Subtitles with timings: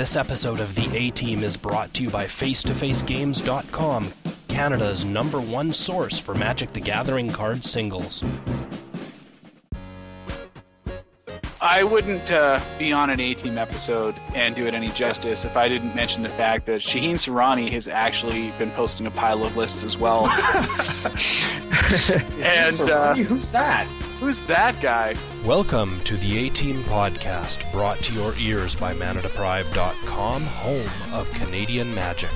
[0.00, 4.14] This episode of The A Team is brought to you by FaceToFaceGames.com,
[4.48, 8.24] Canada's number one source for Magic the Gathering card singles.
[11.60, 15.58] I wouldn't uh, be on an A Team episode and do it any justice if
[15.58, 19.54] I didn't mention the fact that Shaheen Sarani has actually been posting a pile of
[19.54, 20.28] lists as well.
[22.42, 23.86] and uh, who's that?
[24.20, 25.16] Who's that guy?
[25.46, 31.94] Welcome to the A Team podcast, brought to your ears by ManaDeprived.com, home of Canadian
[31.94, 32.30] magic.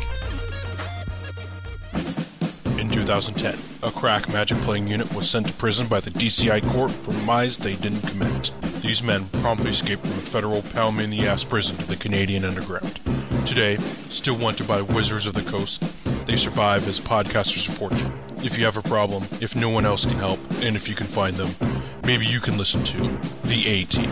[2.78, 6.90] In 2010, a crack magic playing unit was sent to prison by the DCI court
[6.90, 8.50] for crimes they didn't commit.
[8.80, 11.96] These men promptly escaped from a federal pound me in the ass prison to the
[11.96, 12.98] Canadian underground.
[13.46, 13.76] Today,
[14.08, 15.84] still wanted by wizards of the coast,
[16.26, 18.12] they survive as podcasters of fortune.
[18.42, 21.06] If you have a problem, if no one else can help, and if you can
[21.06, 21.73] find them,
[22.04, 24.10] maybe you can listen to The A Team.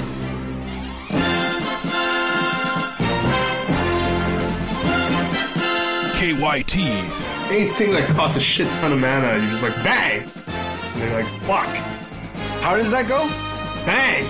[6.22, 6.78] KYT.
[7.50, 10.22] Anything that costs a shit ton of mana, you're just like bang.
[10.46, 11.66] And you're like fuck.
[12.62, 13.26] How does that go?
[13.84, 14.22] Bang.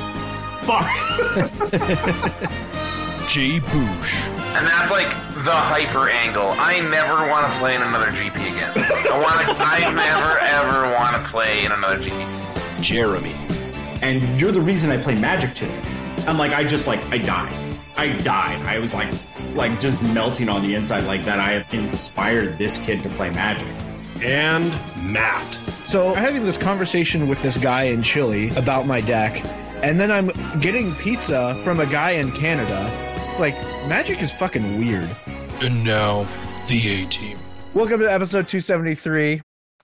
[0.65, 0.89] Fuck.
[3.29, 4.13] Jay Boosh.
[4.57, 5.09] And that's like
[5.45, 6.55] the hyper angle.
[6.59, 8.73] I never want to play in another GP again.
[8.75, 9.55] I want to.
[9.59, 12.83] I never ever want to play in another GP.
[12.83, 13.35] Jeremy.
[14.03, 15.81] And you're the reason I play Magic today.
[16.27, 17.79] I'm like, I just like, I died.
[17.97, 18.61] I died.
[18.67, 19.13] I was like,
[19.55, 21.39] like just melting on the inside, like that.
[21.39, 23.67] I have inspired this kid to play Magic.
[24.23, 24.71] And
[25.11, 25.55] Matt.
[25.87, 29.45] So I'm having this conversation with this guy in Chile about my deck,
[29.85, 30.29] and then I'm
[30.61, 32.91] getting pizza from a guy in Canada.
[33.31, 33.55] It's like
[33.89, 35.09] magic is fucking weird.
[35.61, 36.27] And now,
[36.69, 37.39] The A Team.
[37.73, 39.43] Welcome to episode 273.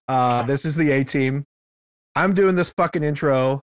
[0.08, 1.44] Uh, this is the A team.
[2.16, 3.62] I'm doing this fucking intro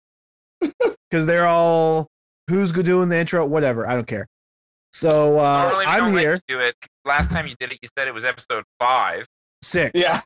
[1.10, 2.08] because they're all
[2.50, 3.88] who's doing the intro, whatever.
[3.88, 4.28] I don't care.
[4.94, 6.40] So uh, Normally we I'm here.
[6.48, 6.76] do it.
[7.04, 9.26] Last time you did it, you said it was episode five.
[9.62, 9.92] Six.
[9.94, 10.20] Yeah.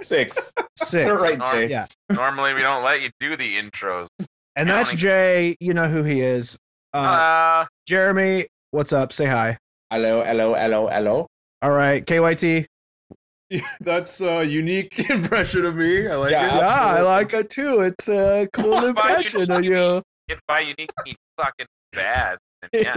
[0.00, 0.52] Six.
[0.76, 1.06] Six.
[1.06, 1.66] You're right, Norm- Jay.
[1.68, 1.86] Yeah.
[2.10, 4.08] Normally we don't let you do the intros.
[4.56, 4.98] And that's Counting.
[4.98, 5.56] Jay.
[5.60, 6.58] You know who he is.
[6.94, 9.12] Uh, Uh, Jeremy, what's up?
[9.12, 9.56] Say hi.
[9.90, 11.26] Hello, hello, hello, hello.
[11.62, 12.04] All right.
[12.04, 12.66] KYT.
[13.80, 16.06] That's a unique impression of me.
[16.08, 16.58] I like Yeah, it.
[16.58, 17.80] Yeah, I like it too.
[17.82, 20.02] It's a cool Why impression of you- you.
[20.28, 22.38] if by unique means fucking bad.
[22.72, 22.94] Yeah.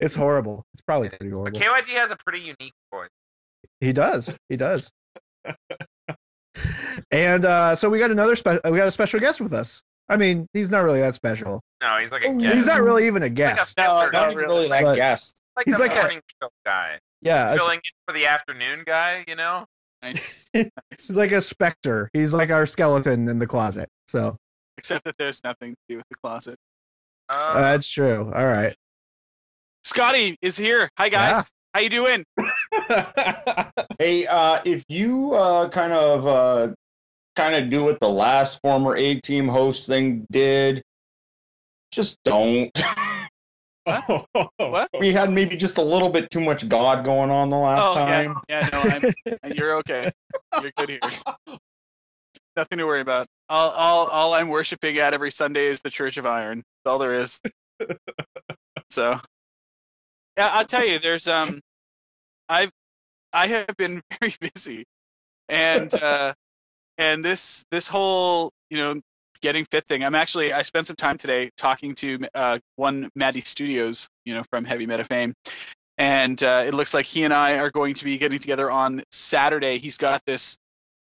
[0.00, 0.62] it's horrible.
[0.74, 1.58] It's probably pretty But horrible.
[1.60, 3.08] KYT has a pretty unique voice.
[3.80, 4.36] He does.
[4.50, 4.90] He does.
[7.10, 9.80] and uh, so we got another spe- we got a special guest with us.
[10.08, 11.60] I mean, he's not really that special.
[11.82, 12.54] No, he's like a guest.
[12.54, 13.76] He's not really even a Like a guest.
[13.78, 14.32] not guy.
[14.34, 15.40] really that But- guest.
[15.56, 16.98] Like he's the like a- morning show guy.
[17.22, 19.64] yeah, a- Filling in for the afternoon guy, you know?
[20.02, 20.48] Nice.
[20.52, 22.10] he's like a specter.
[22.12, 23.88] He's like our skeleton in the closet.
[24.08, 24.36] So
[24.78, 26.56] Except that there's nothing to do with the closet.
[27.28, 28.30] Uh, that's true.
[28.34, 28.76] All right.
[29.84, 30.90] Scotty is here.
[30.98, 31.30] Hi guys.
[31.30, 31.42] Yeah.
[31.74, 32.24] How you doing?
[33.98, 36.74] Hey, uh, if you uh, kind of uh,
[37.34, 40.82] kind of do what the last former A team host thing did,
[41.90, 42.70] just don't.
[44.58, 44.88] What?
[44.98, 47.94] we had maybe just a little bit too much God going on the last oh
[47.94, 48.36] time.
[48.48, 49.12] yeah, yeah.
[49.32, 50.10] No, I'm, you're okay.
[50.60, 51.00] You're good here.
[52.56, 53.26] Nothing to worry about.
[53.48, 56.58] All, all, all I'm worshiping at every Sunday is the Church of Iron.
[56.58, 57.40] That's all there is.
[58.90, 59.20] so,
[60.36, 60.98] yeah, I'll tell you.
[60.98, 61.60] There's um,
[62.48, 62.70] I've
[63.32, 64.84] I have been very busy,
[65.48, 66.32] and uh,
[66.98, 69.00] and this this whole you know
[69.46, 70.02] getting fit thing.
[70.04, 74.42] I'm actually I spent some time today talking to uh, one Maddie Studios, you know,
[74.50, 75.34] from Heavy Meta fame,
[75.98, 79.04] and uh, it looks like he and I are going to be getting together on
[79.12, 79.78] Saturday.
[79.78, 80.56] He's got this,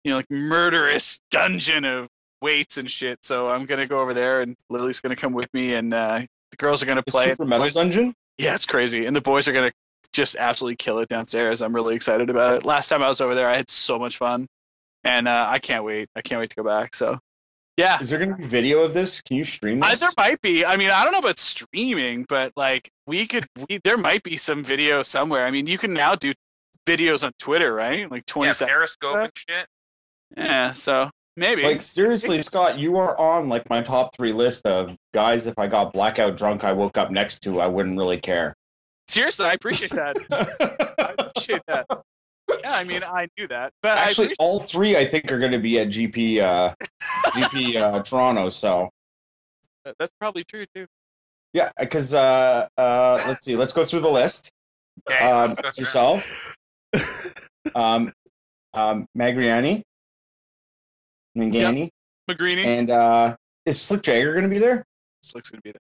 [0.03, 2.09] you know, like murderous dungeon of
[2.41, 3.19] weights and shit.
[3.22, 6.56] So I'm gonna go over there, and Lily's gonna come with me, and uh, the
[6.56, 7.26] girls are gonna The play.
[7.26, 8.15] Super Metal Boys- Dungeon.
[8.38, 9.72] yeah, it's crazy, and the boys are gonna
[10.15, 11.60] just absolutely kill it downstairs.
[11.60, 12.65] I'm really excited about it.
[12.65, 14.47] Last time I was over there, I had so much fun,
[15.04, 16.09] and uh, I can't wait.
[16.16, 16.94] I can't wait to go back.
[16.94, 17.19] So,
[17.77, 19.22] yeah, Is there going to be video of this?
[19.22, 20.00] Can you stream I, this?
[20.00, 20.65] there might be.
[20.65, 24.36] I mean, I don't know about streaming, but like we could, we there might be
[24.36, 25.47] some video somewhere.
[25.47, 26.34] I mean, you can now do
[26.86, 28.10] videos on Twitter, right?
[28.10, 28.74] Like 20 yeah, seconds.
[28.74, 29.66] Periscope and shit.
[30.36, 31.63] Yeah, so maybe.
[31.63, 35.47] Like seriously, Scott, you are on like my top three list of guys.
[35.47, 38.54] If I got blackout drunk, I woke up next to, I wouldn't really care.
[39.09, 40.16] Seriously, I appreciate that.
[40.98, 41.86] I appreciate that.
[42.60, 45.53] Yeah, I mean, I knew that, but Actually, appreciate- all three I think are going
[45.53, 46.75] to be at GP uh,
[47.33, 48.49] GP uh, Toronto.
[48.51, 48.91] So
[49.99, 50.87] that's probably true too.
[51.53, 54.51] yeah, because uh, uh, let's see, let's go through the list.
[55.10, 56.27] Okay, Um, let's go yourself,
[57.75, 58.13] um,
[58.75, 59.83] um, Magriani,
[61.37, 61.91] Mangani,
[62.31, 64.84] McGreeny and uh, is Slick Jagger going to be there?
[65.22, 65.81] Slick's gonna be there.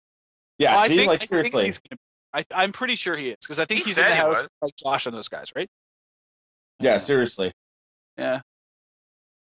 [0.58, 1.82] Yeah, Well, I see, think- like I think seriously, he's
[2.36, 4.44] I, I'm pretty sure he is because I think He he's in the house was.
[4.44, 5.68] with, like Josh and those guys, right?
[6.84, 7.52] Yeah, seriously.
[8.18, 8.42] Yeah.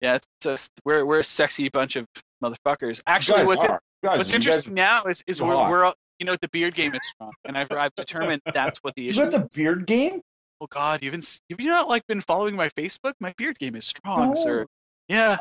[0.01, 2.07] Yeah, it's just we're we're a sexy bunch of
[2.43, 3.01] motherfuckers.
[3.07, 3.81] Actually, what's in- are.
[4.03, 6.37] You guys- what's you guys- interesting now is is you're we're, we're all- you know
[6.41, 9.23] the beard game is strong, and I've I've determined that's what the You issue.
[9.23, 9.55] got the is.
[9.55, 10.21] beard game?
[10.61, 13.13] Oh God, you haven't s- have you not like been following my Facebook?
[13.21, 14.35] My beard game is strong, No.
[14.35, 14.67] sir.
[15.09, 15.39] Yeah,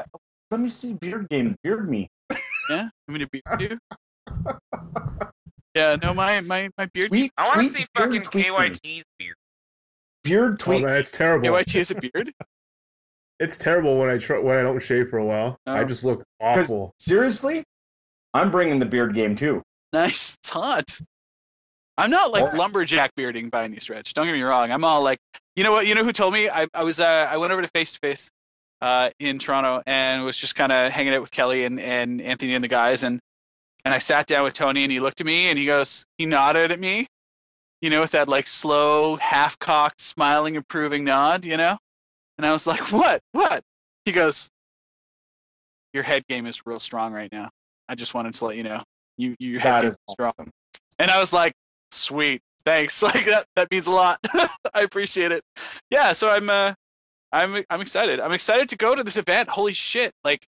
[0.52, 1.56] Let me see beard game.
[1.64, 2.10] Beard me.
[2.70, 2.90] yeah.
[3.08, 3.80] I'm gonna beard you.
[5.76, 7.10] Yeah, no, my my my beard.
[7.10, 8.22] Tweet, I want to see fucking.
[8.22, 9.36] KYT's beard.
[10.26, 10.84] Beard Oh tweet.
[10.84, 11.48] man, it's terrible.
[11.48, 12.34] KYT has a beard.
[13.38, 15.58] It's terrible when I try when I don't shave for a while.
[15.68, 15.84] I Oh.
[15.84, 16.94] just look awful.
[17.00, 17.66] Seriously?
[18.34, 19.62] I'm bringing the beard game too.
[19.92, 20.98] Nice, it's hot.
[21.98, 22.56] I'm not like Oh.
[22.58, 24.14] lumberjack bearding by any stretch.
[24.14, 24.72] Don't get me wrong.
[24.72, 25.20] I'm all like,
[25.58, 25.86] you know what?
[25.86, 26.50] You know who told me?
[26.50, 28.30] I, I was uh, I went over to face to face,
[28.82, 32.56] uh, in Toronto and was just kind of hanging out with Kelly and, and Anthony
[32.56, 33.20] and the guys and
[33.84, 36.26] and I sat down with Tony and he looked at me and he goes, he
[36.26, 37.06] nodded at me,
[37.82, 41.78] you know, with that like slow, half cocked, smiling, approving nod, you know,
[42.38, 43.64] and I was like, what, what?
[44.06, 44.50] He goes,
[45.94, 47.50] your head game is real strong right now.
[47.88, 48.84] I just wanted to let you know.
[49.18, 50.34] You you head That game is is strong.
[50.40, 50.52] awesome.
[51.00, 51.54] And I was like,
[51.92, 53.02] sweet, thanks.
[53.04, 54.20] Like that that means a lot.
[54.74, 55.44] I appreciate it.
[55.90, 56.74] Yeah, so I'm uh
[57.32, 58.20] I'm I'm excited.
[58.20, 59.50] I'm excited to go to this event.
[59.50, 60.14] Holy shit.
[60.24, 60.46] Like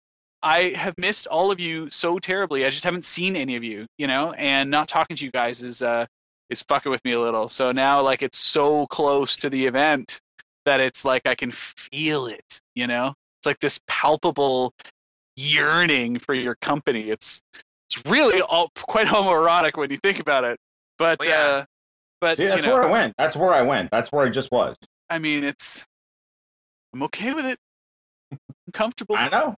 [0.43, 2.65] I have missed all of you so terribly.
[2.65, 5.63] I just haven't seen any of you, you know, and not talking to you guys
[5.63, 6.05] is uh
[6.51, 7.49] is fucking with me a little.
[7.49, 10.19] So now like it's so close to the event
[10.65, 13.15] that it's like I can feel it, you know?
[13.39, 14.73] It's like this palpable
[15.35, 17.09] yearning for your company.
[17.09, 17.41] It's
[17.89, 20.59] it's really all quite homoerotic when you think about it.
[20.99, 21.37] But Well, yeah.
[21.37, 21.65] uh
[22.19, 23.15] but See, that's you know, where I went.
[23.17, 23.89] That's where I went.
[23.89, 24.75] That's where I just was.
[25.09, 25.85] I mean it's
[26.93, 27.57] I'm okay with it.
[28.31, 28.37] I'm
[28.73, 29.15] comfortable.
[29.15, 29.55] I know.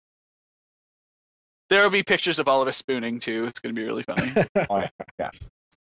[1.70, 3.46] There will be pictures of all of us spooning too.
[3.46, 4.30] It's gonna be really funny.
[4.70, 4.82] Oh,
[5.18, 5.30] yeah.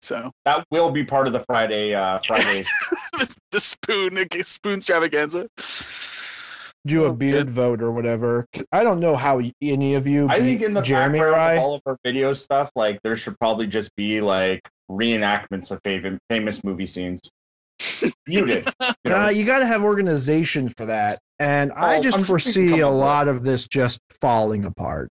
[0.01, 1.94] So That will be part of the Friday.
[1.94, 2.63] Uh, Friday.
[3.51, 5.48] the spoon spoon extravaganza.
[6.88, 7.50] Do a Oh, beard good.
[7.50, 8.46] vote or whatever.
[8.72, 11.63] I don't know how any of you I think in the Jeremy or background of
[11.63, 16.18] all of our video stuff, like there should probably just be like reenactments of fav-
[16.30, 17.19] famous movie scenes.
[18.28, 18.68] You did.
[19.06, 19.25] You know?
[19.25, 22.78] Uh, you got to have organization for that, and I just I'm foresee thinking a
[22.84, 25.10] couple of- lot of this just falling apart.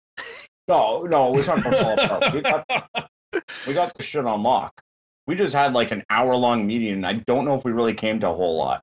[0.68, 3.06] no, no, we're not gonna fall apart.
[3.66, 4.80] We got, the shit on lock.
[5.26, 7.94] We just had like an hour long meeting, and I don't know if we really
[7.94, 8.82] came to a whole lot.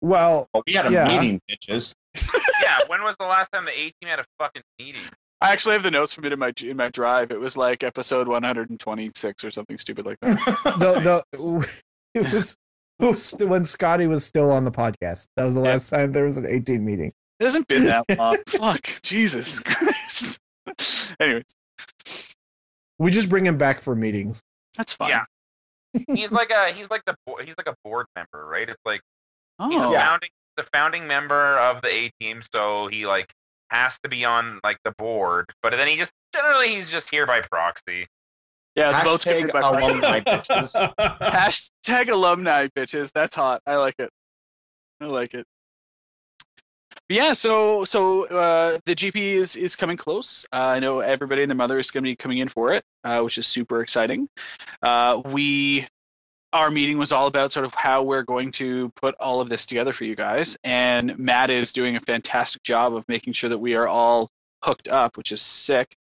[0.00, 1.08] Well, But we had a Yeah.
[1.08, 1.94] meeting, bitches.
[2.62, 5.02] yeah, when was the last time the A team had a fucking meeting?
[5.40, 7.30] I actually have the notes from it in my in my drive.
[7.30, 10.36] It was like episode 126 or something stupid like that.
[10.78, 11.22] the the
[12.14, 12.56] it was,
[12.98, 15.26] it was when Scotty was still on the podcast.
[15.36, 15.70] That was the Yeah.
[15.72, 17.12] last time there was an 18 meeting.
[17.40, 18.36] It hasn't been that long.
[18.48, 20.38] Fuck, Jesus Christ.
[21.20, 21.44] Anyways,
[22.98, 24.40] We just bring him back for meetings.
[24.76, 25.10] that's fine.
[25.10, 25.24] Yeah.
[26.14, 27.14] He's like a he's like the
[27.44, 28.68] he's like a board member, right?
[28.68, 29.00] It's like
[29.70, 30.28] he's Oh, a founding
[30.58, 33.30] the founding member of the A team, so he like
[33.70, 35.46] has to be on like the board.
[35.62, 38.06] But then he just generally he's just here by proxy.
[38.74, 38.98] yeah.
[39.02, 40.94] The vote's Hashtag committed by alumni bitches.
[41.32, 43.10] Hashtag alumni bitches.
[43.14, 43.62] That's hot.
[43.66, 44.10] I like it.
[45.00, 45.46] I like it.
[47.08, 50.44] Yeah, so so uh, the GP is is coming close.
[50.52, 52.84] Uh, I know everybody and their mother is going to be coming in for it,
[53.04, 54.28] uh, which is super exciting.
[54.82, 55.86] Uh, we
[56.52, 59.66] our meeting was all about sort of how we're going to put all of this
[59.66, 63.58] together for you guys, and Matt is doing a fantastic job of making sure that
[63.58, 64.28] we are all
[64.64, 65.94] hooked up, which is sick.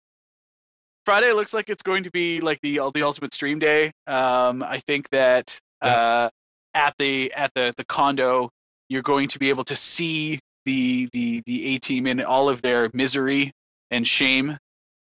[1.04, 3.90] Friday looks like it's going to be like the the ultimate stream day.
[4.06, 6.30] Um, I think that uh,
[6.74, 8.50] at the at the the condo,
[8.88, 12.62] you're going to be able to see the the the A team in all of
[12.62, 13.52] their misery
[13.90, 14.56] and shame.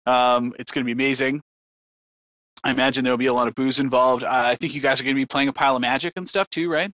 [0.06, 1.42] Um, it's going to be amazing.
[2.64, 4.24] I imagine there will be a lot of booze involved.
[4.24, 6.28] Uh, I think you guys are going to be playing a pile of magic and
[6.28, 6.92] stuff too, right?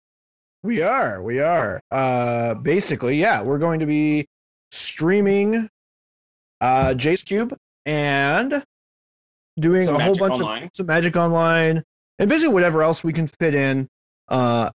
[0.63, 1.81] We are, we are.
[1.91, 4.27] Uh, basically, yeah, we're going to be
[4.71, 5.69] streaming
[6.61, 7.55] uh, Jace Cube
[7.85, 8.63] and
[9.59, 10.63] doing Some a whole bunch Online.
[10.63, 11.83] of some Magic Online
[12.19, 13.87] and basically whatever else we can fit in.
[14.27, 14.69] Uh,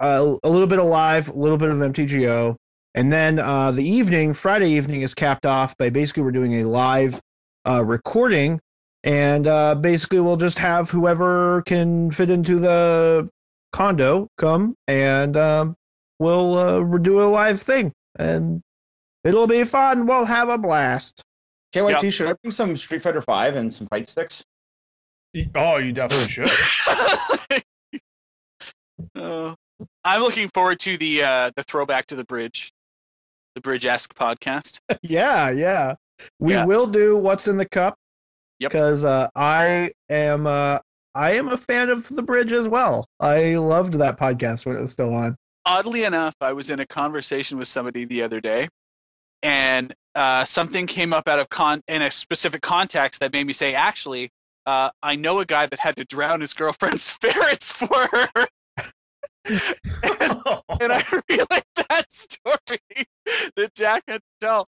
[0.00, 2.56] a, a little bit of live, a little bit of MTGO,
[2.94, 6.64] and then uh, the evening, Friday evening, is capped off by basically we're doing a
[6.64, 7.20] live
[7.66, 8.60] uh, recording,
[9.02, 13.28] and uh, basically we'll just have whoever can fit into the
[13.72, 15.74] condo come and um,
[16.20, 18.62] we'll uh, do a live thing, and
[19.24, 20.06] it'll be fun.
[20.06, 21.22] We'll have a blast.
[21.74, 24.44] KYT, should I bring some Street Fighter Five and some fight sticks?
[25.56, 26.50] oh, you definitely should.
[29.16, 29.54] Uh,
[30.04, 32.72] I'm looking forward to the uh, the throwback to the bridge,
[33.54, 34.78] the bridge esque podcast.
[35.02, 35.94] yeah, yeah.
[36.38, 36.64] We Yeah.
[36.64, 37.96] will do what's in the cup.
[38.60, 38.70] Yep.
[38.70, 40.78] Because uh, I am uh,
[41.14, 43.06] I am a fan of the bridge as well.
[43.20, 45.36] I loved that podcast when it was still on.
[45.66, 48.68] Oddly enough, I was in a conversation with somebody the other day,
[49.42, 53.52] and uh, something came up out of con in a specific context that made me
[53.52, 54.30] say, actually,
[54.66, 58.46] uh, I know a guy that had to drown his girlfriend's ferrets for her.
[59.44, 59.60] And,
[60.80, 63.06] and I realized that story
[63.56, 64.68] that Jack had to tell.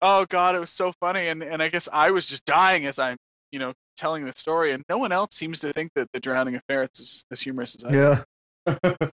[0.00, 2.98] Oh God, it was so funny, and and I guess I was just dying as
[2.98, 3.16] I'm,
[3.50, 6.54] you know, telling the story, and no one else seems to think that the drowning
[6.54, 7.94] of ferrets is as humorous as I.
[7.94, 8.22] Yeah.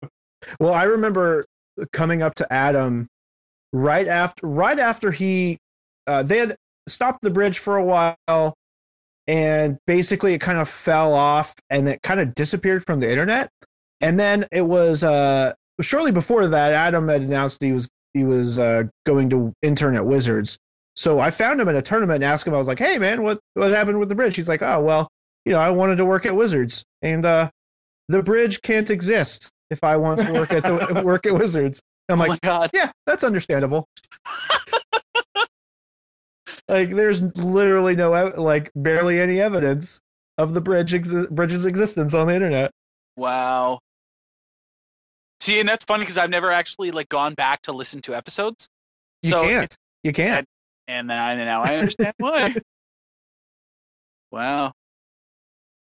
[0.60, 1.44] well, I remember
[1.92, 3.08] coming up to Adam
[3.72, 5.58] right after right after he
[6.06, 6.56] uh, they had
[6.88, 8.54] stopped the bridge for a while
[9.26, 13.48] and basically it kind of fell off and it kind of disappeared from the internet
[14.02, 18.58] and then it was uh shortly before that adam had announced he was he was
[18.58, 20.58] uh going to intern at wizards
[20.96, 23.22] so i found him at a tournament and asked him i was like hey man
[23.22, 25.08] what what happened with the bridge he's like oh well
[25.46, 27.48] you know i wanted to work at wizards and uh
[28.08, 31.80] the bridge can't exist if i want to work at the work at wizards
[32.10, 32.70] i'm oh like my God.
[32.74, 33.86] yeah, that's understandable.
[36.68, 40.00] like, there's literally no, like, barely any evidence
[40.38, 42.70] of the bridge exi- bridge's existence on the internet.
[43.16, 43.78] Wow.
[45.42, 48.68] See, and that's funny because I've never actually like gone back to listen to episodes,
[49.24, 49.76] You So can't.
[50.04, 50.46] You can't.
[50.86, 52.54] and then I now I understand why.
[54.30, 54.72] Wow.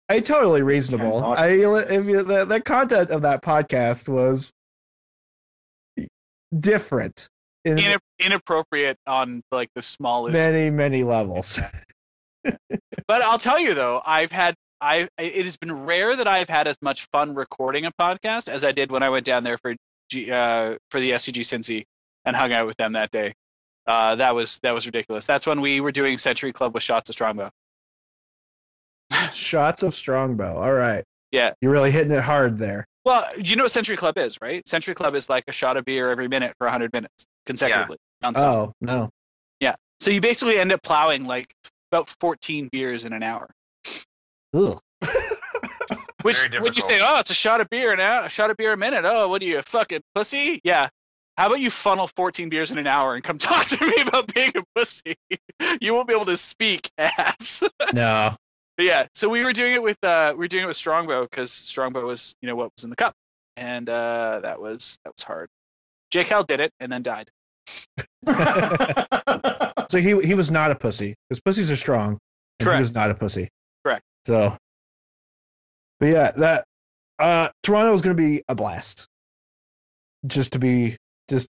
[0.09, 1.23] I totally reasonable.
[1.25, 4.51] I if you, the the content of that podcast was
[6.59, 7.29] different
[7.63, 10.33] in Ina- inappropriate on like the smallest.
[10.33, 11.57] many many levels.
[13.07, 16.67] But I'll tell you though, I've had I it has been rare that I've had
[16.67, 19.75] as much fun recording a podcast as I did when I went down there for
[20.09, 21.85] G, uh, for the SCG Cincy
[22.25, 23.33] and hung out with them that day.
[23.87, 25.25] Uh, that was that was ridiculous.
[25.25, 27.49] That's when we were doing Century Club with shots of Strongbow.
[29.31, 30.57] Shots of Strongbow.
[30.57, 31.03] All right.
[31.31, 31.51] Yeah.
[31.61, 32.85] You're really hitting it hard there.
[33.05, 34.67] Well, you know what Century Club is, right?
[34.67, 37.97] Century Club is like a shot of beer every minute for 100 minutes consecutively.
[38.21, 38.35] nonstop.
[38.37, 39.09] Oh no.
[39.61, 39.75] Yeah.
[40.01, 41.53] So you basically end up plowing like
[41.91, 43.49] about 14 beers in an hour.
[44.57, 44.79] Ugh.
[46.23, 48.49] Which Very when you say, oh, it's a shot of beer an hour, a shot
[48.49, 49.05] of beer a minute.
[49.05, 50.59] Oh, what are you, a fucking pussy?
[50.63, 50.89] Yeah.
[51.37, 54.33] How about you funnel 14 beers in an hour and come talk to me about
[54.33, 55.15] being a pussy?
[55.81, 57.61] you won't be able to speak, ass.
[57.93, 58.35] No.
[58.75, 61.23] But yeah, so we were doing it with uh, we were doing it with Strongbow
[61.23, 63.15] because Strongbow was you know what was in the cup,
[63.55, 65.49] and uh, that was that was hard.
[66.11, 67.29] Jake Hell did it and then died.
[69.89, 72.19] So he he was not a pussy because pussies are strong.
[72.59, 72.77] And Correct.
[72.77, 73.49] He was not a pussy.
[74.27, 74.53] So,
[76.01, 76.65] but yeah, that
[77.17, 79.07] uh, Toronto is going to be a blast.
[80.25, 80.97] Just to be,
[81.29, 81.47] just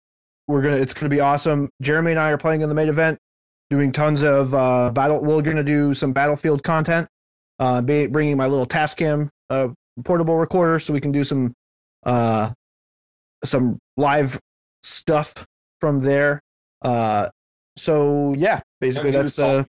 [0.49, 1.69] we're gonna, it's going to be awesome.
[1.83, 3.19] Jeremy and I are playing in the main event,
[3.69, 5.21] doing tons of uh, battle.
[5.21, 7.07] We're going to do some battlefield content.
[7.59, 9.69] Uh, be, bringing my little Tascam uh,
[10.03, 11.53] portable recorder so we can do some
[12.05, 12.51] uh,
[13.45, 14.41] some live
[14.83, 15.45] stuff
[15.79, 16.41] from there.
[16.81, 17.29] Uh,
[17.77, 19.63] so yeah, basically that's uh,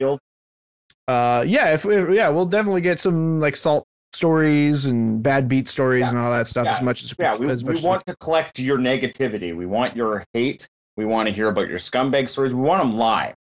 [1.07, 5.67] uh yeah if, if yeah we'll definitely get some like salt stories and bad beat
[5.67, 6.10] stories Yeah.
[6.10, 6.74] and all that stuff Yeah.
[6.75, 9.55] as much as yeah, we, as we want to collect your negativity.
[9.55, 10.67] We want your hate.
[10.98, 12.53] We want to hear about your scumbag stories.
[12.53, 13.33] We want them live.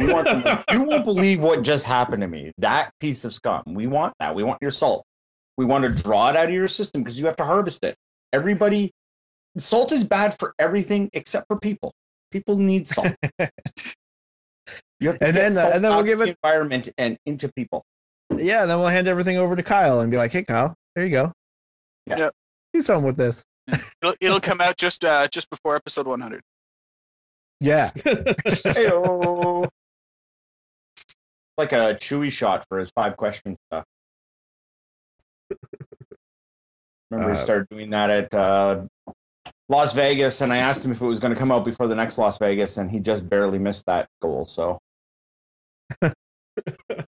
[0.00, 0.64] We want them.
[0.72, 2.50] you won't believe what just happened to me.
[2.56, 3.62] That piece of scum.
[3.66, 4.34] We want that.
[4.34, 5.04] We want your salt.
[5.58, 7.94] We want to draw it out of your system because you have to harvest it.
[8.32, 8.90] Everybody,
[9.58, 11.92] salt is bad for everything except for people.
[12.30, 13.12] People need salt.
[15.00, 17.16] You have to And get then, uh, and then we'll give the it- environment and
[17.26, 17.84] into people.
[18.36, 21.04] yeah and then we'll hand everything over to kyle and be like hey kyle there
[21.06, 21.32] you go
[22.06, 22.18] Yeah.
[22.18, 22.32] Yep.
[22.74, 23.44] do something with this
[24.02, 26.40] It'll, it'll come out just uh, just before episode 100.
[27.60, 29.68] yeah Heyo.
[31.56, 33.84] like a chewy shot for his five question stuff.
[37.10, 38.82] Remember, he Uh, started doing that at uh,
[39.68, 41.94] Las Vegas, and I asked him if it was going to come out before the
[41.94, 44.44] next Las Vegas, and he just barely missed that goal.
[44.44, 44.78] So,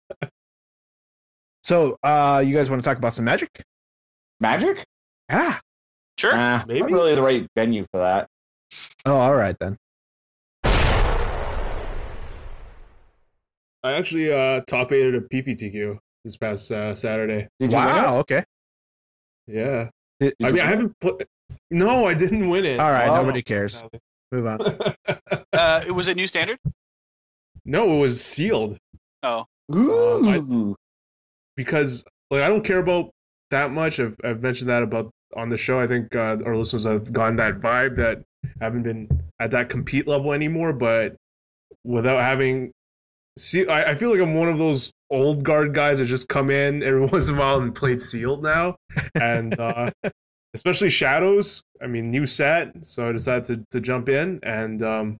[1.63, 3.49] so uh you guys want to talk about some magic
[4.39, 4.85] magic?
[5.29, 5.59] Yeah.
[6.17, 6.35] Sure.
[6.35, 6.81] Nah, Maybe.
[6.81, 8.27] not really the right venue for that.
[9.05, 9.77] oh all right then
[13.83, 17.47] I actually uh top aided a PPTQ this past uh, Saturday.
[17.59, 18.43] Did you wow okay
[19.47, 19.89] Yeah.
[20.19, 21.27] Did- I mean, you- I haven't put.
[21.71, 22.79] No, I didn't win it.
[22.79, 23.15] all right Oh.
[23.15, 23.83] nobody cares
[24.31, 24.59] move on
[25.53, 26.57] Uh, it was a new standard.
[27.65, 28.77] no, it was sealed
[29.23, 30.75] Oh, Ooh.
[31.55, 33.11] because like I don't care about
[33.51, 33.99] that much.
[33.99, 35.79] I've I've mentioned that about on the show.
[35.79, 39.07] I think uh, our listeners have gotten that vibe that I haven't been
[39.39, 40.73] at that compete level anymore.
[40.73, 41.15] But
[41.83, 42.71] without having,
[43.37, 46.49] see, I, I feel like I'm one of those old guard guys that just come
[46.49, 48.75] in every once in a while and played sealed now,
[49.15, 49.89] and uh,
[50.53, 51.61] especially shadows.
[51.81, 55.17] I mean, new set, so I decided to to jump in and um,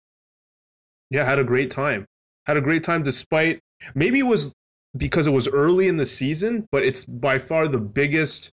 [1.09, 2.05] yeah, had a great time.
[2.45, 3.59] Had a great time despite
[3.95, 4.53] maybe it was
[4.97, 8.51] because it was early in the season, but it's by far the biggest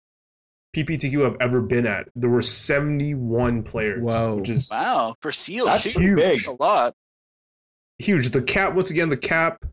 [0.75, 2.07] PPTQ I've ever been at.
[2.15, 4.35] There were 71 players, Wow.
[4.37, 5.93] which is Wow, for seals, That's too.
[5.93, 6.37] pretty big.
[6.37, 6.93] That's a lot.
[7.99, 8.29] huge.
[8.29, 9.63] The cap, once again, the cap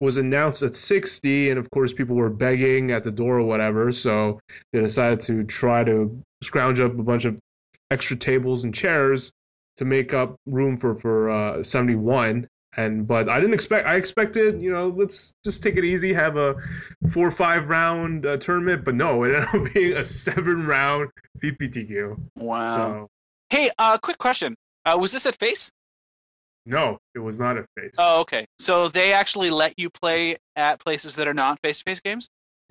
[0.00, 3.92] was announced at 60, and of course, people were begging at the door or whatever.
[3.92, 4.40] So
[4.72, 7.38] they decided to try to scrounge up a bunch of
[7.90, 9.30] extra tables and chairs
[9.76, 12.46] to make up room for for uh, 71.
[12.76, 13.86] And but I didn't expect.
[13.86, 16.54] I expected, you know, let's just take it easy, have a
[17.10, 18.84] four or five round uh, tournament.
[18.84, 21.10] But no, it ended up being a seven round
[21.42, 22.16] PPTQ.
[22.36, 22.60] Wow.
[22.76, 23.08] So
[23.50, 24.54] Hey, uh, quick question.
[24.86, 25.70] Uh, was this at Face?
[26.64, 27.94] no, it was not a face.
[27.98, 28.46] Oh, okay.
[28.60, 32.28] So they actually let you play at places that are not face-to-face games?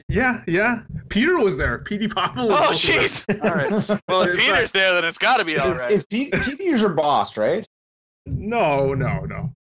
[0.08, 0.84] Yeah, yeah.
[1.10, 1.84] Peter was there.
[1.84, 3.26] PD Papa was Oh, jeez.
[3.44, 4.02] All right.
[4.08, 5.92] Well, if In Peter's there, then it's got to be all Is, right.
[5.92, 7.66] is Pete, Peter's your boss, right?
[8.26, 9.52] No, no, no.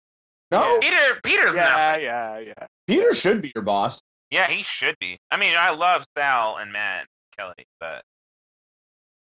[0.51, 2.03] No, Peter, Peter's yeah, not.
[2.03, 2.39] yeah, yeah.
[2.41, 2.67] Yeah.
[2.89, 4.01] Peter should be your boss.
[4.31, 5.19] Yeah, he should be.
[5.31, 8.03] I mean, I love Sal and Matt and Kelly, but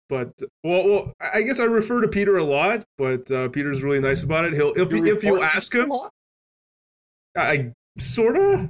[0.09, 3.99] But well, well, I guess I refer to Peter a lot, but uh, Peter's really
[3.99, 4.53] nice about it.
[4.53, 5.91] He'll if you, if you ask him,
[7.37, 8.69] I sorta.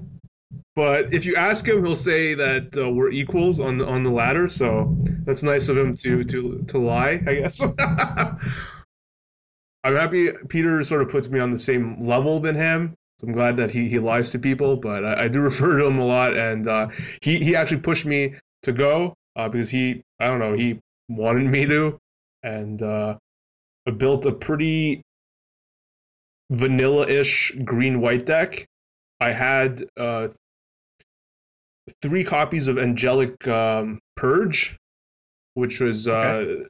[0.75, 4.48] But if you ask him, he'll say that uh, we're equals on on the ladder.
[4.48, 4.95] So
[5.25, 7.62] that's nice of him to to to lie, I guess.
[9.83, 12.95] I'm happy Peter sort of puts me on the same level than him.
[13.19, 15.85] So I'm glad that he, he lies to people, but I, I do refer to
[15.85, 16.88] him a lot, and uh,
[17.21, 21.50] he he actually pushed me to go uh, because he I don't know he wanted
[21.50, 21.97] me to,
[22.43, 23.17] and uh,
[23.88, 25.01] I built a pretty
[26.51, 28.65] vanilla-ish green-white deck.
[29.19, 30.27] I had uh,
[32.01, 34.77] three copies of Angelic um, Purge,
[35.53, 36.65] which was uh,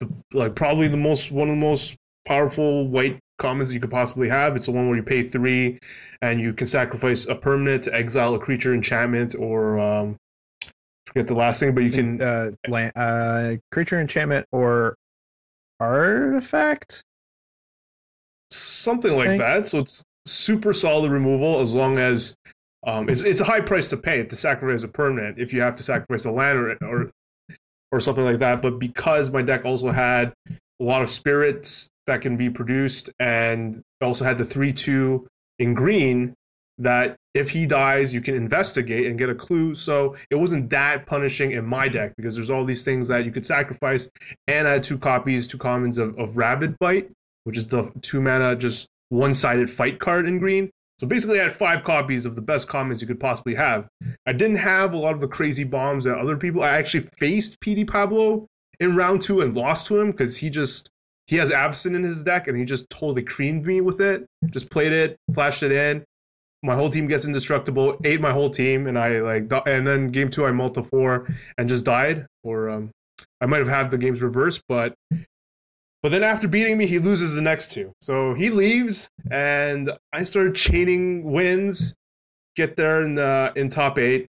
[0.00, 4.28] the, like probably the most one of the most powerful white commons you could possibly
[4.28, 4.56] have.
[4.56, 5.78] It's the one where you pay three,
[6.22, 10.16] and you can sacrifice a permanent to exile a creature enchantment, or um,
[11.06, 14.96] forget the last thing, but you can uh, land, uh, creature enchantment or
[15.80, 17.02] artifact.
[18.50, 19.66] something like that.
[19.66, 22.36] So it's super solid removal as long as
[22.86, 25.76] um, it's it's a high price to pay to sacrifice a permanent if you have
[25.76, 27.10] to sacrifice a land or or
[27.92, 28.62] or something like that.
[28.62, 33.82] But because my deck also had a lot of spirits that can be produced, and
[34.00, 35.26] also had the three two
[35.58, 36.34] in green
[36.78, 39.74] that if he dies, you can investigate and get a clue.
[39.74, 43.30] So it wasn't that punishing in my deck because there's all these things that you
[43.30, 44.08] could sacrifice,
[44.48, 47.10] and I had two copies, two commons of, of Rabid Bite,
[47.44, 50.70] which is the two mana just one sided fight card in green.
[50.98, 53.88] So basically, I had five copies of the best commons you could possibly have.
[54.26, 56.62] I didn't have a lot of the crazy bombs that other people.
[56.62, 58.46] I actually faced PD Pablo
[58.80, 60.89] in round two and lost to him because he just
[61.30, 64.26] he has Avacyn in his deck and he just totally creamed me with it.
[64.46, 66.02] Just played it, flashed it in.
[66.64, 69.44] My whole team gets indestructible, ate my whole team, and I like.
[69.64, 72.26] And then game two, I multi four and just died.
[72.42, 72.90] Or um,
[73.40, 74.92] I might have had the games reversed, but
[76.02, 77.92] but then after beating me, he loses the next two.
[78.02, 81.94] So he leaves, and I started chaining wins.
[82.56, 84.26] Get there in the, in top eight.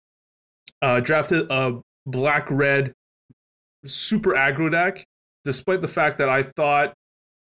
[0.82, 2.92] Uh, drafted a black red
[3.84, 5.04] super aggro deck,
[5.48, 6.92] despite the fact that I thought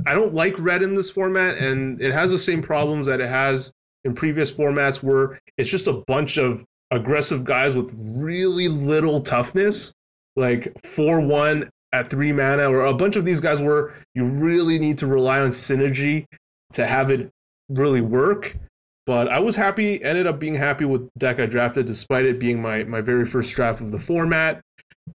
[0.06, 3.28] I don't like red in this format, and it has the same problems that it
[3.28, 3.70] has
[4.04, 9.92] in previous formats, where it's just a bunch of aggressive guys with really little toughness,
[10.34, 14.78] like four one at three mana, or a bunch of these guys where you really
[14.78, 16.24] need to rely on synergy
[16.72, 17.28] to have it
[17.68, 18.56] really work.
[19.04, 22.40] But I was happy, ended up being happy with the deck I drafted, despite it
[22.40, 24.62] being my, my very first draft of the format.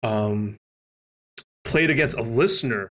[0.03, 0.57] Um,
[1.75, 2.89] played against a listener,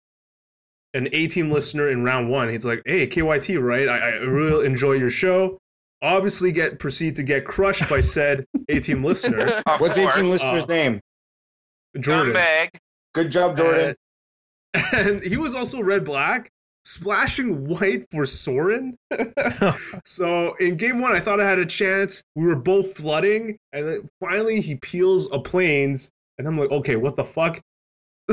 [0.95, 2.49] an A team listener in round one.
[2.49, 3.87] He's like, "Hey, KYT, right?
[3.87, 5.59] I, I really enjoy your show."
[6.01, 10.17] Obviously, get proceed to get crushed by said A team listener, of What's A course,
[10.17, 11.01] team listener's Uh, name?
[11.99, 12.33] Jordan.
[12.35, 12.69] scumbag.
[13.13, 13.95] Good job, Jordan.
[14.73, 16.49] and he was also red black,
[16.87, 18.97] splashing white for Sorin.
[20.07, 22.23] so in game one, I thought I had a chance.
[22.35, 26.97] We were both flooding, and then finally he peels a planes, and I'm like, okay,
[26.97, 27.61] what the fuck?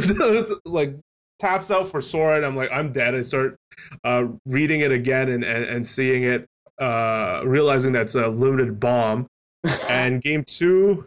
[0.65, 0.95] like
[1.39, 2.43] taps out for Sorin.
[2.43, 3.15] I'm like, I'm dead.
[3.15, 3.57] I start
[4.03, 6.47] uh, reading it again and, and, and seeing it,
[6.79, 9.27] uh, realizing that's a limited bomb.
[9.89, 11.05] and game two,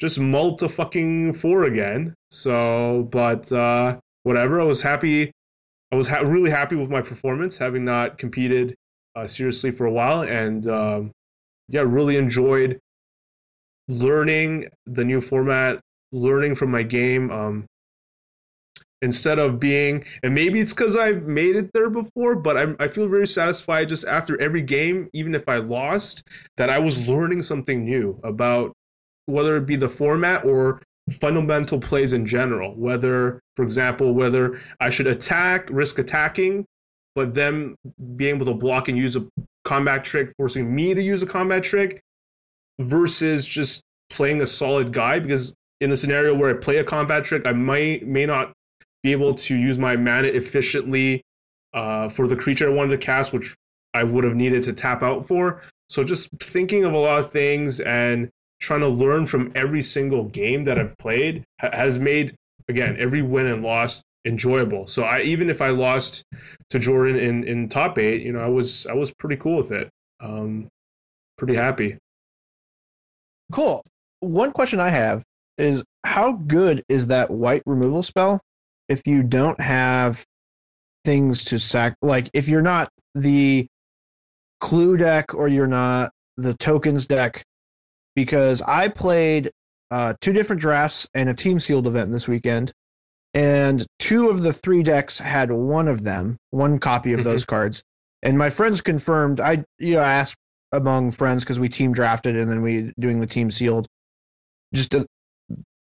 [0.00, 2.14] just multi fucking four again.
[2.30, 4.60] So, but uh, whatever.
[4.60, 5.32] I was happy.
[5.92, 8.74] I was ha- really happy with my performance, having not competed
[9.14, 11.12] uh, seriously for a while, and um,
[11.68, 12.78] yeah, really enjoyed
[13.88, 15.80] learning the new format,
[16.12, 17.30] learning from my game.
[17.30, 17.66] Um,
[19.02, 22.88] instead of being, and maybe it's because I've made it there before, but I'm, I
[22.88, 26.22] feel very satisfied just after every game, even if I lost,
[26.56, 28.72] that I was learning something new about
[29.26, 30.80] whether it be the format or
[31.20, 32.74] fundamental plays in general.
[32.74, 36.64] Whether, for example, whether I should attack, risk attacking,
[37.14, 37.76] but them
[38.16, 39.26] being able to block and use a
[39.64, 42.00] combat trick, forcing me to use a combat trick,
[42.78, 45.18] versus just playing a solid guy.
[45.18, 48.52] Because in a scenario where I play a combat trick, I might may not
[49.06, 51.22] be able to use my mana efficiently
[51.72, 53.54] uh, for the creature I wanted to cast, which
[53.94, 55.62] I would have needed to tap out for.
[55.88, 58.28] So just thinking of a lot of things and
[58.60, 62.34] trying to learn from every single game that I've played has made
[62.68, 64.88] again every win and loss enjoyable.
[64.88, 66.24] So I even if I lost
[66.70, 69.70] to Jordan in in top eight, you know, I was I was pretty cool with
[69.70, 69.88] it.
[70.18, 70.66] Um,
[71.38, 71.96] pretty happy.
[73.52, 73.84] Cool.
[74.18, 75.22] One question I have
[75.58, 78.40] is how good is that white removal spell
[78.88, 80.24] if you don't have
[81.04, 83.66] things to sack like if you're not the
[84.60, 87.42] clue deck or you're not the tokens deck
[88.14, 89.50] because I played
[89.90, 92.72] uh, two different drafts and a team sealed event this weekend
[93.34, 97.24] and two of the three decks had one of them, one copy of Mhm.
[97.24, 97.82] those cards.
[98.22, 99.40] And my friends confirmed.
[99.40, 100.36] I you know I asked
[100.72, 103.86] among friends because we team drafted and then we doing the team sealed,
[104.74, 105.06] just to,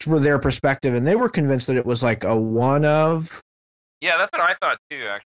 [0.00, 3.42] for their perspective, and they were convinced that it was like a one of.
[4.00, 5.06] Yeah, that's what I thought too.
[5.08, 5.26] Actually,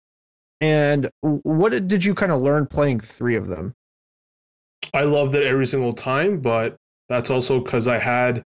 [0.61, 3.73] And what did, did you kind of learn playing three of them?
[4.93, 6.75] I loved it every single time, but
[7.09, 8.43] that's also because I had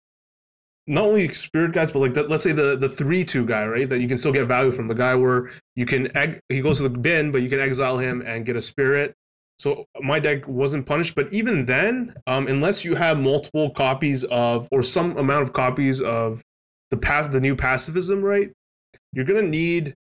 [0.87, 3.87] not only spirit guys, but like the, let's say the the three two guy, right?
[3.87, 6.77] That you can still get value from the guy where you can egg, he goes
[6.77, 9.13] to the bin, but you can exile him and get a spirit.
[9.59, 14.67] So my deck wasn't punished, but even then, um, unless you have multiple copies of
[14.71, 16.41] or some amount of copies of
[16.91, 18.51] the past the new pacifism, right?
[19.13, 19.93] You're gonna need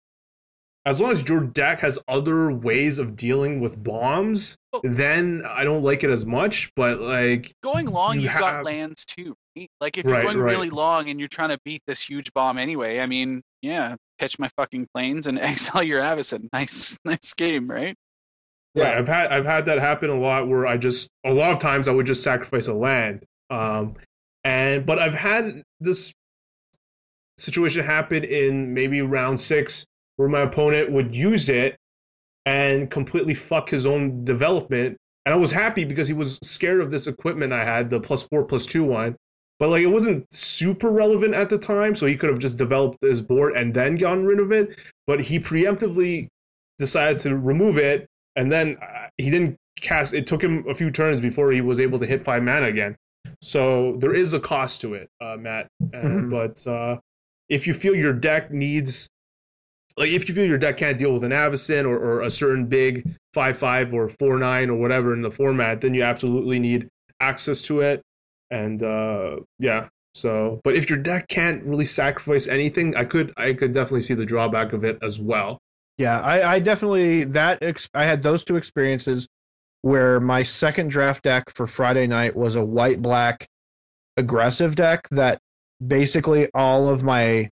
[0.86, 5.82] as long as your deck has other ways of dealing with bombs, then I don't
[5.82, 6.70] like it as much.
[6.76, 9.34] But like Going long, You you've have- got lands too.
[9.56, 9.70] right?
[9.80, 10.50] Like if you're Right, going right.
[10.50, 14.38] really long and you're trying to beat this huge bomb anyway, I mean, yeah, pitch
[14.38, 15.38] my fucking planes and
[15.78, 16.48] exile your Avacyn.
[16.52, 17.94] Nice, nice game, right?
[18.76, 21.60] Right, I've had I've had that happen a lot where I just a lot of
[21.60, 23.24] times I would just sacrifice a land.
[23.50, 23.94] Um
[24.42, 26.12] and but I've had this
[27.38, 29.84] situation happen in maybe round 6
[30.16, 31.76] where my opponent would use it
[32.46, 36.90] and completely fuck his own development and I was happy because he was scared of
[36.90, 39.16] this equipment I had, the plus 4 plus 2 one.
[39.58, 42.98] But like it wasn't super relevant at the time, so he could have just developed
[43.00, 46.28] his board and then gotten rid of it, but he preemptively
[46.78, 50.14] decided to remove it and then uh, he didn't cast.
[50.14, 52.96] It took him a few turns before he was able to hit five mana again.
[53.40, 55.68] So there is a cost to it, uh, Matt.
[55.92, 56.30] And, Mhm.
[56.30, 56.98] But uh,
[57.48, 59.08] if you feel your deck needs,
[59.96, 62.66] like if you feel your deck can't deal with an Avacyn or, or a certain
[62.66, 66.88] big five five or four nine or whatever in the format, then you absolutely need
[67.20, 68.02] access to it.
[68.50, 69.88] And uh, yeah.
[70.14, 74.14] So, but if your deck can't really sacrifice anything, I could I could definitely see
[74.14, 75.58] the drawback of it as well.
[75.98, 79.28] Yeah, I, I definitely that ex- I had those two experiences
[79.82, 83.46] where my second draft deck for Friday night was a white black
[84.16, 85.38] aggressive deck that
[85.86, 87.48] basically all of my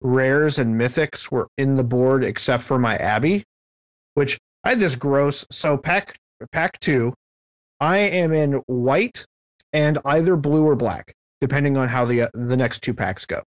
[0.00, 3.44] rares and mythics were in the board except for my Abbey,
[4.14, 5.44] which I had this gross.
[5.50, 6.16] So pack
[6.52, 7.12] pack two,
[7.80, 9.26] I am in white
[9.72, 13.42] and either blue or black, depending on how the the next two packs go.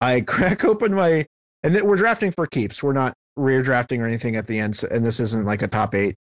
[0.00, 1.26] I crack open my
[1.62, 2.82] and then we're drafting for keeps.
[2.82, 5.94] We're not rear drafting or anything at the end, and this isn't like a top
[5.94, 6.16] eight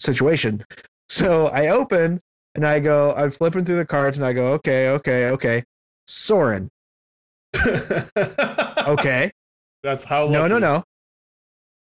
[0.00, 0.64] situation.
[1.08, 2.20] So I open
[2.54, 5.64] and I go, I'm flipping through the cards and I go, okay, okay, okay.
[6.06, 6.68] Sorin,
[7.66, 9.30] okay.
[9.82, 10.28] That's how.
[10.28, 10.84] No, no, no.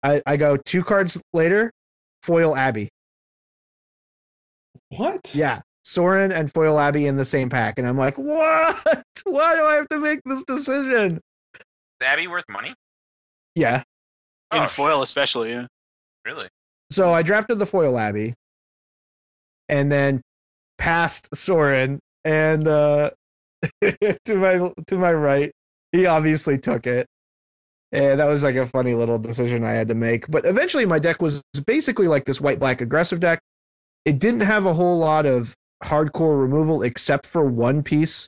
[0.04, 1.72] I, I go two cards later,
[2.24, 2.90] foil Abbey.
[4.90, 5.34] What?
[5.34, 9.04] Yeah, Sorin and foil Abbey in the same pack, and I'm like, what?
[9.24, 11.22] Why do I have to make this decision?
[12.04, 12.74] Is Abby worth money?
[13.56, 13.84] Yeah.
[14.52, 15.52] In Oh, foil, especially.
[15.52, 15.68] Yeah.
[16.26, 16.50] Really?
[16.92, 18.34] So I drafted the foil Abby
[19.70, 20.22] and then
[20.78, 23.12] passed Sorin, and uh,
[23.82, 25.52] to my to my right,
[25.94, 27.08] he obviously took it,
[27.94, 30.30] and that was like a funny little decision I had to make.
[30.30, 33.39] But eventually, my deck was basically like this white black aggressive deck.
[34.04, 38.28] It didn't have a whole lot of hardcore removal except for one piece.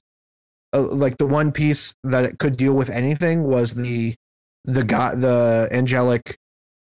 [0.73, 4.15] Uh, like the one piece that it could deal with anything was the
[4.65, 6.37] the god the angelic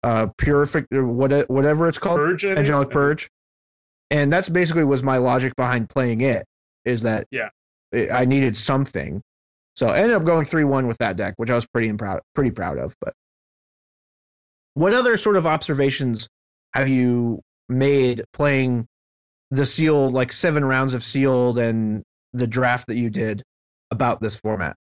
[0.03, 3.29] uh purific what whatever it's called Purge, angelic purge
[4.11, 6.45] and that's basically was my logic behind playing it
[6.85, 7.49] is that Yeah.
[8.11, 9.21] I needed something.
[9.75, 12.21] So I ended up going three one with that deck, which I was pretty proud
[12.33, 12.95] pretty proud of.
[13.01, 13.13] But
[14.73, 16.27] what other sort of observations
[16.73, 18.85] have you made playing
[19.51, 23.43] the sealed like seven rounds of sealed and the draft that you did
[23.95, 24.75] about this format?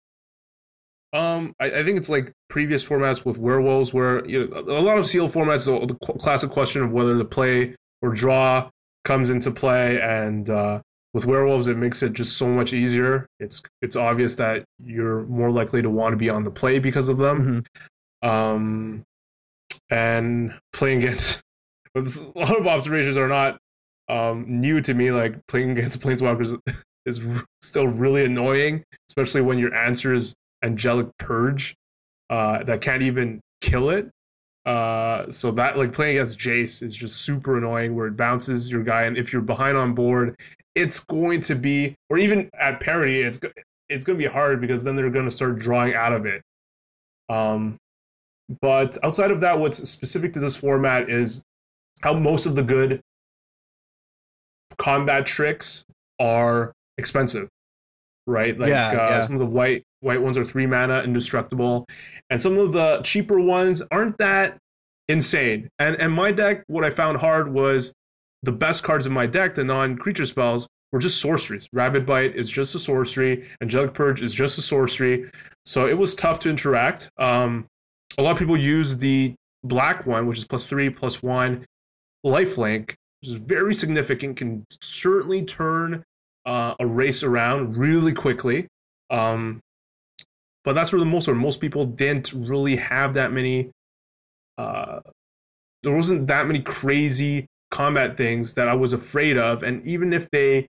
[1.13, 4.97] Um, I, I think it's like previous formats with werewolves, where you know, a lot
[4.97, 5.65] of seal formats.
[5.65, 8.69] The, the classic question of whether to play or draw
[9.05, 10.81] comes into play, and uh,
[11.13, 13.27] with werewolves, it makes it just so much easier.
[13.39, 17.09] It's it's obvious that you're more likely to want to be on the play because
[17.09, 17.63] of them.
[18.23, 18.27] Mhm.
[18.27, 19.03] Um,
[19.89, 21.41] and playing against
[21.95, 21.99] a
[22.35, 23.59] lot of observations are not
[24.09, 25.11] um, new to me.
[25.11, 26.59] Like playing against planeswalkers
[27.05, 27.19] is
[27.61, 31.75] still really annoying, especially when your answer is angelic purge
[32.29, 34.09] uh, that can't even kill it.
[34.65, 38.83] Uh, so that like playing against Jace is just super annoying, where it bounces your
[38.83, 40.39] guy, and if you're behind on board,
[40.73, 43.39] it's going to be, or even at parity, it's
[43.89, 46.41] it's going to be hard because then they're going to start drawing out of it.
[47.29, 47.77] Um,
[48.61, 51.43] but outside of that, what's specific to this format is
[52.01, 53.01] how most of the good
[54.77, 55.83] combat tricks
[56.19, 57.49] are expensive,
[58.27, 58.57] right?
[58.57, 59.21] Like Yeah, uh, yeah.
[59.21, 61.85] some of the white white ones are three mana, indestructible,
[62.29, 64.57] and some of the cheaper ones aren't that
[65.09, 65.69] insane.
[65.79, 67.93] And and my deck, what I found hard was
[68.43, 71.67] the best cards in my deck, the non-creature spells, were just sorceries.
[71.73, 75.29] Rabid Bite is just a sorcery, Angelic Purge is just a sorcery.
[75.65, 77.09] So it was tough to interact.
[77.17, 77.65] Um,
[78.17, 81.65] a lot of people use the black one, which is plus three, plus one,
[82.25, 86.03] lifelink, which is very significant, can certainly turn
[86.45, 88.67] uh, a race around really quickly.
[89.09, 89.59] Um,
[90.63, 91.37] but that's where the most part.
[91.37, 93.69] Most people didn't really have that many.
[94.57, 95.01] Uh,
[95.83, 100.29] there wasn't that many crazy combat things that I was afraid of, and even if
[100.31, 100.67] they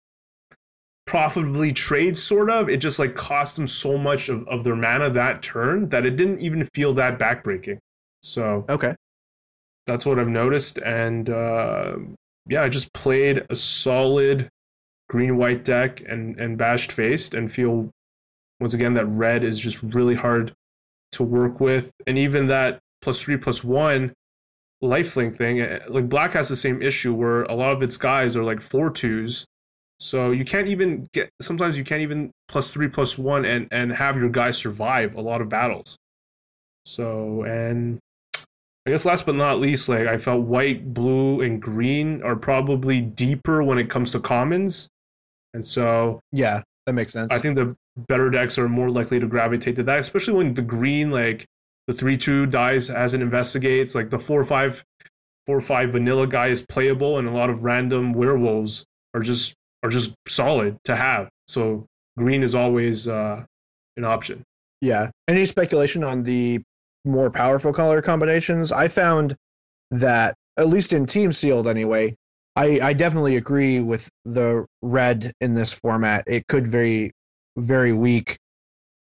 [1.07, 5.11] profitably trade, sort of, it just like cost them so much of, of their mana
[5.11, 7.79] that turn that it didn't even feel that backbreaking.
[8.23, 8.95] So Okay.
[9.87, 11.97] that's what I've noticed, and uh,
[12.49, 14.49] yeah, I just played a solid
[15.09, 17.91] green white deck and and bashed faced, and feel
[18.61, 20.53] once again that red is just really hard
[21.13, 24.13] to work with, and even that plus three plus one
[24.83, 28.37] lifelink thing, eh, like black has the same issue where a lot of its guys
[28.37, 29.47] are like four twos.
[30.01, 31.31] So you can't even get.
[31.41, 35.21] Sometimes you can't even plus three plus one and and have your guys survive a
[35.21, 35.97] lot of battles.
[36.85, 37.99] So and
[38.87, 43.01] I guess last but not least, like I felt white, blue, and green are probably
[43.01, 44.89] deeper when it comes to commons,
[45.55, 47.33] and so Yeah, that makes sense.
[47.33, 47.75] I think the
[48.09, 51.47] better decks are more likely to gravitate to that, especially when the green, like
[51.87, 54.85] the three two dies as it investigates, like the four five
[55.47, 59.91] four five vanilla guy is playable, and a lot of random werewolves are just are
[59.91, 61.29] just solid to have.
[61.49, 61.87] So
[62.19, 63.45] green is always uh,
[63.97, 64.43] an option.
[64.81, 65.11] Yeah.
[65.29, 66.61] Any speculation on the
[67.05, 68.73] more powerful color combinations?
[68.73, 69.37] I found
[69.91, 72.15] that at least in team sealed anyway,
[72.57, 76.25] I, I definitely agree with the red in this format.
[76.27, 77.13] It could very
[77.57, 78.39] very weak.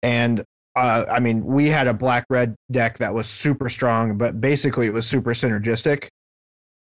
[0.04, 0.43] And
[0.75, 4.88] uh, I mean, we had a black red deck that was super strong, but basically
[4.88, 6.08] it was super synergistic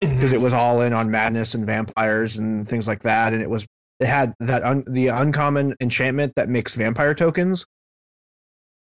[0.00, 3.50] because it was all in on madness and vampires and things like that, and it
[3.50, 3.66] was
[3.98, 7.66] it had that un, the uncommon enchantment that makes vampire tokens.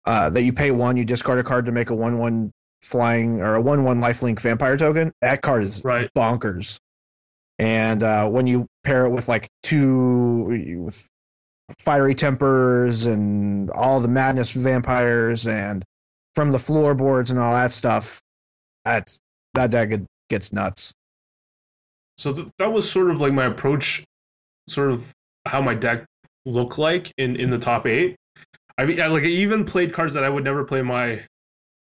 [0.05, 3.41] Uh, that you pay one, you discard a card to make a one one flying
[3.41, 5.11] or a one one lifelink vampire token.
[5.21, 6.09] That card is Right.
[6.15, 6.79] bonkers.
[7.59, 11.07] And uh, when you pair it with like two with
[11.79, 15.83] fiery tempers and all the madness vampires and
[16.35, 18.21] from the floorboards and all that stuff,
[18.83, 19.19] that's
[19.53, 19.91] that deck
[20.29, 20.93] gets nuts.
[22.17, 24.03] So th- that was sort of like my approach,
[24.67, 25.13] sort of
[25.45, 26.05] how my deck
[26.45, 28.15] looked like in in the top eight.
[28.77, 31.25] I mean, I, like I even played cards that I would never play in my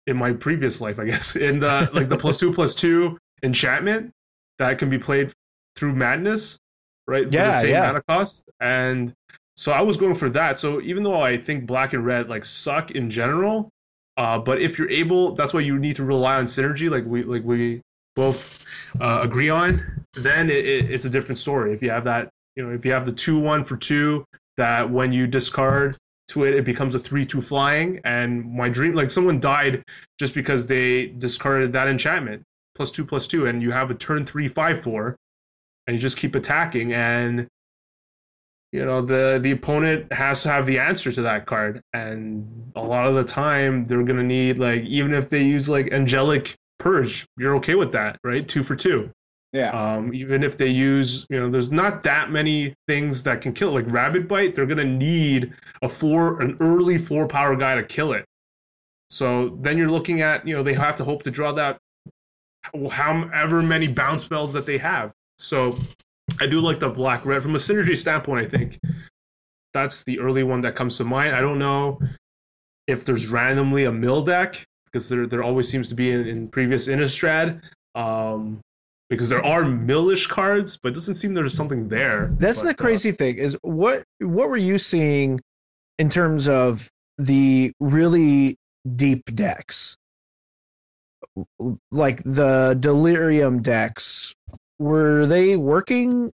[0.07, 0.99] in my previous life.
[0.99, 4.13] I guess in the like the plus two plus two enchantment
[4.59, 5.33] that can be played
[5.77, 6.59] through madness,
[7.07, 7.25] right?
[7.27, 7.83] For Yeah, the same yeah.
[7.83, 9.13] mana cost, and
[9.57, 10.59] so I was going for that.
[10.59, 13.71] So even though I think black and red like suck in general,
[14.17, 17.23] uh, but if you're able, that's why you need to rely on synergy, like we
[17.23, 17.81] like we
[18.15, 18.65] both
[19.01, 21.73] uh, agree on, then it, it, it's a different story.
[21.73, 24.25] If you have that, you know, if you have the two one for two,
[24.59, 25.97] that when you discard
[26.29, 28.01] to it, it becomes a three two flying.
[28.05, 29.83] And my dream, like someone died
[30.19, 32.43] just because they discarded that enchantment
[32.75, 35.17] plus two plus two, and you have a turn three five four,
[35.87, 37.47] and you just keep attacking, and
[38.73, 42.83] you know the the opponent has to have the answer to that card, and a
[42.83, 47.27] lot of the time they're gonna need like even if they use like angelic purge,
[47.39, 48.47] you're okay with that, right?
[48.47, 49.11] Two for two.
[49.53, 49.71] Yeah.
[49.71, 53.77] Um, even if they use, you know, there's not that many things that can kill
[53.77, 53.85] it.
[53.85, 58.15] Like Rabid Bite, they're gonna need a four, an early four power guy to kill
[58.15, 58.25] it.
[59.11, 61.79] So then you're looking at, you know, they have to hope to draw that
[62.73, 65.13] however many bounce spells that they have.
[65.43, 65.77] So
[66.41, 68.47] I do like the black red from a synergy standpoint.
[68.47, 68.79] I think
[69.75, 71.35] that's the early one that comes to mind.
[71.35, 72.01] I don't know
[72.87, 76.49] if there's randomly a mill deck because there there always seems to be in, in
[76.49, 77.61] previous Innistrad.
[77.95, 78.61] Um,
[79.11, 82.29] because there are millish cards, but it doesn't seem there's something there.
[82.39, 85.41] That's But, the uh, crazy thing is what what were you seeing
[85.99, 88.57] in terms of the really
[88.97, 89.97] deep decks?
[91.91, 94.35] Like the delirium decks,
[94.83, 96.33] were they working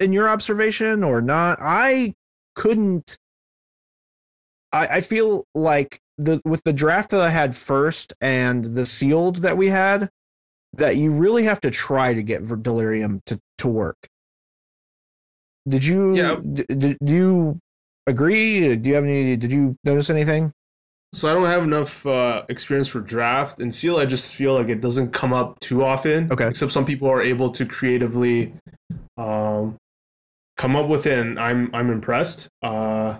[0.00, 1.58] in your observation or not?
[1.60, 2.14] I
[2.54, 3.16] couldn't
[4.72, 9.36] I, I feel like the with the draft that I had first and the sealed
[9.36, 10.10] that we had,
[10.74, 13.96] that you really have to try to get delirium to, to work.
[15.68, 16.14] Did you?
[16.14, 16.36] Yeah.
[16.52, 17.58] d- Did, you
[18.06, 18.76] agree?
[18.76, 19.36] Do you have any?
[19.36, 20.52] Did you notice anything?
[21.16, 23.96] So I don't have enough uh, experience for draft and seal.
[23.96, 26.30] I just feel like it doesn't come up too often.
[26.30, 26.46] Okay.
[26.46, 28.52] Except some people are able to creatively
[29.16, 29.76] um,
[30.58, 32.48] come up with it, and I'm I'm impressed.
[32.62, 33.18] Uh,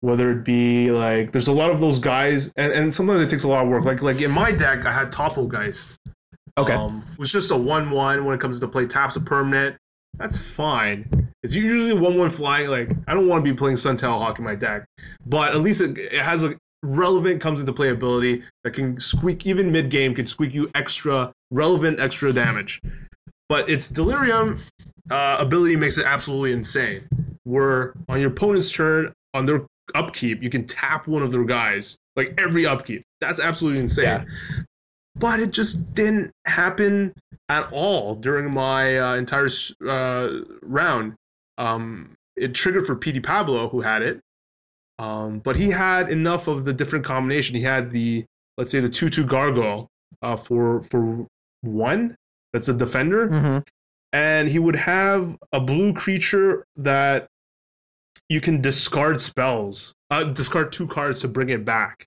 [0.00, 3.44] whether it be like there's a lot of those guys, and, and sometimes it takes
[3.44, 3.84] a lot of work.
[3.84, 5.94] Like like in my deck, I had Topplegeist.
[6.58, 6.74] Okay.
[6.74, 9.76] Um, it was just a one-one when it comes to play taps a permanent.
[10.18, 11.06] That's fine.
[11.44, 12.68] It's usually one-one flying.
[12.68, 14.86] Like I don't want to be playing Suntail Hawk in my deck,
[15.24, 19.46] but at least it, it has a relevant comes into play ability that can squeak
[19.46, 22.80] even mid-game can squeak you extra relevant extra damage.
[23.48, 24.60] But its delirium
[25.10, 27.02] uh, ability makes it absolutely insane.
[27.44, 29.62] Where on your opponent's turn on their
[29.94, 33.02] upkeep, you can tap one of their guys like every upkeep.
[33.20, 34.24] That's absolutely insane Yeah.
[35.16, 37.12] but it just didn't happen
[37.48, 39.48] at all during my uh, entire
[39.86, 40.28] uh,
[40.62, 41.14] round.
[41.58, 44.20] Um, it triggered for PD Pablo, who had it,
[45.02, 47.56] um, but he had enough of the different combination.
[47.56, 48.24] He had the
[48.58, 49.88] let's say the two-two gargoyle
[50.22, 51.26] uh, for for
[51.62, 52.16] one.
[52.52, 53.58] That's a defender, Mm-hmm.
[54.12, 57.26] and he would have a blue creature that
[58.28, 62.04] you can discard spells, uh, discard two cards to bring it back.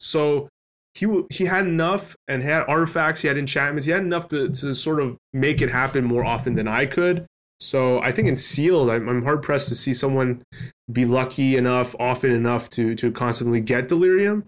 [0.00, 0.48] So
[0.94, 4.74] he he had enough and had artifacts, he had enchantments, he had enough to, to
[4.74, 7.26] sort of make it happen more often than I could.
[7.58, 10.42] So I think in sealed, I'm, I'm hard pressed to see someone
[10.92, 14.44] be lucky enough, often enough to to constantly get delirium.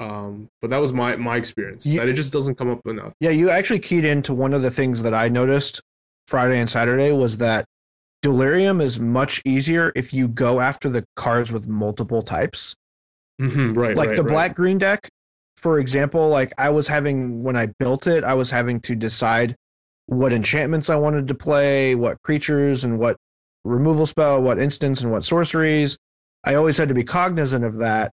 [0.00, 1.86] Um, but that was my my experience.
[1.86, 3.12] You- that it just doesn't come up enough.
[3.20, 5.80] Yeah, you actually keyed into one of the things that I noticed
[6.26, 7.64] Friday and Saturday was that
[8.22, 12.74] delirium is much easier if you go after the cards with multiple types.
[13.40, 14.32] hmm right, like right, the right.
[14.32, 15.08] black green deck
[15.56, 19.54] for example like i was having when i built it i was having to decide
[20.10, 23.16] what enchantments i wanted to play what creatures and what
[23.64, 25.96] removal spell what instants and what sorceries
[26.44, 28.10] i always had to be cognizant of that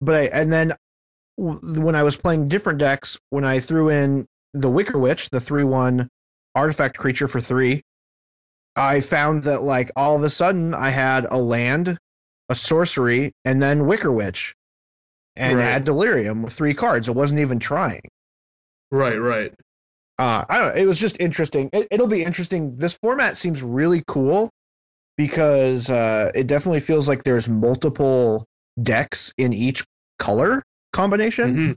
[0.00, 0.76] but I, and then
[1.36, 6.06] when i was playing different decks when i threw in the wicker witch the 3-1
[6.54, 7.82] artifact creature for 3
[8.76, 11.98] i found that like all of a sudden i had a land
[12.50, 14.54] a sorcery and then wicker witch
[15.36, 15.64] and Right.
[15.64, 17.08] had delirium with three cards.
[17.08, 18.02] It wasn't even trying.
[18.90, 19.54] right, right.
[20.20, 20.76] Uh, I don't.
[20.76, 21.70] It was just interesting.
[21.72, 22.76] It, it'll be interesting.
[22.76, 24.50] This format seems really cool
[25.16, 28.44] because uh, it definitely feels like there's multiple
[28.82, 29.82] decks in each
[30.18, 31.76] color combination, Mhm.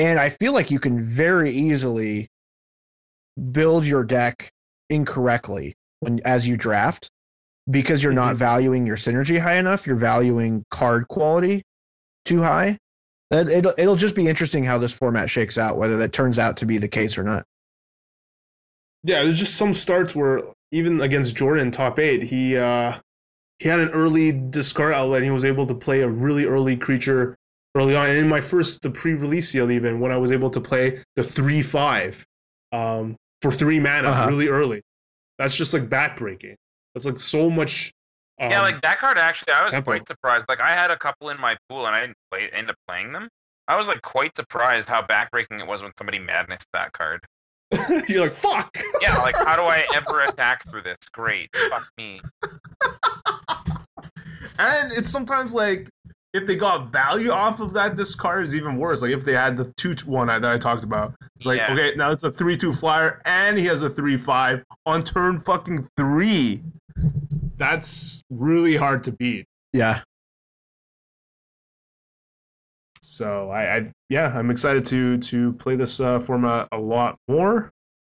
[0.00, 2.26] and I feel like you can very easily
[3.52, 4.50] build your deck
[4.90, 7.08] incorrectly when as you draft
[7.70, 8.38] because you're not Mhm.
[8.38, 9.86] valuing your synergy high enough.
[9.86, 11.62] You're valuing card quality
[12.24, 12.78] too high.
[13.30, 16.66] It'll it'll just be interesting how this format shakes out, whether that turns out to
[16.66, 17.44] be the case or not.
[19.04, 23.00] Yeah, there's just some starts where even against Jordan top eight, he uh
[23.60, 25.18] he had an early discard outlet.
[25.18, 27.36] And he was able to play a really early creature
[27.76, 28.10] early on.
[28.10, 31.24] And in my first the pre-release seal, even when I was able to play the
[31.24, 32.24] three five
[32.72, 34.28] um for three mana Uh-huh.
[34.28, 34.82] really early,
[35.38, 36.56] that's just like backbreaking.
[36.94, 37.92] That's like so much.
[38.40, 39.90] Um, yeah, like that card actually, I was tempo.
[39.92, 40.46] quite surprised.
[40.48, 43.12] Like I had a couple in my pool and I didn't play, end up playing
[43.12, 43.28] them.
[43.68, 47.20] I was like quite surprised how backbreaking it was when somebody madness that card.
[48.08, 48.76] you're like fuck.
[49.00, 50.98] Yeah, like how do I ever attack through this?
[51.12, 52.20] Great, fuck me.
[54.58, 55.88] And it's sometimes like
[56.32, 59.02] if they got value off of that discard is even worse.
[59.02, 61.14] Like if they had the two one that I talked about.
[61.36, 61.72] It's like Yeah.
[61.72, 65.40] okay, now it's a three two flyer and he has a three five on turn
[65.40, 66.62] fucking three.
[67.56, 69.46] That's really hard to beat.
[69.72, 70.02] Yeah.
[73.04, 77.70] So I, I yeah, I'm excited to to play this uh, format a lot more.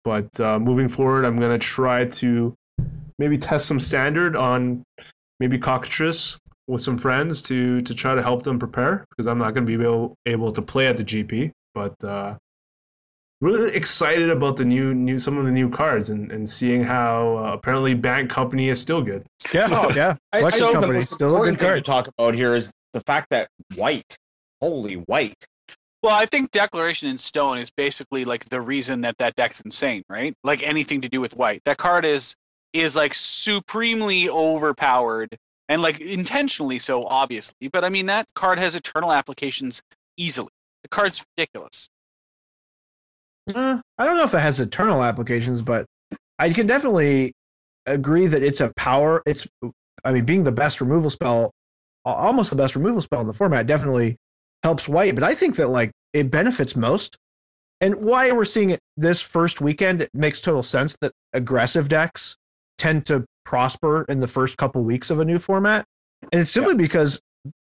[0.04, 2.56] But uh, moving forward, I'm gonna try to
[3.20, 4.84] maybe test some standard on
[5.40, 9.54] maybe cockatrice with some friends to to try to help them prepare because I'm not
[9.54, 11.52] gonna be able able to play at the GP.
[11.74, 12.36] But uh,
[13.42, 17.38] really excited about the new new some of the new cards and, and seeing how
[17.38, 19.26] uh, apparently Bant Company is still good.
[19.54, 20.16] Yeah, Oh, yeah.
[20.34, 21.84] I, I think the company, most still a good important thing card.
[21.84, 24.18] to talk about here is the fact that white,
[24.62, 25.46] holy white,
[26.04, 30.04] Well, I think Declaration in Stone is basically like the reason that that deck's insane,
[30.10, 30.34] right?
[30.44, 31.62] Like anything to do with white.
[31.66, 32.36] That card is
[32.74, 35.36] is like supremely overpowered
[35.70, 37.70] and like intentionally so, obviously.
[37.72, 39.82] But I mean, that card has eternal applications
[40.18, 40.52] easily.
[40.84, 41.90] The card's ridiculous.
[43.54, 45.86] Uh, I don't know if it has eternal applications, but
[46.38, 47.34] I can definitely
[47.86, 49.24] agree that it's a power.
[49.26, 49.48] It's,
[50.04, 51.52] I mean, being the best removal spell,
[52.06, 54.18] almost the best removal spell in the format, definitely
[54.68, 55.16] helps white.
[55.16, 57.16] But I think that like it benefits most,
[57.80, 62.36] and why we're seeing it this first weekend, it makes total sense that aggressive decks
[62.78, 65.86] tend to prosper in the first couple weeks of a new format,
[66.32, 67.18] and it's simply because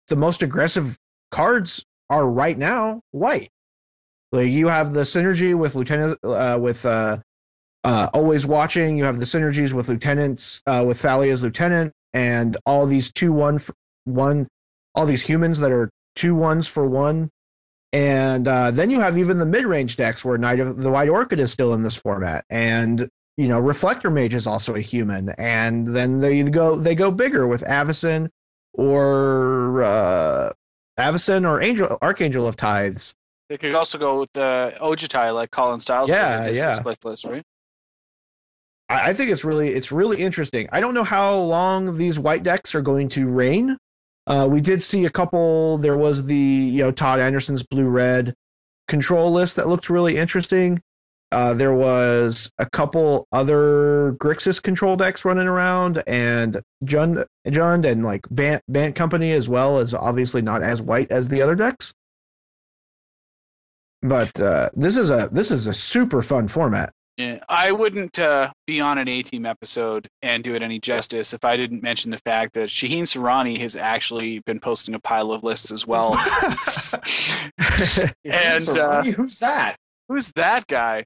[0.09, 0.97] the most aggressive
[1.31, 3.51] cards are right now white.
[4.33, 7.19] Like you have the synergy with lieutenant uh, with uh,
[7.85, 8.99] uh, always watching.
[8.99, 13.59] You have the synergies with lieutenants uh, with Thalia's lieutenant, and all these two one
[13.61, 13.75] for
[14.07, 14.49] one,
[14.97, 17.31] all these humans that are two ones for one.
[17.93, 21.09] And uh, then you have even the mid range decks where Knight of the White
[21.09, 25.31] Orchid is still in this format, and you know Reflector Mage is also a human,
[25.39, 28.29] and then they go they go bigger with Avacyn
[28.75, 30.53] or uh,
[30.99, 33.15] Avacyn or Angel Archangel of Tithes.
[33.49, 36.11] They could also go with the Ojutai, like Colin Styles.
[36.11, 36.75] Yeah, yeah.
[36.75, 37.45] Split list, right?
[38.89, 40.69] I I think it's really it's really interesting.
[40.73, 43.79] I don't know how long these white decks are going to reign.
[44.27, 45.79] Uh, we did see a couple.
[45.79, 48.35] There was the you know Todd Anderson's blue red
[48.89, 50.81] control list that looked really interesting.
[51.33, 58.05] Uh, there was a couple other Grixis control decks running around, and Jund, Jund and
[58.05, 61.93] like Bant, Bant Company as well as obviously not as white as the other decks.
[64.03, 66.93] But uh, this is a this is a super fun format.
[67.17, 71.33] Yeah, I wouldn't uh, be on an A Team episode and do it any justice
[71.33, 75.33] if I didn't mention the fact that Shaheen Soorani has actually been posting a pile
[75.33, 76.13] of lists as well.
[78.25, 79.77] and uh, who's that?
[80.09, 81.05] who's that guy?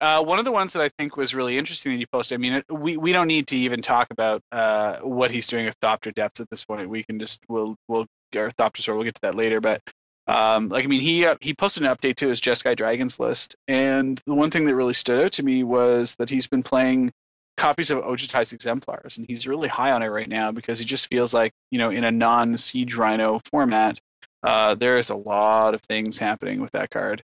[0.00, 2.36] Uh, one of the ones that I think was really interesting that he posted.
[2.36, 5.78] I mean, we we don't need to even talk about uh, what he's doing with
[5.80, 6.88] Thopter depths at this point.
[6.88, 8.98] We can just we'll we'll or Thopter story.
[8.98, 9.80] We'll get to that later, but.
[10.28, 13.56] Um, like I mean, he uh, he posted an update to his Jeskai Dragons list,
[13.68, 17.12] and the one thing that really stood out to me was that he's been playing
[17.56, 21.08] copies of Ojutai's exemplars, and he's really high on it right now because he just
[21.08, 23.98] feels like you know in a non-siege Rhino format,
[24.44, 27.22] uh, there is a lot of things happening with that card.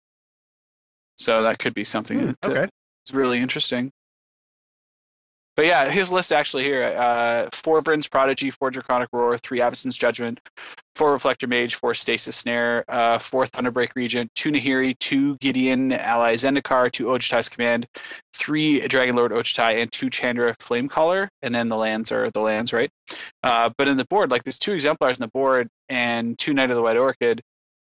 [1.19, 2.69] So that could be something Hmm, that uh, okay.
[3.13, 3.93] really interesting.
[5.59, 9.99] But yeah, his list actually here: uh, four Vryn's Prodigy, four Draconic Roar, three Avacyn's
[9.99, 10.39] Judgment,
[10.95, 16.37] four Reflector Mage, four Stasis Snare, uh, four Thunderbreak Regent, two Nahiri, two Gideon Ally
[16.37, 17.89] Zendikar, two Ojutai's Command,
[18.35, 21.27] three Dragon Lord Ojutai, and two Chandra Flamecaller.
[21.43, 22.93] And then the lands are the lands, right?
[23.43, 26.71] Uh, but in the board, like there's two exemplars in the board and two Knight
[26.71, 27.43] of the White Orchid.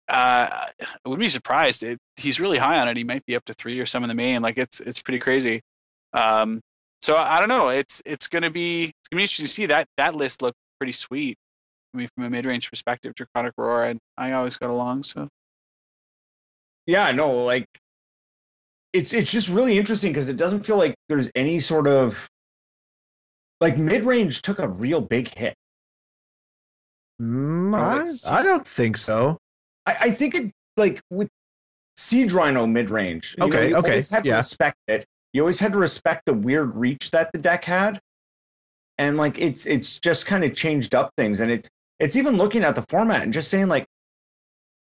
[0.09, 0.69] Uh, I
[1.05, 1.83] wouldn't be surprised.
[1.83, 2.97] It, he's really high on it.
[2.97, 4.43] He might be up to three or some in the main.
[4.43, 5.61] Like it's it's pretty crazy.
[6.13, 6.61] Um,
[7.05, 7.69] so I, I don't know.
[7.69, 10.93] It's it's gonna be it's gonna be interesting to see that that list look pretty
[10.93, 11.37] sweet.
[11.93, 15.03] I mean, from a mid range perspective, Draconic Roar, and I always got along.
[15.03, 15.29] So
[16.87, 17.67] Yeah, no, like
[18.95, 22.27] it's it's just really interesting because it doesn't feel like there's any sort of
[23.61, 25.55] like mid range took a real big hit.
[27.21, 29.37] Mm, I, I don't think so.
[29.85, 31.29] I, I think it like with
[31.99, 33.37] Siege Rhino mid range.
[33.39, 34.37] Okay, you okay, always had to yeah.
[34.37, 35.05] respect it.
[35.35, 38.01] You always had to respect the weird reach that the deck had,
[38.97, 41.69] and like it's it's just kind of changed up things, and it's
[42.01, 43.85] it's even looking at the format and just saying like.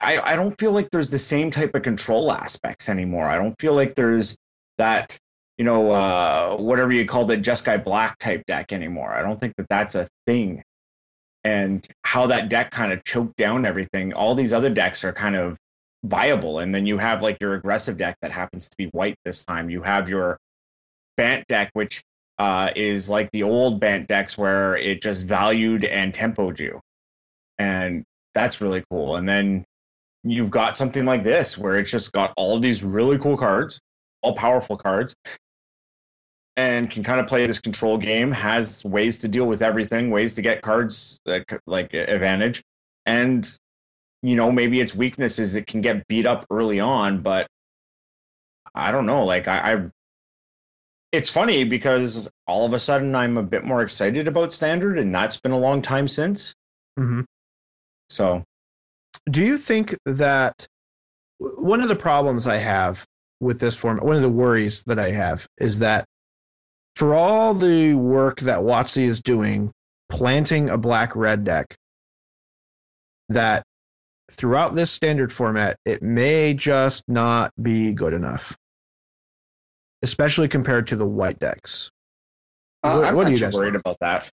[0.01, 3.27] I, I don't feel like there's the same type of control aspects anymore.
[3.27, 4.37] I don't feel like there's
[4.79, 5.19] that,
[5.57, 9.11] you know, uh, whatever you call the Jeskai Black type deck anymore.
[9.13, 10.63] I don't think that that's a thing.
[11.43, 14.13] And how that deck kind of choked down everything.
[14.13, 15.59] All these other decks are kind of
[16.05, 16.61] viable.
[16.61, 19.71] And then you have like your aggressive deck that happens to be white this time.
[19.71, 20.39] You have your
[21.17, 22.03] Bant deck, which
[22.39, 26.81] uh, is like the old Bant decks where it just valued and tempoed you.
[27.59, 29.17] And that's really cool.
[29.17, 29.65] And then
[30.23, 33.81] you've got something like this where it's just got all these really cool cards,
[34.23, 35.17] all powerful cards,
[36.57, 40.35] and can kind of play this control game, has ways to deal with everything, ways
[40.35, 42.63] to get cards c- like advantage.
[43.07, 43.49] And,
[44.23, 47.47] you know, maybe its weakness is it can get beat up early on, but
[48.75, 49.25] I don't know.
[49.25, 49.87] Like, I, I
[51.13, 55.15] it's funny because all of a sudden I'm a bit more excited about standard, and
[55.15, 56.55] that's been a long time since.
[56.99, 57.25] Mhm.
[58.11, 58.43] So
[59.31, 60.67] Do you think that
[61.39, 63.05] one of the problems I have
[63.41, 66.05] with this format, one of the worries that I have is that
[66.97, 69.71] for all the work that WotC is doing,
[70.09, 71.77] planting a black red deck,
[73.29, 73.63] that
[74.31, 78.57] throughout this standard format, it may just not be good enough,
[80.03, 81.91] especially compared to the white decks.
[82.83, 83.81] Uh, What- I'm what not you too guys worried think?
[83.81, 84.31] about that.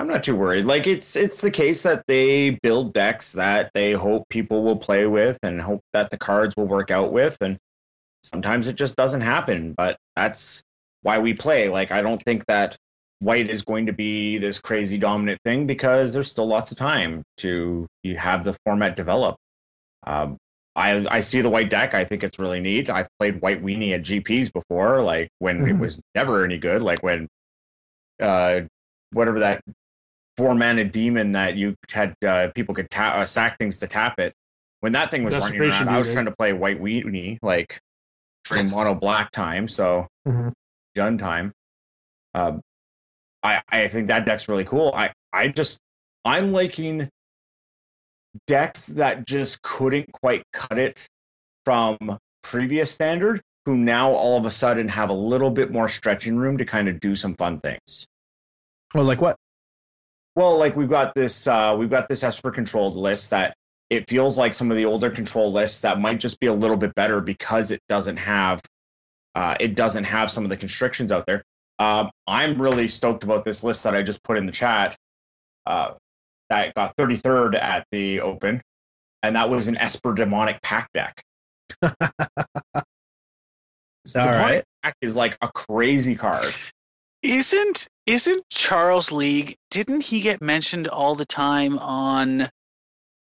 [0.00, 0.64] I'm not too worried.
[0.64, 5.06] Like it's it's the case that they build decks that they hope people will play
[5.06, 7.58] with and hope that the cards will work out with, and
[8.22, 9.74] sometimes it just doesn't happen.
[9.76, 10.62] But that's
[11.02, 11.68] why we play.
[11.68, 12.76] Like I don't think that
[13.20, 17.22] white is going to be this crazy dominant thing because there's still lots of time
[17.38, 19.36] to you have the format develop.
[20.06, 20.36] Um,
[20.76, 21.94] I I see the white deck.
[21.94, 22.88] I think it's really neat.
[22.90, 25.80] I've played white weenie at GPs before, like when it Mhm.
[25.80, 26.82] was never any good.
[26.82, 27.26] Like when,
[28.20, 28.60] uh,
[29.12, 29.62] whatever that
[30.36, 34.20] four mana demon that you had uh, people could tap uh, sack things to tap
[34.20, 34.32] it.
[34.80, 37.80] When that thing was running around, I was trying to play white weenie like
[38.54, 39.66] in mono black time.
[39.66, 40.52] So Mhm.
[40.94, 41.52] done time.
[42.34, 42.60] Um,
[43.42, 44.92] I I think that deck's really cool.
[44.94, 45.78] I I just
[46.24, 47.08] I'm liking
[48.46, 51.08] decks that just couldn't quite cut it
[51.64, 56.36] from previous standard, who now all of a sudden have a little bit more stretching
[56.36, 58.06] room to kind of do some fun things.
[58.94, 59.36] Oh, like what?
[60.34, 63.54] Well, like we've got this uh, we've got this Esper controlled list that
[63.90, 66.76] it feels like some of the older control lists that might just be a little
[66.76, 68.60] bit better because it doesn't have
[69.34, 71.42] uh, it doesn't have some of the constrictions out there.
[71.78, 74.96] Um, I'm really stoked about this list that I just put in the chat.
[75.66, 75.94] Uh,
[76.50, 78.62] that got 33rd at the Open,
[79.22, 81.22] and that was an Esper demonic pact deck.
[81.82, 81.92] All
[84.06, 84.64] demonic right.
[84.82, 86.54] pack is like a crazy card.
[87.22, 89.56] Isn't isn't Charles League?
[89.70, 92.48] Didn't he get mentioned all the time on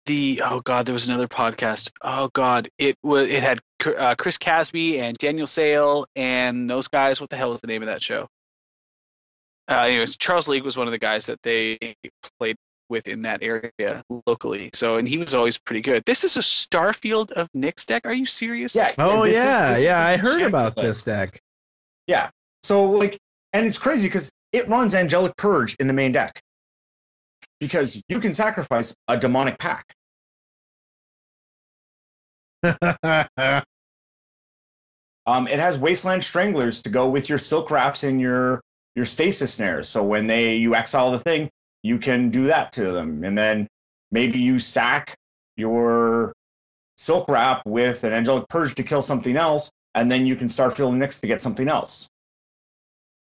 [0.07, 0.43] the?
[0.45, 1.91] Oh God, there was another podcast.
[2.03, 3.61] Oh God, it was it had
[3.97, 7.21] uh, Chris Casby and Daniel Sale and those guys.
[7.21, 8.29] What the hell was the name of that show?
[9.69, 11.79] Uh, anyways, Charles League was one of the guys that they
[12.39, 12.57] played
[12.89, 14.71] with in that area locally.
[14.75, 16.03] So, and he was always pretty good.
[16.05, 18.03] This is a Starfield of Nyx deck.
[18.05, 18.75] Are you serious?
[18.75, 18.91] Yeah.
[18.99, 20.05] Oh yeah, is yeah.
[20.05, 21.41] I heard objective about this deck.
[22.07, 22.31] Yeah.
[22.63, 23.19] So like,
[23.53, 26.41] and it's crazy because it runs Angelic Purge in the main deck
[27.59, 29.95] because you can sacrifice a demonic pact.
[35.27, 38.61] Um, it has Wasteland Stranglers to go with your Silk Wraps and your
[38.95, 39.89] your Stasis Snares.
[39.89, 41.51] So when they you exile the thing,
[41.83, 43.69] you can do that to them, and then
[44.11, 45.15] maybe you sack
[45.57, 46.33] your
[46.97, 50.77] Silk Wrap with an Angelic Purge to kill something else, and then you can start
[50.77, 52.09] filling Nyx to get something else.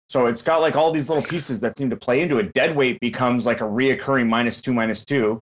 [0.10, 2.54] So it's got like all these little pieces that seem to play into it.
[2.54, 5.40] Dead weight becomes like a reoccurring minus two, minus two.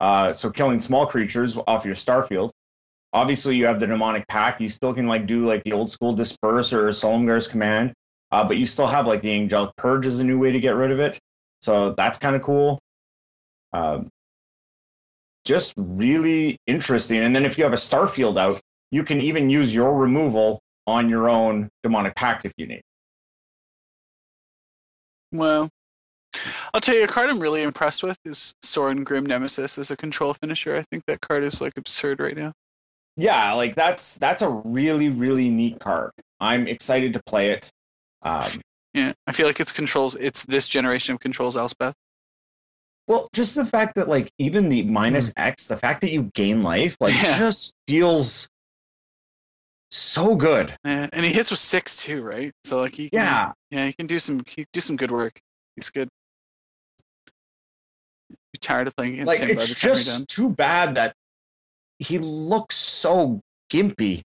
[0.00, 2.50] Uh, so killing small creatures off your starfield.
[3.12, 4.60] Obviously, you have the demonic pact.
[4.60, 7.92] You still can like do like the old school disperse or Silumgar's command,
[8.36, 10.76] uh, but you still have like the angelic purge as a new way to get
[10.76, 11.18] rid of it.
[11.62, 12.78] So that's kind of cool.
[13.72, 14.10] Um,
[15.46, 17.20] just really interesting.
[17.20, 18.60] And then if you have a starfield out,
[18.90, 22.82] you can even use your removal on your own demonic pact if you need.
[25.32, 25.70] Well,
[26.74, 29.96] I'll tell you a card I'm really impressed with is Sorin Grim Nemesis as a
[29.96, 30.76] control finisher.
[30.76, 32.52] I think that card is like absurd right now.
[33.16, 36.10] Yeah, like that's that's a really really neat card.
[36.38, 37.72] I'm excited to play it.
[38.22, 38.60] Um,
[38.94, 40.16] Yeah, I feel like it's controls.
[40.18, 41.94] It's this generation of controls Elspeth.
[43.06, 46.62] Well, just the fact that like even the minus X, the fact that you gain
[46.62, 47.38] life, like Yeah.
[47.38, 48.48] just feels
[49.90, 50.74] so good.
[50.84, 52.52] Yeah, and he hits with six too, right?
[52.64, 53.52] So like he can, Yeah.
[53.70, 55.38] yeah, he can do some he do some good work.
[55.76, 56.08] He's good.
[58.52, 60.94] Be tired of playing against Like him by it's the time you're just too bad
[60.96, 61.14] that
[61.98, 63.40] he looks so
[63.70, 64.22] gimpy.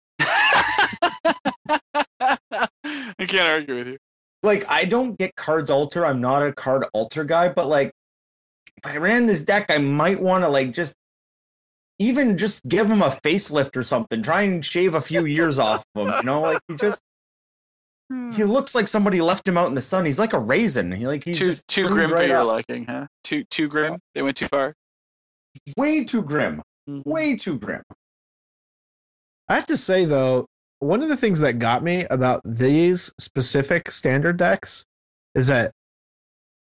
[3.21, 3.97] I can't argue with you.
[4.43, 6.05] Like I don't get cards alter.
[6.05, 7.93] I'm not a card alter guy, but like
[8.77, 10.95] if I ran this deck, I might want to like just
[11.99, 14.23] even just give him a facelift or something.
[14.23, 16.13] Try and shave a few years off of him.
[16.17, 17.03] You know, like he just
[18.09, 18.31] hmm.
[18.31, 20.05] he looks like somebody left him out in the sun.
[20.05, 20.91] He's like a raisin.
[20.91, 22.47] He like he's too just too trimmed grim for your up.
[22.47, 23.05] liking, huh?
[23.23, 23.99] Too too grim.
[24.15, 24.73] They went too far.
[25.77, 26.63] Way too grim.
[26.89, 27.07] Mm-hmm.
[27.07, 27.83] Way too grim.
[29.47, 30.47] I have to say though,
[30.81, 34.83] one of the things that got me about these specific standard decks
[35.35, 35.71] is that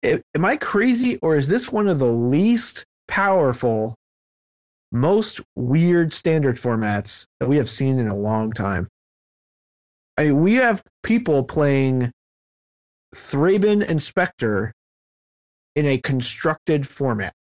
[0.03, 3.95] a- am I crazy or is this one of the least powerful,
[4.91, 8.89] most weird standard formats that we have seen in a long time?
[10.17, 12.11] I mean, we have people playing
[13.15, 14.73] Thraben Inspector
[15.77, 17.33] in a constructed format.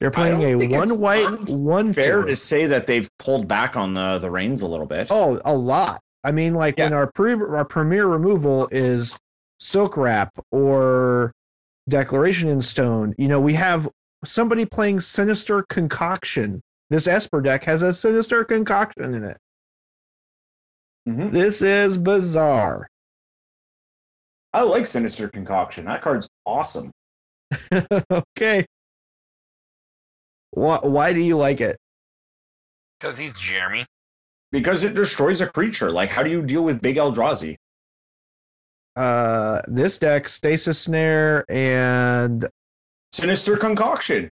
[0.00, 2.28] They're playing a one white, one Fair two.
[2.28, 5.08] to say that they've pulled back on the the reins a little bit.
[5.10, 6.00] Oh, a lot.
[6.22, 9.18] I mean, like when our pre our premier removal is
[9.58, 11.32] Silk Wrap or
[11.88, 13.14] Declaration in Stone.
[13.18, 13.88] You know, we have
[14.24, 16.60] somebody playing Sinister Concoction.
[16.90, 19.38] This Esper deck has a Sinister Concoction in it.
[21.08, 21.30] Mhm.
[21.30, 22.88] This is bizarre.
[24.52, 25.84] I like Sinister Concoction.
[25.86, 26.90] That card's awesome.
[28.10, 28.64] okay.
[30.50, 31.76] Why, why do you like it?
[32.98, 33.86] Because he's Jeremy.
[34.50, 35.90] Because it destroys a creature.
[35.90, 37.56] Like, how do you deal with Big Eldrazi?
[38.96, 42.48] Uh, this deck, Stasis Snare, and
[43.12, 44.30] Sinister Concoction.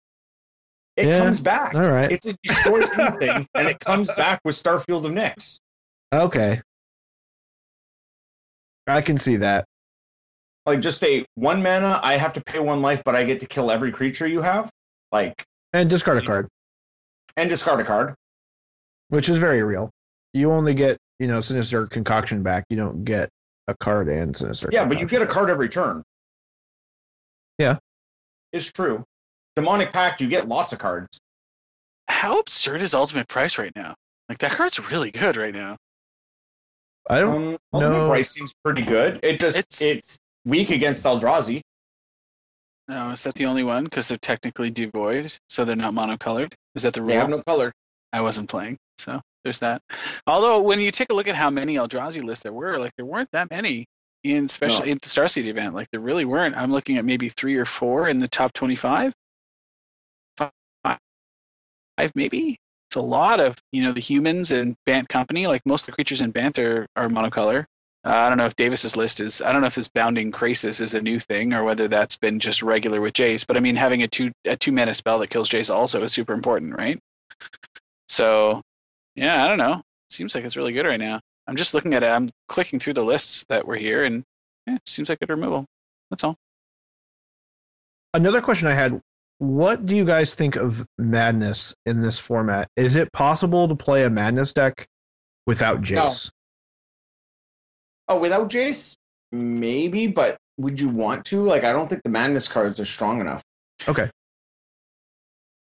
[0.96, 1.18] It Yeah.
[1.18, 1.74] comes back.
[1.76, 5.60] all right, It's a destroy anything, and it comes back with Starfield of Nyx.
[6.12, 6.60] okay.
[8.88, 9.66] I can see that.
[10.66, 13.46] Like, just a one mana, I have to pay one life, but I get to
[13.46, 14.70] kill every creature you have.
[15.12, 15.34] Like,
[15.72, 16.48] And discard a card,
[17.36, 18.14] and discard a card.
[19.08, 19.90] which is very real.
[20.32, 22.64] You only get, you know, Sinister Concoction back.
[22.70, 23.28] You don't get
[23.68, 24.70] a card and Sinister.
[24.72, 26.02] Yeah, but you get a card every turn.
[27.58, 27.78] Yeah.
[28.52, 29.04] It's true.
[29.56, 31.18] Demonic Pact, you get lots of cards.
[32.08, 33.94] How absurd is Ultimate Price right now?
[34.28, 35.76] Like that card's really good right now.
[37.10, 37.48] I don't.
[37.54, 38.08] Um, Ultimate no.
[38.08, 39.20] Price seems pretty good.
[39.22, 41.60] It just It's- it's, weak against Eldrazi.
[42.88, 43.84] No, is that the only one?
[43.84, 46.54] Because they're technically devoid, so they're not monocolored.
[46.74, 47.10] Is that the rule?
[47.10, 47.72] They have no color.
[48.12, 49.82] I wasn't playing, so there's that.
[50.26, 53.04] Although when you take a look at how many Eldrazi lists there were, like there
[53.04, 53.86] weren't that many
[54.24, 55.74] in especially in the Starseed event.
[55.74, 56.56] Like there really weren't.
[56.56, 59.12] I'm looking at maybe three or four in the top 25.
[60.36, 60.50] Five,
[60.84, 60.98] five
[62.14, 62.58] maybe.
[62.88, 65.46] It's a lot of you know the humans and Bant Company.
[65.46, 67.66] Like most of the creatures in Bant are, are monocolor.
[68.08, 69.42] Uh, I don't know if Davis's list is.
[69.42, 72.40] I don't know if this Bounding Krasis is a new thing or whether that's been
[72.40, 73.46] just regular with Jace.
[73.46, 76.10] But I mean, having a two a two mana spell that kills Jace also is
[76.10, 76.98] super important, right?
[78.08, 78.62] So,
[79.14, 79.82] yeah, I don't know.
[80.08, 81.20] Seems like it's really good right now.
[81.46, 82.06] I'm just looking at it.
[82.06, 84.24] I'm clicking through the lists that were here, and
[84.66, 85.66] yeah, it seems like good removal.
[86.10, 86.36] That's all.
[88.14, 89.02] Another question I had:
[89.36, 92.68] What do you guys think of Madness in this format?
[92.74, 94.86] Is it possible to play a Madness deck
[95.46, 96.30] without Jace?
[98.08, 98.96] Oh, without Jace?
[99.32, 101.42] Maybe, but would you want to?
[101.44, 103.42] Like, I don't think the Madness cards are strong enough.
[103.86, 104.10] Okay.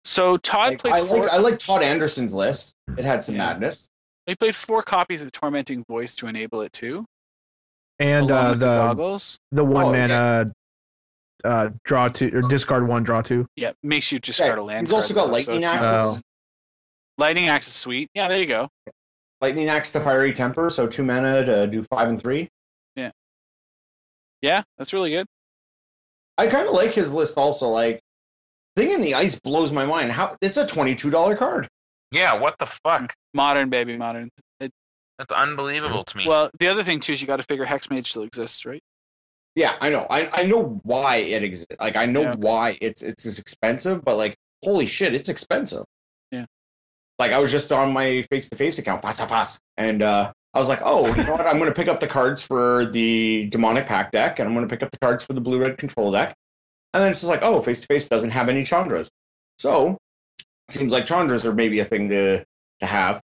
[0.05, 1.17] So Todd Like, played I four.
[1.25, 2.73] like I like Todd Anderson's list.
[2.97, 3.47] It had some Yeah.
[3.47, 3.89] madness.
[4.25, 7.05] He played four copies of Tormenting Voice to enable it too.
[7.99, 9.37] And uh, with the goggles.
[9.51, 10.53] the one Oh, mana
[11.43, 13.45] uh, draw two or discard one, draw two.
[13.55, 14.87] Yeah, makes you discard Yeah, a land.
[14.87, 16.17] he's also got though, lightning it's not- axes.
[16.17, 16.21] Oh.
[17.17, 18.09] Lightning axe is sweet.
[18.13, 18.69] Yeah, there you go.
[19.41, 22.49] Lightning axe to fiery temper, so two mana to do five and three.
[22.95, 23.11] Yeah,
[24.41, 25.27] Yeah, that's really good.
[26.37, 27.69] I kind of like his list also.
[27.69, 27.99] Like,
[28.75, 30.11] thing in the ice blows my mind.
[30.11, 31.67] How it's a twenty two dollar card.
[32.11, 33.13] Yeah, what the fuck?
[33.33, 34.29] Modern baby, modern.
[34.59, 36.27] That's unbelievable to me.
[36.27, 38.81] Well, the other thing too is you got to figure Hexmage still exists, right?
[39.55, 40.05] Yeah, I know.
[40.11, 41.75] I, I know why it exists.
[41.79, 42.35] Like, I know Yeah.
[42.35, 45.83] why it's it's as expensive, but like, holy shit, it's expensive.
[47.19, 50.59] Like, I was just on my face to face account, pass pass, and uh, I
[50.59, 51.47] was like, oh, you know what?
[51.47, 54.67] I'm going to pick up the cards for the demonic pact deck, and I'm going
[54.67, 56.35] to pick up the cards for the blue red control deck,
[56.93, 59.09] and then it's just like, oh, face to face doesn't have any Chandras,
[59.59, 59.97] so
[60.69, 62.43] seems like Chandras are maybe a thing to
[62.79, 63.21] to have.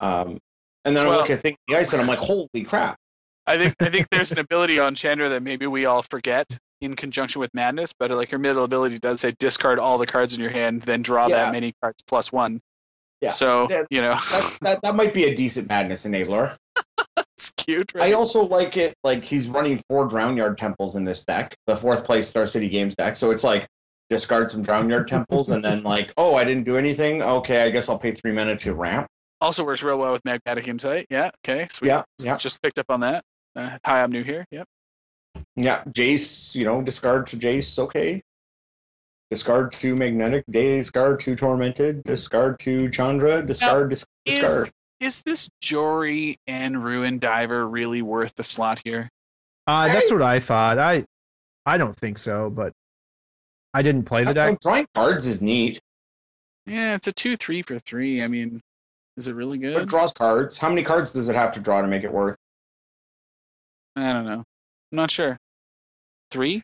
[0.00, 0.38] Um,
[0.86, 2.96] and then I look at thing the ice, and I'm like, holy crap.
[3.46, 6.96] I think I think there's an ability on Chandra that maybe we all forget in
[6.96, 10.40] conjunction with Madness, but like her middle ability does say discard all the cards in
[10.40, 11.44] your hand, then draw Yeah.
[11.44, 12.60] that many cards plus one.
[13.24, 13.30] Yeah.
[13.30, 13.82] So Yeah.
[13.90, 16.56] you know, That, that that might be a decent madness enabler.
[17.36, 17.92] it's cute.
[17.98, 22.04] I also like it like he's running four Drownyard Temples in this deck, the fourth
[22.04, 23.16] place Star City Games deck.
[23.16, 23.66] So it's like
[24.10, 27.22] discard some Drownyard Temples and then like, oh, I didn't do anything.
[27.22, 29.06] Okay, I guess I'll pay three mana to ramp.
[29.40, 31.06] Also works real well with Magmatic Insight.
[31.10, 31.30] Yeah.
[31.44, 31.66] Okay.
[31.72, 31.88] Sweet.
[31.88, 33.24] Yeah, yeah, Just picked up on that.
[33.56, 34.46] Uh, hi, I'm new here.
[34.50, 34.66] Yep.
[35.56, 35.82] yeah.
[35.84, 37.78] Jace, you know, discard to Jace.
[37.78, 38.22] Okay.
[39.34, 44.68] Discard to Magmatic, day, discard to Tormented, discard to Chandra, discard, dis- discard.
[44.68, 49.10] Is is this Jori En Ruin Diver really worth the slot here?
[49.66, 50.78] Uh, that's what I thought.
[50.78, 51.04] I
[51.66, 52.72] I don't think so, but
[53.74, 54.60] I didn't play the I don't deck.
[54.60, 55.80] drawing cards is neat,
[56.64, 58.22] Yeah, it's a two three for three.
[58.22, 58.60] I mean,
[59.16, 59.88] is it really but it good?
[59.88, 60.56] draws cards.
[60.56, 62.36] How many cards does it have to draw to make it worth?
[63.96, 64.44] I don't know.
[64.92, 65.36] I'm not sure.
[66.30, 66.62] Three?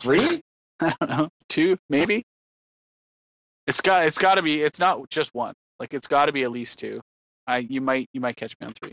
[0.00, 0.40] Three?
[1.00, 1.28] I don't know.
[1.48, 2.24] Two, maybe.
[3.66, 4.62] It's got it's got to be.
[4.62, 5.54] It's not just one.
[5.80, 7.00] Like it's got to be at least two.
[7.46, 8.92] I you might you might catch me on three.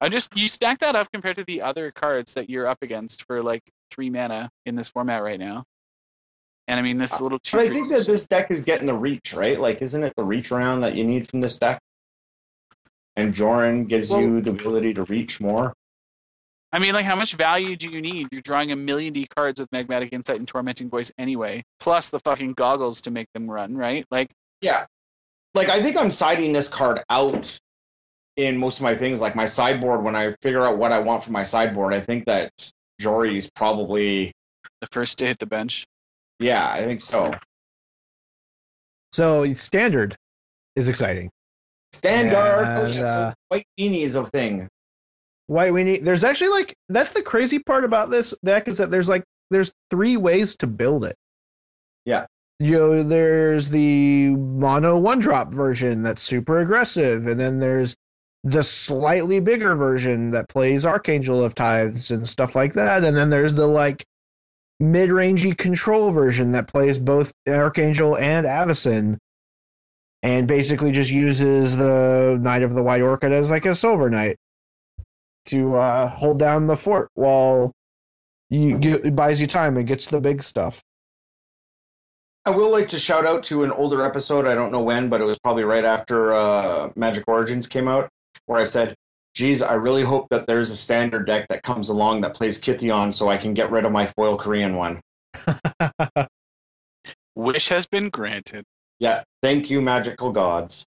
[0.00, 3.24] I just you stack that up compared to the other cards that you're up against
[3.26, 5.64] for like three mana in this format right now.
[6.68, 7.56] And I mean this uh, little two.
[7.56, 9.60] But I think that this deck is getting the reach, right?
[9.60, 11.80] Like, isn't it the reach round that you need from this deck?
[13.16, 15.74] And Joran gives Well- you the ability to reach more.
[16.74, 18.28] I mean, like, how much value do you need?
[18.32, 22.18] You're drawing a million D cards with Magmatic Insight and Tormenting Voice anyway, plus the
[22.20, 24.06] fucking goggles to make them run, right?
[24.10, 24.30] Like,
[24.62, 24.86] Yeah.
[25.54, 27.58] Like, I think I'm siding this card out
[28.36, 29.20] in most of my things.
[29.20, 32.24] Like, my sideboard, when I figure out what I want for my sideboard, I think
[32.24, 32.50] that
[33.02, 34.32] Jori is probably,
[34.80, 35.84] the first to hit the bench.
[36.38, 37.32] yeah, I think so.
[39.12, 40.16] So standard
[40.74, 41.30] is exciting.
[41.92, 42.36] Standard.
[42.36, 44.68] oh, And, yeah, uh, so white weenie is a thing.
[45.46, 49.08] White need There's actually like that's the crazy part about this deck is that there's
[49.08, 51.16] like there's three ways to build it.
[52.04, 52.26] Yeah.
[52.58, 57.96] You know, there's the mono one drop version that's super aggressive, and then there's
[58.44, 63.30] the slightly bigger version that plays Archangel of Tithes and stuff like that, and then
[63.30, 64.04] there's the like
[64.80, 69.18] mid-rangey control version that plays both Archangel and Avacyn,
[70.22, 74.36] and basically just uses the Knight of the White Orchid as like a Silver Knight
[75.46, 77.72] to uh, hold down the fort while
[78.50, 80.82] you, you it buys you time and gets the big stuff.
[82.44, 84.46] I will like to shout out to an older episode.
[84.46, 88.08] I don't know when, but it was probably right after uh, Magic Origins came out,
[88.46, 88.96] where I said,
[89.34, 93.12] "Geez, I really hope that there's a standard deck that comes along that plays Kytheon,
[93.12, 95.00] so I can get rid of my foil Korean one."
[97.34, 98.64] Wish has been granted.
[98.98, 100.84] Yeah, thank you, magical gods.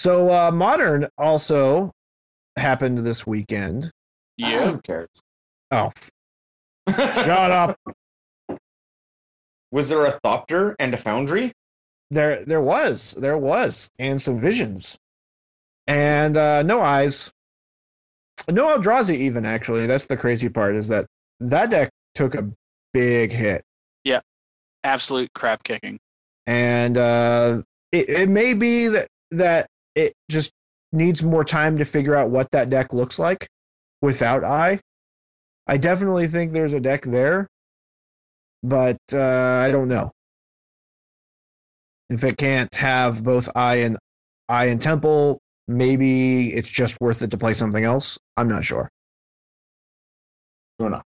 [0.00, 1.92] So uh, modern also
[2.56, 3.90] happened this weekend.
[4.38, 4.70] Yeah.
[4.70, 5.10] who cares?
[5.70, 5.90] Oh,
[6.88, 7.76] shut up!
[9.72, 11.52] Was there a Thopter and a Foundry?
[12.10, 14.96] There, there was, there was, and some visions,
[15.86, 17.30] and uh, no eyes,
[18.48, 19.44] no Eldrazi even.
[19.44, 21.04] Actually, that's the crazy part is that
[21.40, 22.50] that deck took a
[22.94, 23.62] big hit.
[24.04, 24.20] Yeah,
[24.82, 26.00] absolute crap kicking.
[26.46, 27.60] and uh,
[27.92, 29.66] it, it may be that that
[30.00, 30.52] it just
[30.92, 33.48] needs more time to figure out what that deck looks like
[34.02, 34.80] without eye.
[35.66, 37.46] I definitely think there's a deck there,
[38.62, 40.10] but uh, I don't know
[42.08, 43.96] if it can't have both eye and
[44.48, 45.38] eye and temple.
[45.68, 48.18] Maybe it's just worth it to play something else.
[48.36, 48.90] I'm not sure.
[50.78, 51.02] Who knows?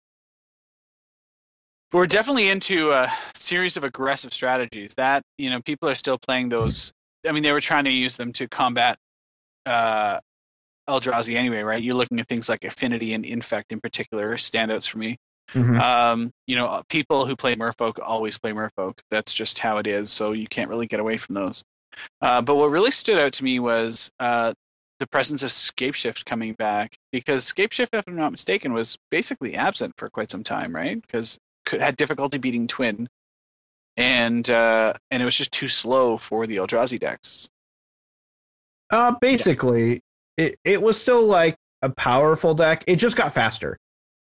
[1.92, 6.50] We're definitely into a series of aggressive strategies that you know people are still playing
[6.50, 6.92] those.
[7.28, 8.98] I mean, they were trying to use them to combat
[9.66, 10.20] uh,
[10.90, 11.82] Eldrazi anyway, right?
[11.82, 15.18] You're looking at things like Affinity and Infect in particular standouts for me.
[15.52, 15.80] Mhm.
[15.80, 19.00] Um, you know, people who play Merfolk always play Merfolk.
[19.12, 20.12] That's just how it is.
[20.12, 21.64] So you can't really get away from those.
[22.22, 24.54] Uh, but what really stood out to me was uh,
[25.00, 29.94] the presence of Scapeshift coming back because Scapeshift, if I'm not mistaken, was basically absent
[29.98, 31.02] for quite some time, right?
[31.02, 31.38] Because
[31.70, 33.08] had difficulty beating Twin,
[33.98, 37.50] and uh, and it was just too slow for the Eldrazi decks.
[38.90, 40.02] Uh, basically,
[40.38, 42.84] it it was still like a powerful deck.
[42.88, 43.78] It just got faster.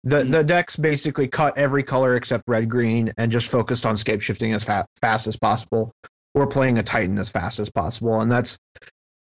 [0.04, 0.30] The Mhm.
[0.30, 4.52] the decks basically cut every color except red green and just focused on scape shifting
[4.52, 5.92] as fa- fast as possible,
[6.34, 8.20] or playing a Titan as fast as possible.
[8.20, 8.56] And that's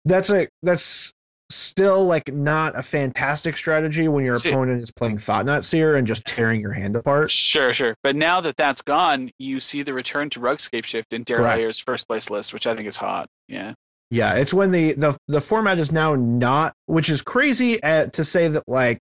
[0.04, 1.12] that's a that's
[1.50, 5.96] still like not a fantastic strategy when your See- opponent is playing Thought Knot Seer
[5.96, 7.30] and just tearing your hand apart.
[7.30, 7.96] Sure, sure.
[8.02, 11.82] But now that that's gone, you see the return to RUG Scapeshift in Correct.
[11.84, 13.28] First place list, which I think is hot.
[13.48, 13.74] Yeah.
[14.10, 18.24] Yeah, it's when the the the format is now not, which is crazy at, to
[18.24, 18.98] say that like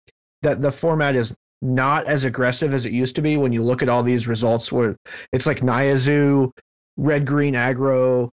[0.42, 3.36] that the format is not as aggressive as it used to be.
[3.36, 4.96] When you look at all these results, where
[5.32, 6.50] it's like Nyazu,
[6.96, 8.28] red green aggro,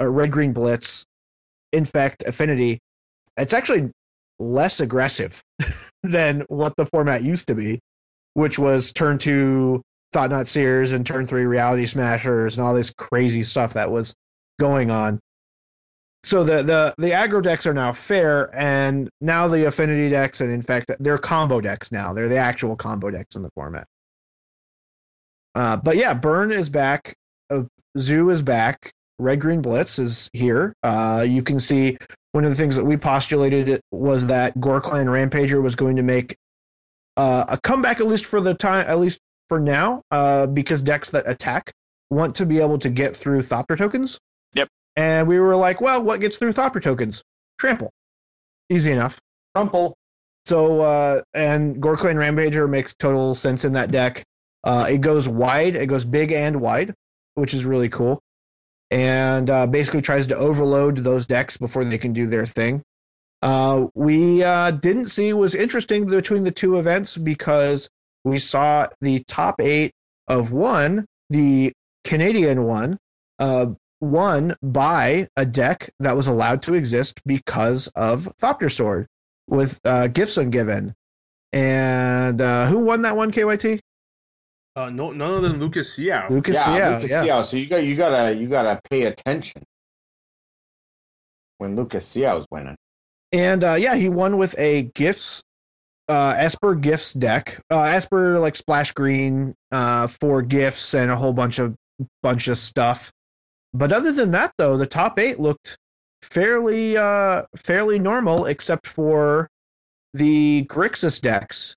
[0.00, 1.04] or red green blitz,
[1.72, 2.80] infect affinity,
[3.38, 3.90] it's actually
[4.38, 5.42] less aggressive
[6.02, 7.80] than what the format used to be,
[8.34, 9.82] which was turn two
[10.12, 14.14] thought knot seers and turn three reality smashers and all this crazy stuff that was
[14.58, 15.18] going on.
[16.24, 20.50] So the the the aggro decks are now fair and now the affinity decks and
[20.50, 22.12] in fact they're combo decks now.
[22.12, 23.86] They're the actual combo decks in the format.
[25.54, 27.14] Uh, but yeah burn is back.
[27.50, 27.62] Uh,
[27.98, 31.96] zoo is back red green blitz is here uh, you can see
[32.32, 36.36] one of the things that we postulated was that Ghor-Clan Rampager was going to make
[37.16, 41.10] uh, a comeback at least for the time at least for now uh, because decks
[41.10, 41.72] that attack
[42.10, 44.18] want to be able to get through thopter tokens
[44.54, 44.68] Yep.
[44.96, 47.22] and we were like, well, what gets through Thopter tokens?
[47.58, 47.90] Trample.
[48.70, 49.18] Easy enough.
[49.54, 49.94] Trample.
[50.46, 54.22] So, uh, and Ghor-Clan Rampager makes total sense in that deck.
[54.64, 56.94] Uh, it goes wide, it goes big and wide,
[57.34, 58.20] which is really cool.
[58.90, 62.82] And uh, basically tries to overload those decks before they can do their thing.
[63.42, 67.88] Uh, we uh, didn't see was interesting between the two events because
[68.24, 69.92] we saw the top eight
[70.26, 71.72] of one, the
[72.04, 72.98] Canadian one,
[73.38, 73.66] uh,
[74.00, 79.06] won by a deck that was allowed to exist because of Thopter Sword
[79.48, 80.94] with uh, gifts ungiven.
[81.52, 83.80] And uh, who won that one, KYT?
[84.78, 86.30] Uh, no, none other than Lucas Siow.
[86.30, 87.24] Lucas yeah, Siow, Lucas yeah.
[87.24, 87.44] Siow.
[87.44, 89.64] So you got you gotta you gotta pay attention
[91.56, 92.76] when Lucas Siow's winning.
[93.32, 95.42] And uh, yeah, he won with a gifts,
[96.08, 97.60] uh, Esper gifts deck.
[97.72, 101.74] Uh, Esper like splash green uh, for gifts and a whole bunch of
[102.22, 103.10] bunch of stuff.
[103.74, 105.76] But other than that, though, the top eight looked
[106.22, 109.48] fairly uh, fairly normal, except for
[110.14, 111.74] the Grixis decks,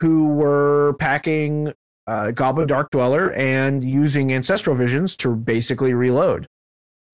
[0.00, 1.74] who were packing
[2.06, 6.46] uh, Goblin Dark Dweller and using Ancestral Visions to basically reload.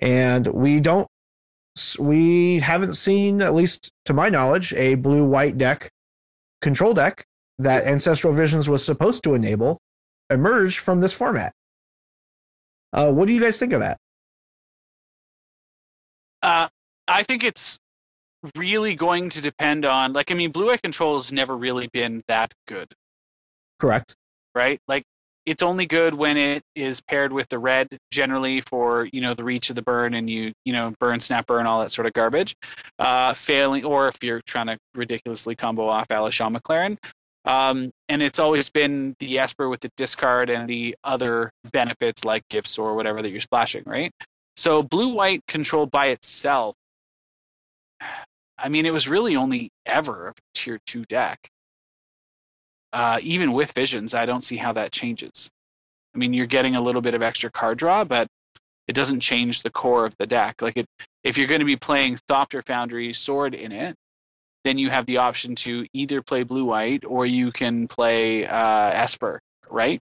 [0.00, 1.08] And we don't
[1.98, 5.88] we haven't seen, at least to my knowledge, a blue white deck
[6.60, 7.24] control deck
[7.58, 9.78] that Ancestral Visions was supposed to enable
[10.28, 11.52] emerge from this format.
[12.92, 13.98] Uh, what do you guys think of that?
[16.42, 16.68] Uh,
[17.08, 17.78] I think it's
[18.56, 22.22] really going to depend on, like, I mean, Blue Eye Control has never really been
[22.28, 22.92] that good,
[23.78, 24.14] Correct.
[24.54, 24.80] Right?
[24.88, 25.04] Like,
[25.44, 29.44] it's only good when it is paired with the red, generally for you know the
[29.44, 32.12] reach of the burn and you you know burn, snap, burn, all that sort of
[32.12, 32.54] garbage.
[32.98, 36.96] Uh, failing, or if you're trying to ridiculously combo off Alashon McLaren.
[37.44, 42.46] Um, and it's always been the Esper with the discard and the other benefits like
[42.48, 44.12] gifts or whatever that you're splashing, right?
[44.56, 46.74] So blue white control by itself,
[48.58, 51.38] I mean, it was really only ever a tier two deck.
[52.92, 55.50] Uh, even with visions, I don't see how that changes.
[56.14, 58.28] I mean, you're getting a little bit of extra card draw, but
[58.86, 60.60] it doesn't change the core of the deck.
[60.60, 60.86] Like it,
[61.24, 63.94] if you're going to be playing Thopter Foundry Sword in it,
[64.64, 68.90] then you have the option to either play blue white or you can play uh,
[68.90, 69.40] Esper,
[69.70, 70.00] right?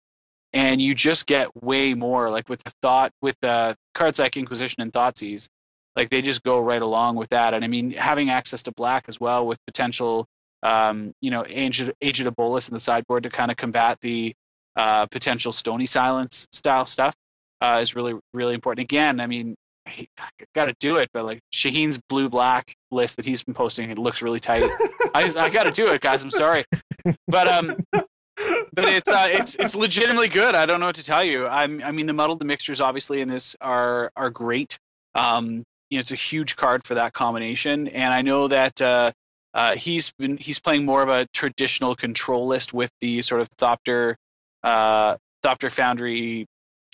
[0.53, 2.31] And you just get way more.
[2.31, 5.49] Like with the thought, with the cards like Inquisition and Thoughtseize,
[5.97, 7.55] like they just go right along with that.
[7.55, 10.27] And I mean, having access to black as well with potential,
[10.67, 14.35] um, you know, Aged, Aged Bolus in the sideboard to kind of combat the
[14.75, 17.15] uh, potential Stony Silence style stuff
[17.61, 18.83] uh, is really, really important.
[18.83, 19.55] Again, I mean,
[19.89, 20.09] he,
[20.57, 23.99] got to do it, but like Shaheen's blue black list that he's been posting, it
[23.99, 24.65] looks really tight.
[25.15, 26.25] I, I got to do it, guys.
[26.25, 26.65] I'm sorry,
[27.29, 30.57] but um, but it's uh, it's it's legitimately good.
[30.57, 31.47] I don't know what to tell you.
[31.47, 34.81] I'm, I mean, the muddled the mixtures obviously in this are are great.
[35.15, 39.13] Um, you know, it's a huge card for that combination, and I know that uh,
[39.57, 43.49] uh, he's been he's playing more of a traditional control list with the sort of
[43.57, 44.17] Thopter
[44.63, 46.47] uh, Thopter Foundry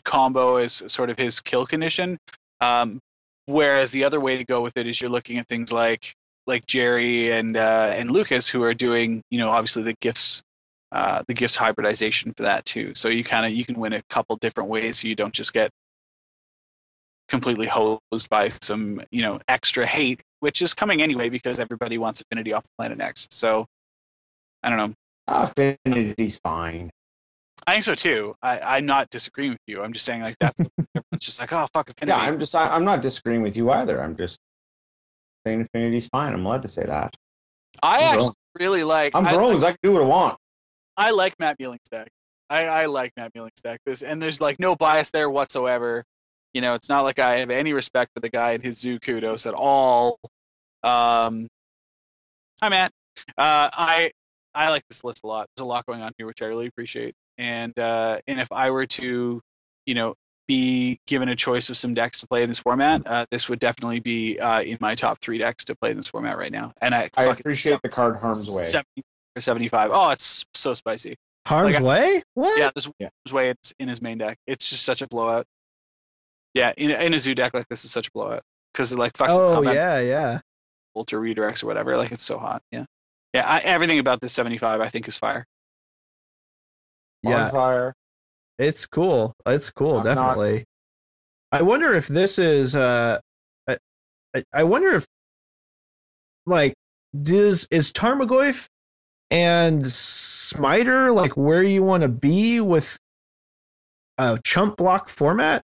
[0.04, 2.18] combo as sort of his kill condition.
[2.60, 3.00] Um,
[3.46, 6.14] whereas the other way to go with it is you're looking at things like
[6.46, 10.40] like Jerry and uh, and Lucas who are doing you know obviously the gifts
[10.92, 12.94] uh, the gifts hybridization for that too.
[12.94, 15.00] So you kind of you can win a couple different ways.
[15.00, 15.70] So you don't just get
[17.28, 22.20] completely hosed by some you know extra hate, which is coming anyway because everybody wants
[22.20, 23.28] Affinity off Planet X.
[23.30, 23.64] So
[24.64, 24.94] I don't know.
[25.28, 26.90] Ah, Affinity's fine.
[27.64, 28.34] I think so too.
[28.42, 29.82] I, I'm not disagreeing with you.
[29.82, 30.66] I'm just saying like that's
[30.96, 32.18] everyone's just like oh fuck Affinity.
[32.18, 34.02] Yeah, I'm just I, I'm not disagreeing with you either.
[34.02, 34.36] I'm just
[35.46, 36.32] saying Affinity's fine.
[36.32, 37.14] I'm allowed to say that.
[37.80, 39.14] I I'm actually really like.
[39.14, 39.62] I'm I, Brones.
[39.62, 40.38] I can do what I want.
[40.96, 42.08] I like Matt Mealing's deck.
[42.50, 43.80] I, I like Matt Mealing's deck.
[43.86, 46.04] There's, and there's like no bias there whatsoever.
[46.52, 48.98] You know, it's not like I have any respect for the guy and his zoo
[49.00, 50.18] kudos at all.
[50.82, 51.48] Um,
[52.60, 52.92] hi Matt.
[53.38, 54.10] Uh, I
[54.54, 55.48] I like this list a lot.
[55.56, 57.14] There's a lot going on here, which I really appreciate.
[57.38, 59.40] And uh, and if I were to,
[59.86, 60.14] you know,
[60.46, 63.58] be given a choice of some decks to play in this format, uh, this would
[63.58, 66.72] definitely be uh, in my top three decks to play in this format right now.
[66.82, 68.62] And I, I appreciate the card harm's way.
[68.62, 69.02] 70
[69.36, 69.90] or 75.
[69.92, 71.16] Oh, it's so spicy.
[71.46, 72.22] Harm's Like, way?
[72.34, 72.58] What?
[72.58, 73.08] Yeah, this Yeah.
[73.26, 73.32] yeah.
[73.32, 74.36] way it's in his main deck.
[74.46, 75.46] It's just such a blowout.
[76.54, 78.42] Yeah, in, in a zoo deck like this is such a blowout
[78.72, 80.40] because it like fucks oh yeah, yeah.
[80.94, 81.96] ultra redirects or whatever.
[81.96, 82.62] Like it's so hot.
[82.70, 82.84] Yeah,
[83.32, 83.46] yeah.
[83.48, 85.46] I, everything about this 75 I think is fire.
[87.22, 87.50] Yeah.
[87.50, 87.94] Fire.
[88.58, 89.34] It's cool.
[89.46, 90.64] It's cool, I'm not- definitely.
[91.52, 93.18] I wonder if this is uh
[93.68, 93.76] I,
[94.34, 95.06] I- I wonder if
[96.46, 96.74] like
[97.22, 98.66] does is Tarmogoyf
[99.30, 102.98] and Smiter like where you want to be with
[104.18, 105.62] a chump block format?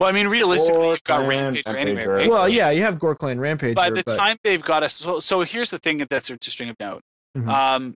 [0.00, 2.16] Well, I mean, realistically, Or you've got Clan Rampager anyway, Rampager.
[2.16, 2.28] right?
[2.30, 3.74] Well, yeah, you have Ghor-Clan Rampage.
[3.74, 6.76] by the but time they've got us, so, so here's the thing that's interesting of
[6.80, 7.02] note.
[7.36, 7.48] Mhm.
[7.48, 7.94] Um,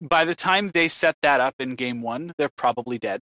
[0.00, 3.20] by the time they set that up in game one, they're probably dead.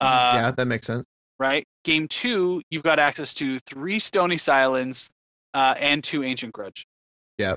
[0.00, 1.04] Uh, yeah, that makes sense.
[1.38, 1.64] Right.
[1.84, 5.08] Game two, you've got access to three Stony Silence
[5.54, 6.86] uh, and two Ancient Grudge.
[7.38, 7.56] Yeah.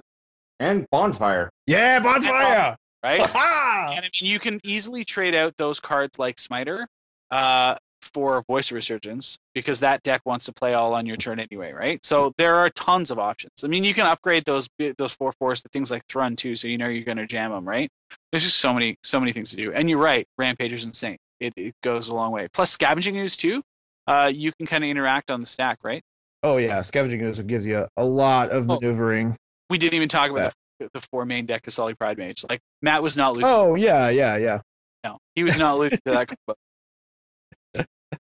[0.60, 1.50] And bonfire.
[1.68, 2.76] Yeah, bonfire.
[3.04, 3.22] Right.
[3.34, 3.92] Ah!
[3.92, 6.86] And I mean, you can easily trade out those cards like Smiter
[7.32, 11.72] uh, for Voice Resurgence because that deck wants to play all on your turn anyway,
[11.72, 12.04] right?
[12.06, 13.52] So there are tons of options.
[13.64, 16.68] I mean, you can upgrade those those four fours to things like Thrun too, so
[16.68, 17.90] you know you're going to jam them, right?
[18.32, 19.74] There's just so many so many things to do.
[19.74, 21.18] And you're right, Rampager's insane.
[21.40, 22.48] It, it goes a long way.
[22.54, 23.62] Plus, Scavenging Ooze too.
[24.08, 26.02] Uh, you can kind of interact on the stack, right?
[26.42, 28.76] Oh yeah, scavenging ooze gives you a lot of Oh.
[28.80, 29.36] maneuvering.
[29.70, 32.46] We didn't even talk about the, the four main deck of Qasali Pridemage.
[32.50, 33.52] Like Matt was not losing.
[33.52, 34.62] Oh yeah, yeah, yeah.
[35.04, 36.30] No, he was not losing to that.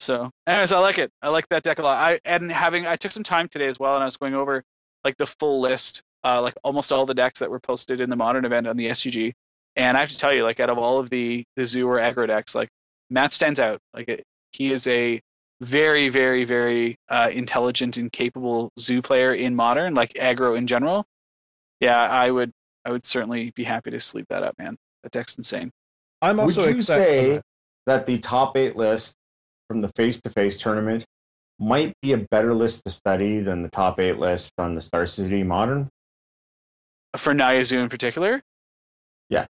[0.07, 0.25] combo.
[0.25, 1.11] so, anyways, I like it.
[1.21, 1.97] I like that deck a lot.
[1.97, 4.63] I and having I took some time today as well, and I was going over
[5.03, 8.15] like the full list, uh, like almost all the decks that were posted in the
[8.15, 9.33] modern event on the SCG.
[9.75, 11.97] And I have to tell you, like out of all of the the zoo or
[11.97, 12.69] aggro decks, like
[13.09, 13.79] Matt stands out.
[13.93, 15.19] Like it, he is a
[15.61, 21.05] very, very, very uh, intelligent and capable zoo player in modern, like aggro in general.
[21.79, 22.51] Yeah, I would
[22.85, 24.77] I would certainly be happy to sleep that up, man.
[25.03, 25.71] That deck's insane.
[26.21, 27.37] I'm Would also you excited.
[27.37, 27.41] say
[27.87, 29.15] that the top eight list
[29.73, 31.03] from the face-to-face tournament
[31.57, 35.07] might be a better list to study than the top eight list from the Star
[35.07, 35.89] City Modern?
[37.17, 38.43] For Naya Zoo in particular?
[39.29, 39.47] Yeah.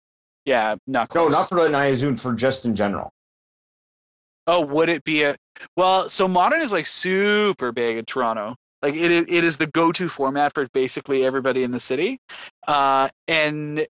[0.44, 3.12] Yeah, not No, not for Naya Zoo, for just in general.
[4.48, 5.36] Oh, would it be a
[5.76, 6.10] well?
[6.10, 8.56] So modern is like super big in Toronto.
[8.82, 12.18] Like it is, it is the go-to format for basically everybody in the city,
[12.68, 13.86] uh, and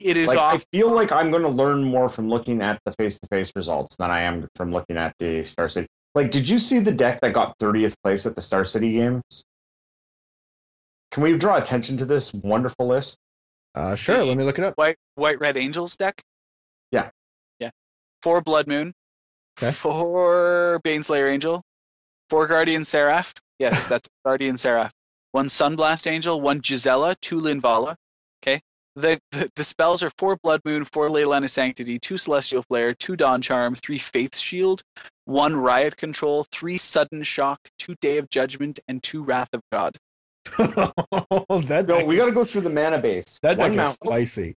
[0.00, 2.92] it is Like, I feel like I'm going to learn more from looking at the
[2.92, 5.86] face-to-face results than I am from looking at the Star City.
[6.14, 9.44] Like, did you see the deck that got 30th place at the Star City games?
[11.12, 13.18] Can we draw attention to this wonderful list?
[13.74, 14.74] Uh, sure, let me look it up.
[14.76, 16.22] White White Red Angels deck.
[16.90, 17.10] Yeah.
[17.58, 17.70] Yeah.
[18.22, 18.94] Four Blood Moon.
[19.58, 19.70] Okay.
[19.72, 21.62] Four Baneslayer Angel.
[22.30, 23.34] Four Guardian Seraph.
[23.58, 24.92] Yes, that's Guardian Seraph.
[25.32, 26.40] One Sunblast Angel.
[26.40, 27.16] One Gisela.
[27.20, 27.96] Two Linvala.
[28.42, 28.60] Okay.
[28.96, 32.94] The, the the spells are four Blood Moon, four Leyline of Sanctity, two Celestial Flare,
[32.94, 34.82] two Dawn Charm, three Faith Shield,
[35.26, 39.98] one Riot Control, three Sudden Shock, two Day of Judgment, and two Wrath of God.
[40.58, 43.38] oh, that No, deck we got to go through the mana base.
[43.42, 44.54] That One deck is spicy.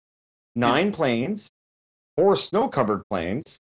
[0.55, 1.51] nine planes,
[2.17, 3.59] four snow-covered planes,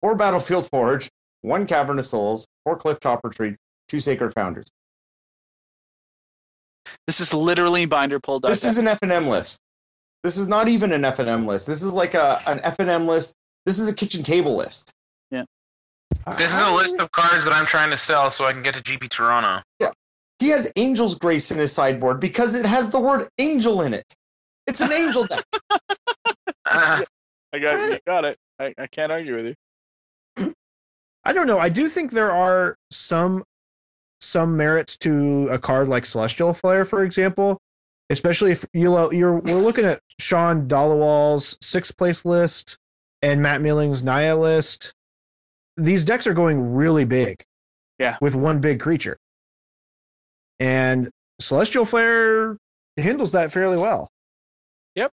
[0.00, 1.10] four battlefield forge,
[1.42, 3.58] one cavern of souls, four cliff top retreats,
[3.88, 4.68] two sacred foundries.
[7.06, 8.42] This is literally binder pulled.
[8.42, 8.50] deck.
[8.50, 9.58] This is an F and M list.
[10.24, 11.66] This is not even an F and M list.
[11.66, 13.36] This is like a an F and M list.
[13.66, 14.90] This is a kitchen table list.
[15.30, 15.44] Yeah.
[16.38, 18.74] This is a list of cards that I'm trying to sell so I can get
[18.74, 19.62] to GP Toronto.
[19.78, 19.90] Yeah.
[20.38, 24.14] He has Angel's Grace in his sideboard because it has the word angel in it.
[24.66, 25.44] It's an angel deck.
[26.66, 27.04] Ah,
[27.52, 28.38] I got you got it.
[28.58, 29.54] I, I can't argue with
[30.38, 30.54] you.
[31.24, 31.58] I don't know.
[31.58, 33.44] I do think there are some
[34.22, 37.60] some merits to a card like Celestial Flare, for example.
[38.14, 42.78] Especially if you lo- you're we're looking at Sean Dollawall's sixth place list
[43.22, 44.94] and Matt Milling's Naya list.
[45.76, 47.42] These decks are going really big.
[47.98, 48.16] Yeah.
[48.20, 49.18] With one big creature.
[50.60, 51.10] And
[51.40, 52.56] Celestial Flare
[52.96, 54.08] handles that fairly well.
[54.94, 55.10] Yep.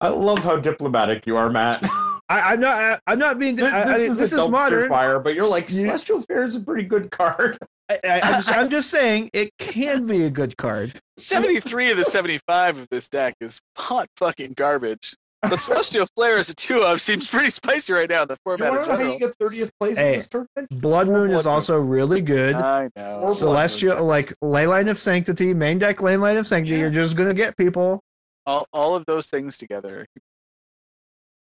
[0.00, 1.84] I love how diplomatic you are, Matt.
[2.28, 2.74] I, I'm not.
[2.80, 3.54] I, I'm not being.
[3.56, 4.88] This, I, I, this is, this a is modern.
[4.88, 7.58] fire, but you're like Celestial Flare is a pretty good card.
[8.04, 10.92] I, I, I'm, just, I'm just saying it can be a good card.
[11.18, 15.14] 73 of the 75 of this deck is hot fucking garbage.
[15.42, 18.50] But Celestial Flare as a two of seems pretty spicy right now in the Do
[18.52, 20.06] you format want in to know how you get 30th place Hey.
[20.12, 20.68] in this tournament?
[20.80, 21.52] Blood Moon is Moon.
[21.54, 22.54] also really good.
[22.56, 23.20] I know.
[23.22, 26.76] Or- Celestial, like Leyline of Sanctity, main deck Leyline of Sanctity.
[26.76, 26.82] Yeah.
[26.82, 28.00] You're just gonna get people.
[28.46, 30.06] All, all of those things together.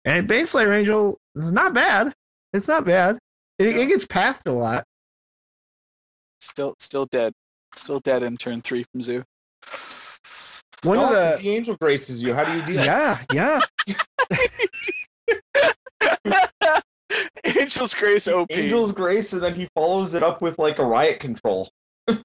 [0.05, 2.13] And Baneslayer Angel is not bad.
[2.53, 3.17] It's not bad.
[3.59, 4.85] It, it gets pathed a lot.
[6.39, 7.33] Still still dead.
[7.75, 9.23] Still dead in turn three from Zoo.
[10.83, 12.33] One No, of 'cause the the angel graces you.
[12.33, 13.25] How do you do that?
[13.31, 13.59] yeah,
[13.89, 13.95] yeah.
[17.43, 18.51] Angel's Grace OP.
[18.51, 21.69] Angel's grace, and then he follows it up with like a riot control.
[22.07, 22.23] God,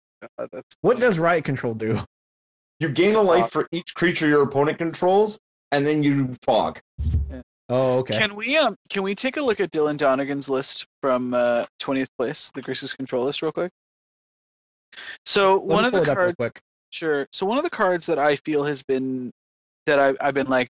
[0.82, 1.98] What does Riot Control do?
[2.80, 5.38] You gain a life for each creature your opponent controls,
[5.72, 6.80] and then you fog.
[7.68, 8.18] Oh, okay.
[8.18, 12.08] Can we um can we take a look at Dylan Donegan's list from uh, 20th
[12.18, 13.70] place, the Grixis control list, real quick?
[15.26, 17.26] So Let one of the it up real cards, sure.
[17.32, 19.32] So one of the cards that I feel has been
[19.86, 20.68] that I, I've been like,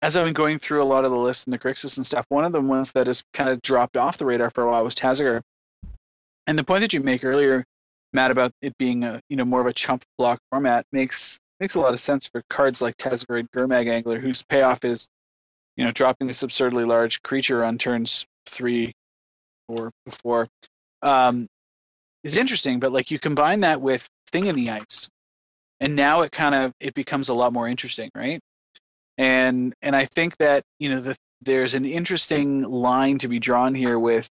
[0.00, 2.26] as I've been going through a lot of the lists and the Grixis and stuff.
[2.28, 4.84] One of the ones that has kind of dropped off the radar for a while
[4.84, 5.42] was Tasigur.
[6.46, 7.64] And the point that you make earlier,
[8.12, 11.76] Matt, about it being a you know more of a chump block format makes makes
[11.76, 15.08] a lot of sense for cards like Tasigur and Gurmag Angler, whose payoff is,
[15.76, 18.92] you know, dropping this absurdly large creature on turns three,
[19.68, 20.48] or before,
[21.02, 21.46] um,
[22.24, 22.80] is interesting.
[22.80, 25.08] But like you combine that with Thing in the Ice,
[25.80, 28.40] and now it kind of it becomes a lot more interesting, right?
[29.18, 33.74] And and I think that you know the, there's an interesting line to be drawn
[33.74, 34.28] here with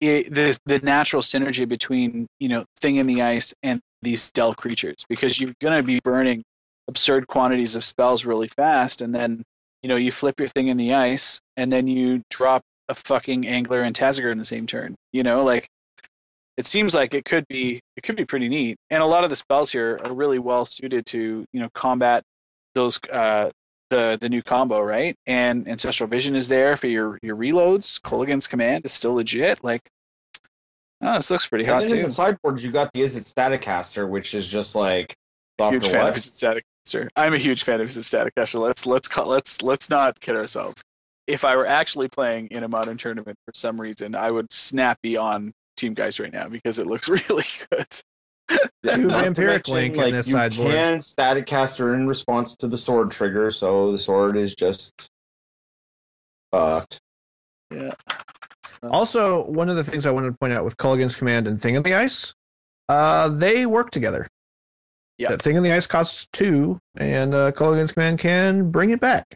[0.00, 4.56] it, the the natural synergy between you know Thing in the Ice and these delve
[4.56, 6.42] creatures because you're going to be burning
[6.88, 9.42] absurd quantities of spells really fast, and then
[9.82, 13.46] you know you flip your Thing in the Ice, and then you drop a fucking
[13.46, 14.94] angler and Tasigur in the same turn.
[15.12, 15.68] You know, like
[16.58, 18.76] it seems like it could be it could be pretty neat.
[18.90, 22.24] And a lot of the spells here are really well suited to you know combat
[22.74, 23.50] those uh,
[23.90, 25.14] the the new combo, right?
[25.26, 28.00] And Ancestral Vision is there for your your reloads.
[28.00, 29.62] Kolaghan's Command is still legit.
[29.62, 29.88] Like,
[31.00, 34.08] oh, this looks pretty And hot then in the sideboards, you got the Izzet Staticaster,
[34.08, 35.16] which is just like
[35.60, 36.14] Huge Doctor fan of What?
[36.16, 37.08] his static caster.
[37.14, 38.58] I'm a huge fan of Izzet Staticaster.
[38.58, 40.82] Let's let's call, let's let's not kid ourselves.
[41.28, 45.16] If I were actually playing in a modern tournament for some reason, I would snappy
[45.16, 47.86] on Team Guys right now because it looks really good.
[48.48, 50.70] Two vampiric link like, in this you sideboard.
[50.70, 55.08] can static caster in response to the sword trigger, so the sword is just
[56.52, 56.98] fucked.
[57.70, 57.92] Yeah.
[58.64, 61.60] So- Also, one of the things I wanted to point out with Kolaghan's Command and
[61.60, 62.34] Thing in the Ice,
[62.88, 64.26] uh, they work together.
[65.18, 65.30] Yeah.
[65.30, 69.26] That Thing in the Ice costs two, and uh, Kolaghan's Command can bring it back.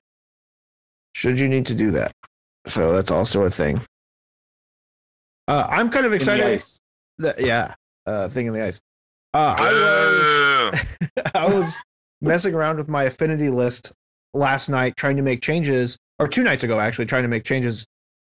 [1.15, 2.13] Should you need to do that.
[2.67, 3.81] So that's also a thing.
[5.49, 6.63] Uh, I'm kind of excited.
[7.19, 7.75] That, yeah,
[8.07, 8.81] uh, Thing in the Ice.
[9.35, 10.97] Uh, I was.
[11.35, 11.77] I was
[12.21, 13.93] messing around with my affinity list
[14.35, 17.85] last night, trying to make changes, or two nights ago, actually, trying to make changes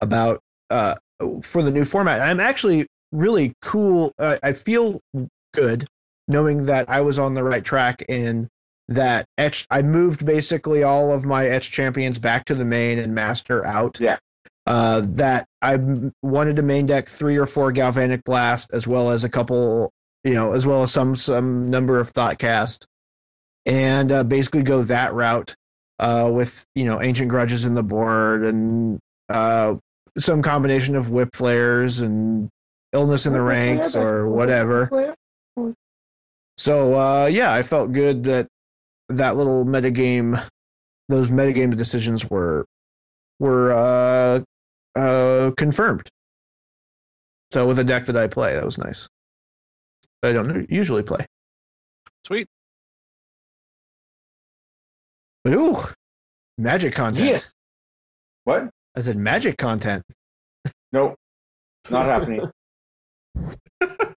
[0.00, 0.40] about
[0.70, 0.94] uh,
[1.42, 2.20] for the new format.
[2.20, 4.12] I'm actually really cool.
[4.18, 5.00] Uh, I feel
[5.52, 5.86] good
[6.28, 8.48] knowing that I was on the right track and
[8.88, 9.66] that etch.
[9.70, 13.98] I moved basically all of my etch champions back to the main and master out.
[14.00, 14.18] Yeah.
[14.66, 15.78] Uh, that I
[16.22, 19.92] wanted to main deck three or four galvanic blast as well as a couple
[20.24, 22.86] you know, as well as some some number of thought cast,
[23.66, 25.54] and uh, basically go that route
[25.98, 28.98] uh, with you know ancient grudges in the board and
[29.28, 29.74] uh,
[30.18, 32.48] some combination of whip flares and
[32.92, 35.14] illness in the ranks or whatever.
[36.56, 38.48] So uh, yeah, I felt good that
[39.10, 40.42] that little metagame,
[41.10, 42.64] those metagame decisions were
[43.38, 44.42] were uh,
[44.96, 46.08] uh, confirmed.
[47.52, 49.08] So with a deck that I play, that was nice.
[50.22, 51.26] I don't usually play.
[52.26, 52.48] Sweet.
[55.44, 55.76] But ooh,
[56.58, 57.28] magic content.
[57.28, 57.52] Yes.
[58.44, 58.70] What?
[58.96, 60.02] I said magic content.
[60.92, 61.16] Nope.
[61.90, 62.50] Not happening.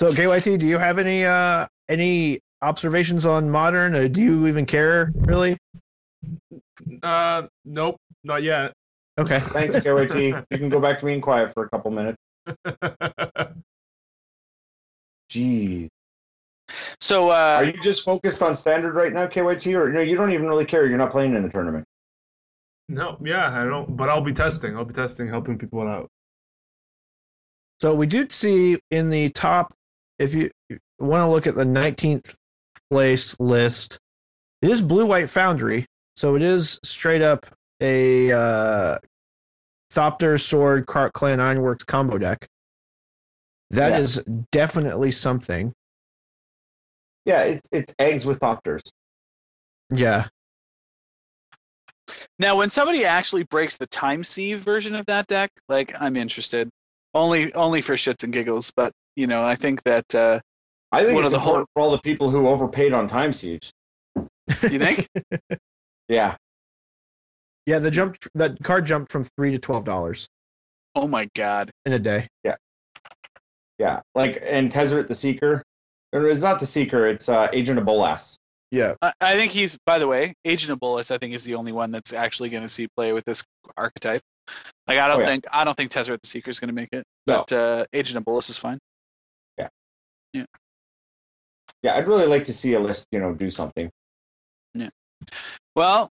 [0.00, 3.94] So KYT, do you have any uh any observations on modern?
[3.94, 5.56] Or do you even care really?
[7.02, 8.72] Uh, nope, not yet.
[9.18, 9.40] Okay.
[9.40, 10.44] Thanks, KYT.
[10.50, 12.18] You can go back to being quiet for a couple minutes.
[15.30, 15.88] Jeez.
[17.00, 20.00] So uh, Are you just focused on standard right now, KYT, or no?
[20.00, 20.86] You don't even really care.
[20.86, 21.84] You're not playing in the tournament.
[22.88, 23.96] no, yeah, I don't.
[23.96, 24.76] But I'll be testing.
[24.76, 26.08] I'll be testing, helping people out.
[27.80, 29.74] So we do see in the top,
[30.18, 30.50] if you
[30.98, 32.34] want to look at the 19th
[32.90, 33.98] place list,
[34.62, 35.84] it is Blue White Foundry.
[36.16, 37.46] So it is straight up
[37.80, 38.98] a uh,
[39.92, 42.46] Thopter Sword Krark-Clan Ironworks combo deck.
[43.70, 44.34] That is Yeah.
[44.52, 45.72] definitely something.
[47.24, 48.82] Yeah, it's it's eggs with Thopters.
[49.90, 50.26] Yeah.
[52.38, 56.68] now, when somebody actually breaks the time sieve version of that deck, like I'm interested.
[57.14, 60.40] Only only for shits and giggles, but you know, I think that uh,
[60.92, 63.32] I think One it's of the whole- for all the people who overpaid on time
[63.32, 63.72] sieves.
[64.70, 65.08] you think
[66.08, 66.36] Yeah,
[67.66, 70.28] Yeah, the jump that card jumped from three to twelve dollars
[70.94, 71.70] Oh my god.
[71.86, 72.28] in a day.
[72.44, 72.56] yeah.
[73.78, 75.62] Yeah, like and Tezzeret the Seeker.
[76.12, 77.08] Or it's not the Seeker.
[77.08, 78.36] It's uh, Agent of Bolas.
[78.70, 78.94] Yeah.
[79.02, 81.72] I, I think he's by the way, Agent of Bolas, I think is the only
[81.72, 83.42] one that's actually gonna see play with this
[83.76, 84.22] archetype.
[84.86, 85.26] Like I don't Oh, yeah.
[85.26, 87.04] think I don't think Tezzeret the Seeker is gonna make it.
[87.26, 87.44] No.
[87.48, 88.78] But uh, Agent of Bolas is fine.
[89.58, 89.68] Yeah,
[90.32, 90.44] Yeah.
[91.82, 93.08] Yeah, I'd really like to see a list.
[93.10, 93.90] You know, do something.
[94.74, 94.90] Yeah.
[95.74, 96.10] Well,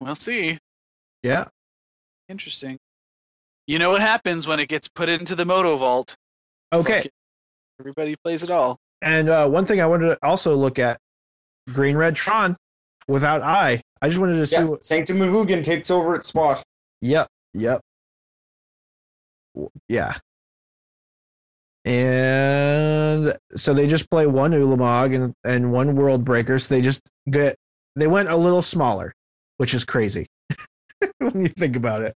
[0.00, 0.58] we'll see.
[1.26, 1.46] Yeah.
[2.28, 2.78] Interesting.
[3.66, 6.14] You know what happens when it gets put into the Moto Vault.
[6.72, 7.02] Okay.
[7.02, 7.12] Fuck.
[7.80, 8.78] Everybody plays it all.
[9.02, 10.98] And uh, one thing I wanted to also look at
[11.72, 12.56] Green Red Tron
[13.08, 13.82] without I.
[14.00, 14.84] I just wanted to see Yeah, what.
[14.84, 16.62] Sanctum of Ugin takes over its spot.
[17.02, 17.26] Yep.
[17.54, 17.80] Yep.
[19.88, 20.14] Yeah.
[21.84, 26.60] And so they just play one Ulamog and, and one World Breaker.
[26.60, 27.56] So they just get
[27.96, 29.12] they went a little smaller,
[29.56, 30.26] which is crazy
[31.18, 32.14] when you think about it.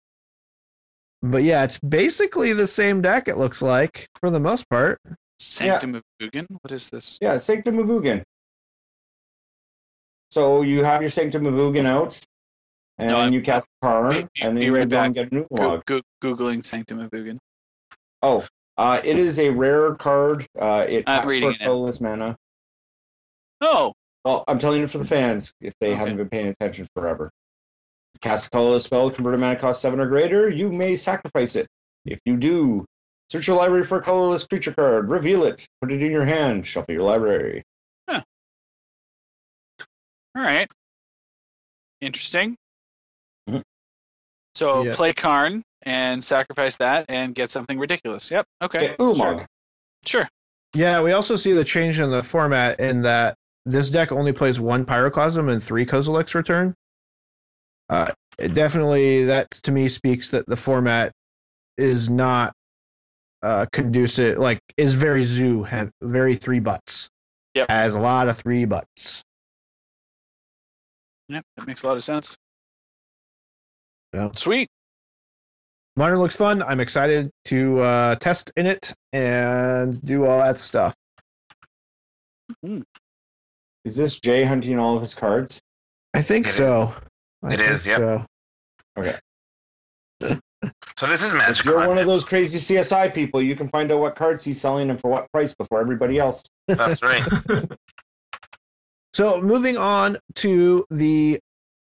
[1.22, 3.28] but yeah, it's basically the same deck.
[3.28, 5.00] It looks like for the most part.
[5.38, 6.46] Sanctum of Ugin?
[6.62, 7.18] What is this?
[7.20, 8.22] Yeah, Sanctum of Ugin.
[10.30, 12.18] So you have your Sanctum of Ugin out,
[12.98, 15.24] and No, you cast a card, Be- be- and then you right go and back.
[15.24, 15.84] get a new log.
[15.86, 17.38] go- Googling Sanctum of Ugin.
[18.22, 18.46] Oh,
[18.76, 20.46] uh, it is a rare card.
[20.58, 22.36] Uh, it I'm taps reading for it colorless mana.
[23.60, 23.92] Oh,
[24.24, 25.96] Well, I'm telling it for the fans if they Okay.
[25.96, 27.30] haven't been paying attention forever.
[28.20, 30.48] Cast a colorless spell, converted mana cost seven or greater.
[30.48, 31.66] You may sacrifice it.
[32.04, 32.84] If you do,
[33.30, 36.66] search your library for a colorless creature card, reveal it, put it in your hand,
[36.66, 37.62] shuffle your library.
[38.08, 38.22] all
[40.42, 40.70] right.
[42.02, 42.56] Interesting.
[43.48, 43.62] Mhm.
[44.54, 44.94] So Yeah.
[44.94, 48.30] play Karn and sacrifice that and get something ridiculous.
[48.30, 48.46] Yep.
[48.60, 48.78] Okay.
[48.80, 49.46] Get Ulamog.
[50.04, 50.28] Sure.
[50.74, 53.34] Yeah, we also see the change in the format in that
[53.64, 56.74] this deck only plays one Pyroclasm and three Kozilek's return.
[57.88, 61.12] Uh, definitely, that to me speaks that the format
[61.78, 62.52] is not
[63.42, 67.08] uh, conducive, like, is very zoo, have very three butts.
[67.54, 67.68] Yep.
[67.70, 69.22] Has a lot of three butts.
[71.28, 71.44] Yep.
[71.56, 72.36] That makes a lot of sense.
[74.12, 74.30] Yeah.
[74.36, 74.68] Sweet.
[75.96, 76.62] Modern looks fun.
[76.62, 80.94] I'm excited to uh, test in it and do all that stuff.
[82.62, 85.58] Is this Jay hunting all of his cards?
[86.12, 86.56] I think It is.
[86.56, 86.92] so.
[87.42, 87.98] I It think is, yep.
[87.98, 88.24] So.
[90.98, 91.64] So this is If Magic.
[91.66, 94.88] you're one of those crazy CSI people, you can find out what cards he's selling
[94.88, 96.42] and for what price before everybody else.
[96.68, 97.22] That's right.
[99.14, 101.40] So moving on to the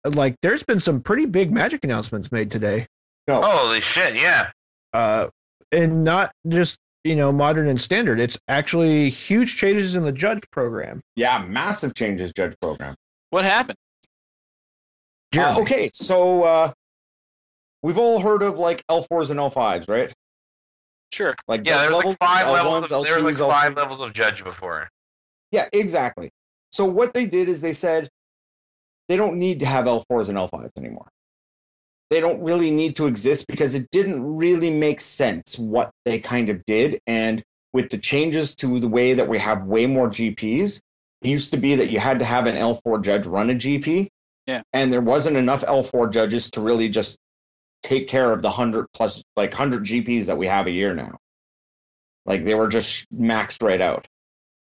[0.05, 2.89] like there's been some pretty big magic announcements made today.
[3.28, 4.16] No, Holy shit!
[4.16, 4.51] Yeah.
[4.93, 5.28] Uh
[5.70, 8.19] and not just, you know, modern and standard.
[8.19, 11.01] It's actually huge changes in the judge program.
[11.14, 12.97] yeah, massive changes, Judge Program.
[13.31, 13.78] What happened?
[15.36, 16.72] Uh, okay, so uh,
[17.82, 20.12] we've all heard of like L4s and L5s, right?
[21.12, 21.34] Sure.
[21.48, 22.92] Like Yeah, judge there's like five L1s, levels.
[22.92, 23.76] Of, there was L2s, like five L3s.
[23.76, 24.88] levels of judge before.
[25.50, 26.30] Yeah, exactly.
[26.72, 28.09] So what they did is they said
[29.09, 31.09] they don't need to have L4s and L5s anymore.
[32.10, 36.50] They don't really need to exist because it didn't really make sense what they kind
[36.50, 37.00] of did.
[37.06, 37.42] And
[37.72, 40.80] with the changes to the way that we have way more GPs,
[41.22, 44.09] it used to be that you had to have an L4 judge run a GP.
[44.47, 44.62] Yeah.
[44.73, 47.19] And there wasn't enough L4 judges to really just
[47.82, 51.19] take care of the 100 plus, like 100 GPs that we have a year now.
[52.27, 54.06] Like they were just maxed right out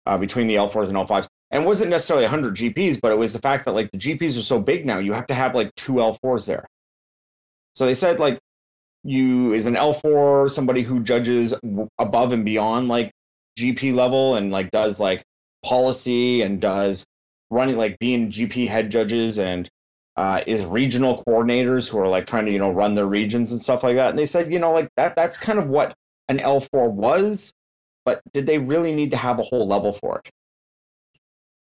[0.06, 1.26] uh, between the L4s and L5s.
[1.50, 4.38] And it wasn't necessarily 100 GPs, but it was the fact that like the GPs
[4.38, 6.66] are so big now, you have to have like two L4s there.
[7.74, 8.38] So they said like
[9.04, 11.54] you is an L4 somebody who judges
[11.98, 13.12] above and beyond like
[13.58, 15.24] GP level and like does like
[15.64, 17.04] policy and does
[17.52, 19.68] running like being GP head judges and
[20.16, 23.62] uh, is regional coordinators who are like trying to you know run their regions and
[23.62, 24.10] stuff like that.
[24.10, 25.94] And they said you know like that that's kind of what
[26.28, 27.52] an L4 was,
[28.04, 30.30] but did they really need to have a whole level for it?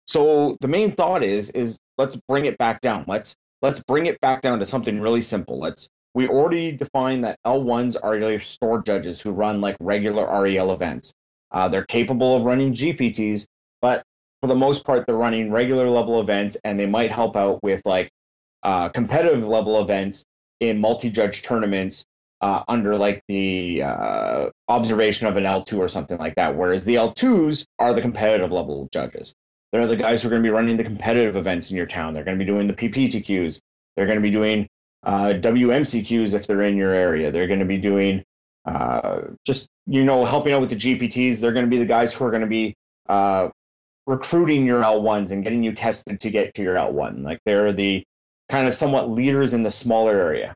[0.07, 3.05] So the main thought is is let's bring it back down.
[3.07, 5.59] Let's let's bring it back down to something really simple.
[5.59, 10.71] Let's we already defined that L1s are your store judges who run like regular REL
[10.71, 11.13] events.
[11.51, 13.45] Uh, they're capable of running GPTs,
[13.81, 14.03] but
[14.45, 17.81] for the most part, they're running regular level events, and they might help out with
[17.83, 18.11] like
[18.61, 20.23] uh, competitive level events
[20.59, 22.05] in multi-judge tournaments
[22.41, 26.55] uh, under like the uh, observation of an L2 or something like that.
[26.55, 29.33] Whereas the L2s are the competitive level judges.
[29.71, 32.13] They're the guys who are going to be running the competitive events in your town.
[32.13, 33.59] They're going to be doing the PPTQs.
[33.95, 34.67] They're going to be doing
[35.01, 37.31] uh, WMCQs if they're in your area.
[37.31, 38.23] They're going to be doing
[38.65, 41.39] uh, just you know helping out with the GPTs.
[41.39, 42.75] They're going to be the guys who are going to be
[43.09, 43.49] uh,
[44.07, 47.23] recruiting your L1s and getting you tested to get to your L1.
[47.23, 48.03] Like they're the
[48.49, 50.53] kind of somewhat leaders in the smaller area.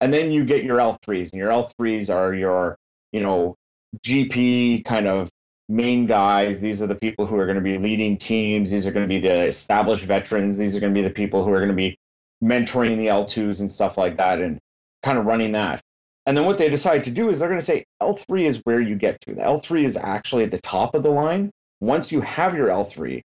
[0.00, 2.76] And then you get your L3s, and your L3s are your,
[3.12, 3.56] you know,
[4.04, 5.30] GP kind of
[5.68, 6.60] main guys.
[6.60, 8.70] These are the people who are going to be leading teams.
[8.70, 10.58] These are going to be the established veterans.
[10.58, 11.96] These are going to be the people who are going to be
[12.44, 14.58] mentoring the L2s and stuff like that and
[15.02, 15.80] kind of running that.
[16.26, 18.80] And then what they decide to do is they're going to say L3 is where
[18.80, 19.34] you get to.
[19.34, 21.50] The L3 is actually at the top of the line.
[21.80, 23.22] Once you have your L3,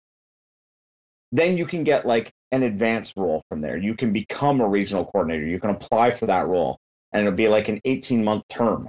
[1.33, 3.77] then you can get like an advanced role from there.
[3.77, 5.45] You can become a regional coordinator.
[5.45, 6.79] You can apply for that role,
[7.13, 8.89] and it'll be like an 18 month term.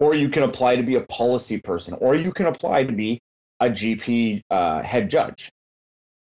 [0.00, 3.20] Or you can apply to be a policy person, or you can apply to be
[3.60, 5.50] a GP uh, head judge.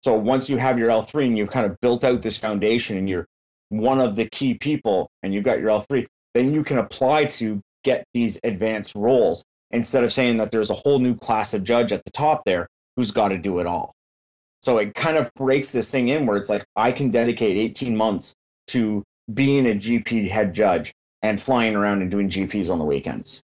[0.04, 3.08] So once you have your L3 and you've kind of built out this foundation and
[3.08, 3.28] you're
[3.70, 7.62] one of the key people and you've got your L3, then you can apply to
[7.84, 11.92] get these advanced roles instead of saying that there's a whole new class of judge
[11.92, 13.94] at the top there who's got to do it all.
[14.64, 17.96] So it kind of breaks this thing in where it's like I can dedicate 18
[17.96, 18.34] months
[18.68, 19.04] to
[19.34, 23.42] being a GP head judge and flying around and doing GPs on the weekends.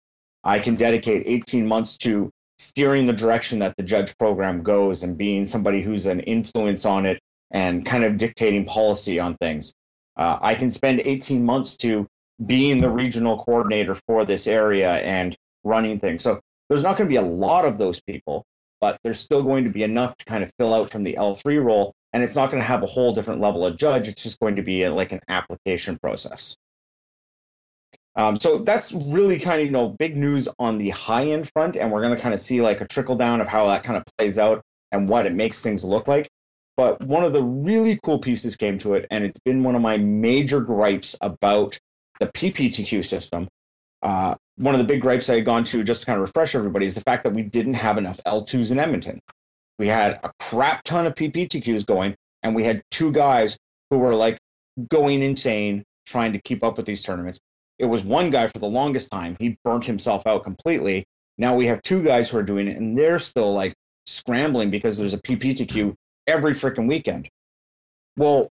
[0.45, 5.19] I can dedicate 18 months to steering the direction that the judge program goes and
[5.19, 7.21] being somebody who's an influence on it
[7.51, 9.73] and kind of dictating policy on things.
[10.17, 12.07] Uh, I can spend 18 months to
[12.47, 15.37] being the regional coordinator for this area and
[15.67, 16.23] running things.
[16.23, 18.45] So there's not going to be a lot of those people,
[18.81, 21.63] but there's still going to be enough to kind of fill out from the L3
[21.63, 21.95] role.
[22.13, 24.09] And it's not going to have a whole different level of judge.
[24.09, 26.57] It's just going to be a, like an application process.
[28.17, 31.77] Um, so that's really kind of you know big news on the high end front,
[31.77, 33.99] and we're going to kind of see like a trickle down of how that kind
[33.99, 36.29] of plays out and what it makes things look like.
[36.79, 39.83] But one of the really cool pieces came to it, and it's been one of
[39.83, 41.79] my major gripes about
[42.21, 43.49] the PPTQ system.
[44.07, 46.55] Uh, one of the big gripes I had gone to just to kind of refresh
[46.55, 49.19] everybody is the fact that we didn't have enough L2s in Edmonton.
[49.81, 52.15] We had a crap ton of PPTQs going,
[52.45, 53.59] and we had two guys
[53.91, 54.39] who were like
[54.91, 57.41] going insane trying to keep up with these tournaments.
[57.81, 59.37] It was one guy for the longest time.
[59.41, 61.05] He burnt himself out completely.
[61.37, 63.75] Now we have two guys who are doing it, and they're still like
[64.07, 65.97] scrambling because there's a PPTQ
[66.29, 67.29] every freaking weekend.
[68.17, 68.51] Well,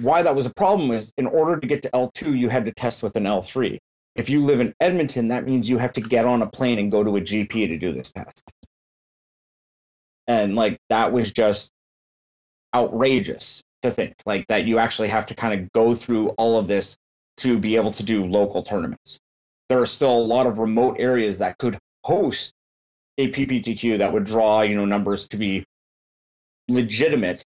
[0.00, 2.72] why that was a problem is in order to get to L2, you had to
[2.72, 3.78] test with an L3.
[4.18, 6.90] If you live in Edmonton, that means you have to get on a plane and
[6.90, 8.50] go to a GP to do this test.
[10.26, 11.70] And like that was just
[12.74, 16.66] outrageous to think like that you actually have to kind of go through all of
[16.66, 16.96] this
[17.38, 19.20] to be able to do local tournaments.
[19.68, 22.52] There are still a lot of remote areas that could host
[23.18, 25.64] a PPTQ that would draw, you know, numbers to be
[26.66, 27.44] legitimate,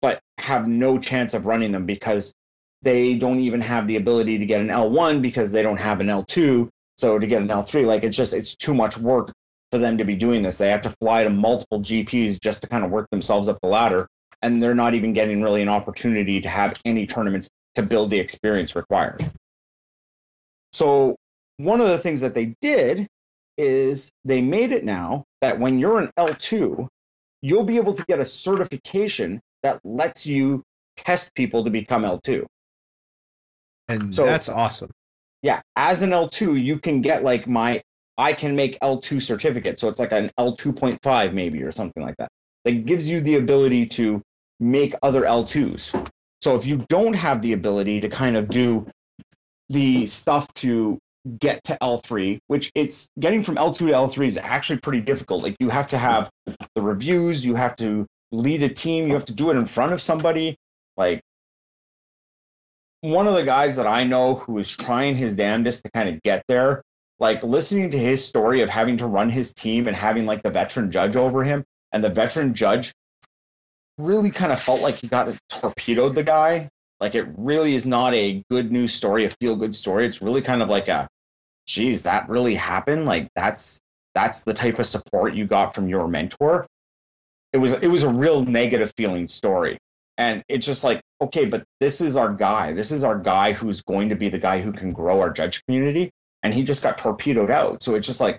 [0.00, 2.34] but have no chance of running them because
[2.82, 6.08] they don't even have the ability to get an L1 because they don't have an
[6.08, 6.68] L2.
[6.98, 9.32] So to get an L3, like it's just it's too much work
[9.70, 10.58] for them to be doing this.
[10.58, 13.68] They have to fly to multiple GPs just to kind of work themselves up the
[13.68, 14.06] ladder,
[14.42, 18.18] and they're not even getting really an opportunity to have any tournaments to build the
[18.18, 19.30] experience required.
[20.72, 21.16] So
[21.56, 23.06] one of the things that they did
[23.56, 26.88] is they made it now that when you're an L2,
[27.42, 30.62] you'll be able to get a certification that lets you
[30.96, 32.44] test people to become L2.
[33.92, 34.90] And So- that's awesome.
[35.42, 37.82] Yeah, as an L2, you can get like my
[38.18, 39.78] I can make L2 certificate.
[39.78, 42.28] So it's like an L2.5 maybe or something like that.
[42.64, 44.22] That gives you the ability to
[44.60, 46.10] make other L2s.
[46.42, 48.86] So if you don't have the ability to kind of do
[49.70, 50.98] the stuff to
[51.40, 55.42] get to L3, which it's getting from L2 to L3 is actually pretty difficult.
[55.42, 56.30] Like you have to have
[56.74, 59.92] the reviews, you have to lead a team, you have to do it in front
[59.92, 60.56] of somebody.
[60.96, 61.20] Like
[63.02, 66.22] one of the guys that I know who is trying his damnedest to kind of
[66.22, 66.82] get there,
[67.18, 70.50] like listening to his story of having to run his team and having like the
[70.50, 72.92] veteran judge over him, and the veteran judge
[73.98, 76.68] really kind of felt like he got torpedoed the guy.
[77.00, 80.06] Like it really is not a good news story, a feel good story.
[80.06, 81.08] It's really kind of like a,
[81.66, 83.06] geez, that really happened.
[83.06, 83.80] Like that's
[84.14, 86.66] that's the type of support you got from your mentor.
[87.52, 89.78] It was it was a real negative feeling story.
[90.18, 92.72] And it's just like, okay, but this is our guy.
[92.72, 95.64] This is our guy who's going to be the guy who can grow our judge
[95.64, 96.10] community.
[96.42, 97.82] And he just got torpedoed out.
[97.82, 98.38] So it's just like,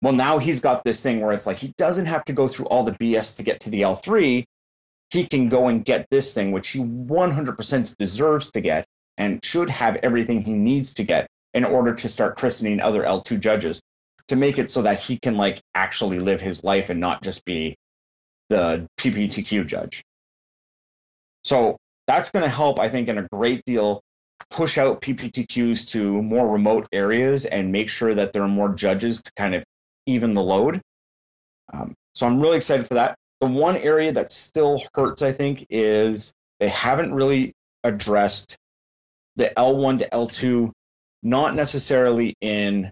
[0.00, 2.66] well, now he's got this thing where it's like he doesn't have to go through
[2.66, 4.44] all the BS to get to the L3.
[5.10, 8.86] He can go and get this thing, which he 100% deserves to get
[9.16, 13.40] and should have everything he needs to get in order to start christening other L2
[13.40, 13.80] judges
[14.28, 17.44] to make it so that he can like actually live his life and not just
[17.44, 17.76] be
[18.48, 20.02] the PPTQ judge.
[21.44, 24.02] So that's going to help, I think, in a great deal
[24.50, 29.22] push out PPTQs to more remote areas and make sure that there are more judges
[29.22, 29.64] to kind of
[30.06, 30.80] even the load.
[31.72, 33.14] Um, so I'm really excited for that.
[33.40, 37.52] The one area that still hurts, I think, is they haven't really
[37.84, 38.56] addressed
[39.36, 40.72] the L1 to L2,
[41.22, 42.90] not necessarily in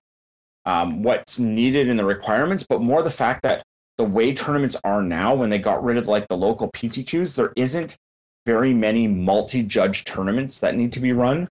[0.66, 3.62] um, what's needed in the requirements, but more the fact that
[3.98, 7.52] the way tournaments are now, when they got rid of like the local PTQs, there
[7.56, 7.96] isn't
[8.46, 11.48] very many multi-judge tournaments that need to be run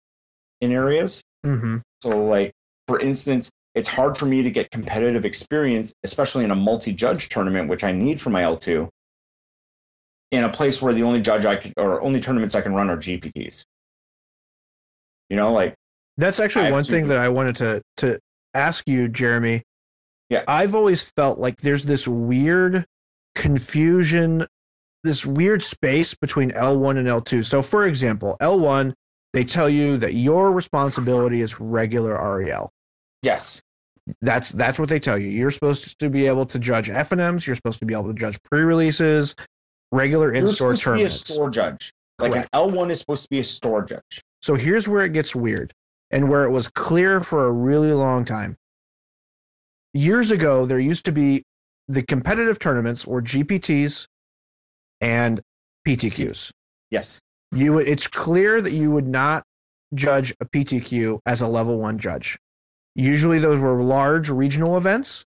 [0.61, 1.21] in areas.
[1.45, 1.79] Mm-hmm.
[2.03, 2.53] So, like
[2.89, 7.69] for instance, it's hard for me to get competitive experience, especially in a multi-judge tournament,
[7.69, 8.89] which I need for my L2,
[10.31, 12.89] in a place where the only judge I could, or only tournaments I can run
[12.89, 13.65] are GPTs.
[15.29, 15.75] You know, like
[16.17, 18.21] That's actually one thing that I wanted to to
[18.55, 19.63] ask you, Jeremy.
[20.31, 20.45] Yeah.
[20.49, 22.85] I've always felt like there's this weird
[23.35, 24.47] confusion,
[25.05, 27.45] this weird space between L1 and L2.
[27.45, 28.93] So, for example, L1,
[29.33, 32.71] they tell you that your responsibility is regular REL.
[33.23, 33.63] yes,
[34.23, 35.29] That's that's what they tell you.
[35.29, 37.47] You're supposed to be able to judge FNMs.
[37.47, 39.35] You're supposed to be able to judge pre-releases,
[39.93, 41.93] regular you're in-store supposed to be a store judge.
[42.19, 42.49] Like Correct.
[42.53, 44.23] an L1 is supposed to be a store judge.
[44.43, 45.73] So here's where it gets weird.
[46.11, 48.57] and where it was clear for a really long time.
[49.95, 51.43] Years ago, there used to be
[51.89, 54.07] the competitive tournaments were GPTs
[55.01, 55.41] and
[55.87, 56.51] PTQs.
[56.91, 57.21] Yes.
[57.53, 59.45] You, it's clear that you would not
[59.95, 62.39] judge a PTQ as a level one judge.
[62.97, 65.25] Usually, those were large regional events,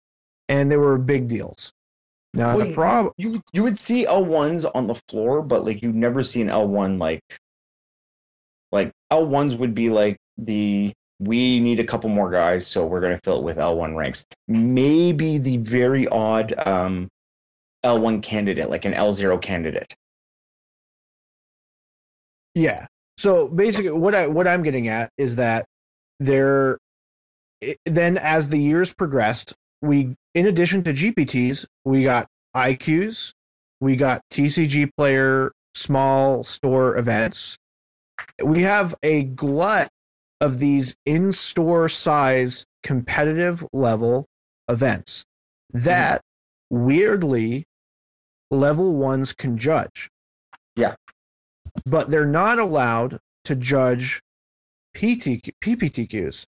[0.49, 1.71] and they were big deals.
[2.33, 5.81] Now Well, the problem, You you would see L ones on the floor, but like
[5.81, 7.21] you'd never see an L one like
[8.71, 13.01] like L ones would be like the we need a couple more guys, so we're
[13.01, 14.25] gonna fill it with L one ranks.
[14.47, 17.09] Maybe the very odd um
[17.83, 19.95] L one candidate, like an L zero candidate.
[22.53, 22.85] Yeah.
[23.17, 25.65] So basically, what I what I'm getting at is that
[26.19, 26.77] there,
[27.85, 33.33] then as the years progressed, we in addition to GPTs, we got IQs,
[33.79, 37.57] we got TCG player small store events.
[38.43, 39.89] We have a glut
[40.41, 44.25] of these in-store size competitive level
[44.67, 45.23] events
[45.73, 46.21] that
[46.69, 47.65] weirdly
[48.51, 50.09] level ones can judge.
[50.75, 50.95] Yeah.
[51.85, 54.21] But they're not allowed to judge
[54.95, 56.45] PTQ, PPTQs.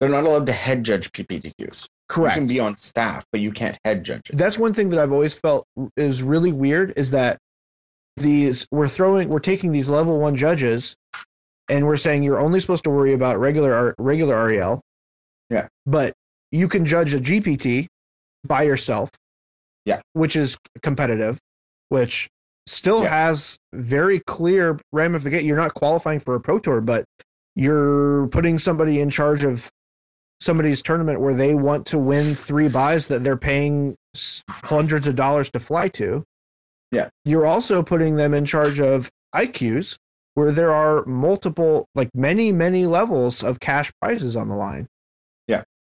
[0.00, 1.86] They're not allowed to head judge PPTQs.
[2.08, 2.36] Correct.
[2.36, 4.36] You can be on staff, but you can't head judge it.
[4.36, 5.66] That's one thing that I've always felt
[5.96, 7.38] is really weird is that
[8.16, 10.96] these we're throwing we're taking these level one judges
[11.68, 14.80] and we're saying you're only supposed to worry about regular regular REL.
[15.50, 15.68] Yeah.
[15.86, 16.14] But
[16.50, 17.88] you can judge a GPT
[18.44, 19.10] by yourself.
[19.88, 20.00] Yeah.
[20.12, 21.38] Which is competitive,
[21.88, 22.28] which
[22.66, 23.08] still Yeah.
[23.08, 25.46] has very clear ramification.
[25.46, 27.04] You're not qualifying for a pro tour, but
[27.56, 29.70] you're putting somebody in charge of
[30.40, 33.96] somebody's tournament where they want to win three buys that they're paying
[34.50, 36.22] hundreds of dollars to fly to.
[36.92, 37.08] Yeah.
[37.24, 39.96] You're also putting them in charge of IQs
[40.34, 44.86] where there are multiple, like many, many levels of cash prizes on the line.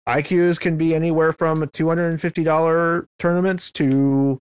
[0.09, 4.39] IQs can be anywhere from $250 tournaments to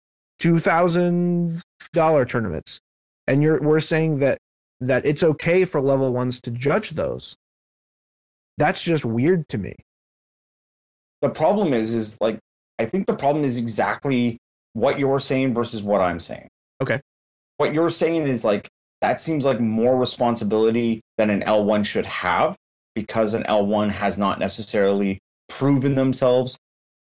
[0.42, 2.80] $2,000 tournaments.
[3.26, 4.38] And you're, we're saying that,
[4.80, 7.34] that it's okay for level ones to judge those.
[8.58, 9.74] That's just weird to me.
[11.22, 12.38] the problem is is like
[12.78, 14.38] i think the problem is exactly
[14.74, 16.46] what you're saying versus what i'm saying
[16.82, 17.00] Okay.
[17.56, 18.68] what you're saying is like
[19.00, 22.54] that seems like more responsibility than an l1 should have
[22.94, 25.18] because an l1 has not necessarily
[25.48, 26.58] proven themselves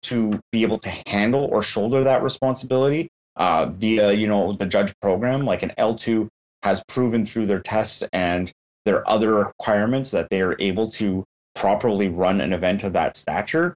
[0.03, 4.93] to be able to handle or shoulder that responsibility uh, via you know the judge
[5.01, 6.29] program like an l2
[6.63, 8.53] has proven through their tests and
[8.85, 11.25] their other requirements that they are able to
[11.55, 13.75] properly run an event of that stature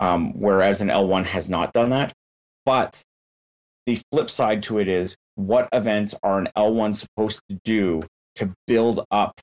[0.00, 2.12] um, whereas an L1 has not done that.
[2.64, 3.02] But
[3.86, 8.02] the flip side to it is what events are an L1 supposed to do
[8.36, 9.40] to build up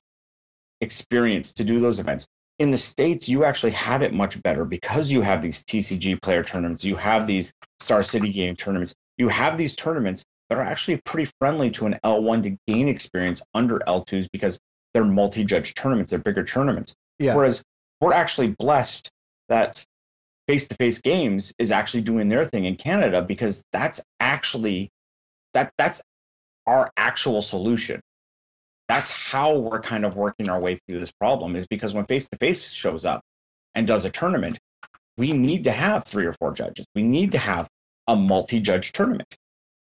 [0.80, 2.26] experience to do those events?
[2.62, 6.44] In the States, you actually have it much better because you have these TCG player
[6.44, 10.98] tournaments, you have these Star City game tournaments, you have these tournaments that are actually
[10.98, 14.60] pretty friendly to an L1 to gain experience under L2s because
[14.94, 16.94] they're multi judge tournaments, they're bigger tournaments.
[17.18, 17.34] Yeah.
[17.34, 17.64] Whereas
[18.00, 19.10] we're actually blessed
[19.48, 19.84] that
[20.46, 24.88] face to face games is actually doing their thing in Canada because that's actually
[25.52, 26.00] that that's
[26.68, 28.00] our actual solution.
[28.92, 32.28] That's how we're kind of working our way through this problem is because when face
[32.28, 33.22] to face shows up
[33.74, 34.58] and does a tournament,
[35.16, 36.84] we need to have three or four judges.
[36.94, 37.68] We need to have
[38.06, 39.34] a multi judge tournament.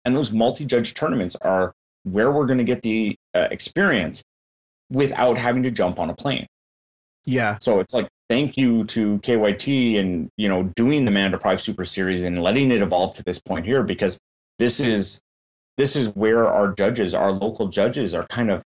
[0.04, 1.72] And those multi judge tournaments are
[2.04, 4.22] where we're going to get the uh, experience
[4.92, 6.46] without having to jump on a plane.
[7.24, 7.58] Yeah.
[7.60, 11.84] So it's like thank you to KYT and you know doing the Man Deprived Super
[11.84, 14.20] Series and letting it evolve to this point here because
[14.60, 15.20] this is
[15.76, 18.62] this is where our judges, our local judges, are kind of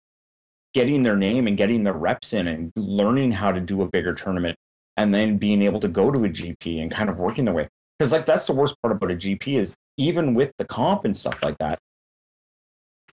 [0.75, 4.15] getting their name and getting their reps in and learning how to do a bigger
[4.15, 4.57] tournament
[4.97, 7.69] and then being able to go to a GP and kind of working their way.
[7.99, 11.17] Because like that's the worst part about a GP is even with the comp and
[11.17, 11.79] stuff like that,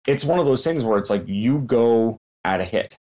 [0.07, 2.97] it's one of those things where it's like you go at a hit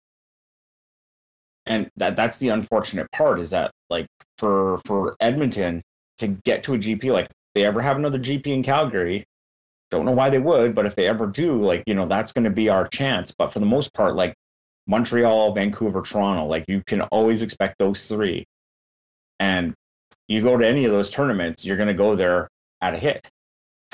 [1.66, 4.08] and that that's the unfortunate part is that like
[4.38, 5.82] for for Edmonton
[6.18, 9.26] to get to a GP like they ever have another GP in Calgary
[9.92, 12.44] don't know why they would but if they ever do like you know that's going
[12.44, 14.34] to be our chance but for the most part like
[14.88, 18.46] Montreal Vancouver Toronto like you can always expect those three
[19.40, 19.74] and
[20.28, 22.48] you go to any of those tournaments you're going to go there
[22.82, 23.30] at a hit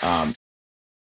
[0.01, 0.33] um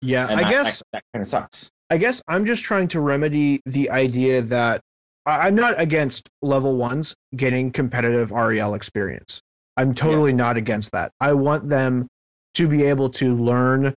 [0.01, 0.27] Yeah.
[0.29, 3.61] I that, guess that, that kind of sucks I guess I'm just trying to remedy
[3.67, 4.81] the idea that
[5.27, 9.41] I'm not against level ones getting competitive REL experience.
[9.77, 11.13] I'm totally not against that.
[11.21, 12.07] I want them
[12.55, 13.95] to be able to learn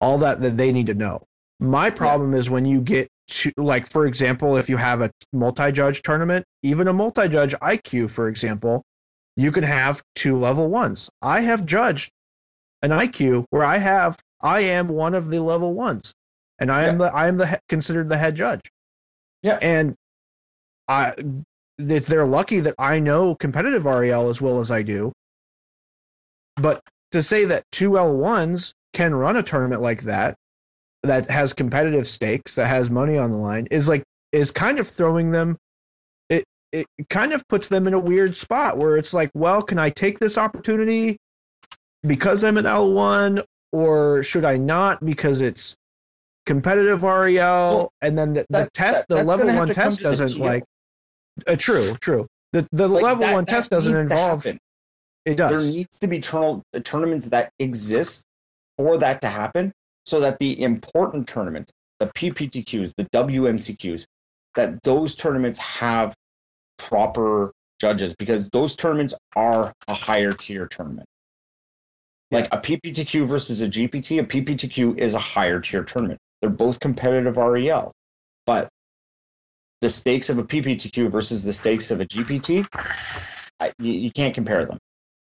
[0.00, 1.22] all that that they need to know.
[1.60, 6.02] My problem is when you get two, like for example, if you have a multi-judge
[6.02, 8.82] tournament, even a multi-judge IQ, for example,
[9.36, 11.10] you can have two level ones.
[11.22, 12.10] I have judged
[12.82, 16.12] an IQ where I have I am one of the level ones,
[16.58, 18.60] and I am the I am the considered the head judge.
[19.42, 19.58] Yeah.
[19.60, 19.94] and
[20.88, 21.14] I
[21.76, 25.12] they're lucky that I know competitive REL as well as I do.
[26.56, 30.36] But to say that two L1s can run a tournament like that,
[31.06, 34.02] that has competitive stakes, that has money on the line, is like
[34.32, 35.56] is kind of throwing them.
[36.30, 39.78] It it kind of puts them in a weird spot where it's like, well, can
[39.78, 41.16] I take this opportunity
[42.02, 45.74] because I'm an L1, or should I not because it's
[46.46, 47.32] competitive REL?
[47.36, 50.64] Well, and then the, the that- test, that- the level one test doesn't like.
[51.46, 52.26] Uh, true, true.
[52.52, 54.46] The the Like, level that- one test doesn't involve.
[55.26, 58.24] It does There needs to be tournal- uh, tournaments that exist
[58.76, 59.72] for that to happen,
[60.04, 64.06] so that the important tournaments, the PPTQs, the WMCQs,
[64.54, 66.14] that those tournaments have
[66.78, 71.06] proper judges because those tournaments are a higher tier tournament.
[72.30, 76.18] Like a PPTQ versus a GPT, a PPTQ is a higher tier tournament.
[76.40, 77.92] They're both competitive REL,
[78.46, 78.68] but
[79.80, 82.66] the stakes of a PPTQ versus the stakes of a GPT,
[83.60, 84.78] I, you, you can't compare them.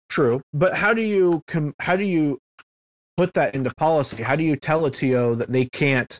[0.08, 2.38] True, but how do you com- how do you
[3.20, 4.22] put that into policy?
[4.22, 6.18] How do you tell a TO that they can't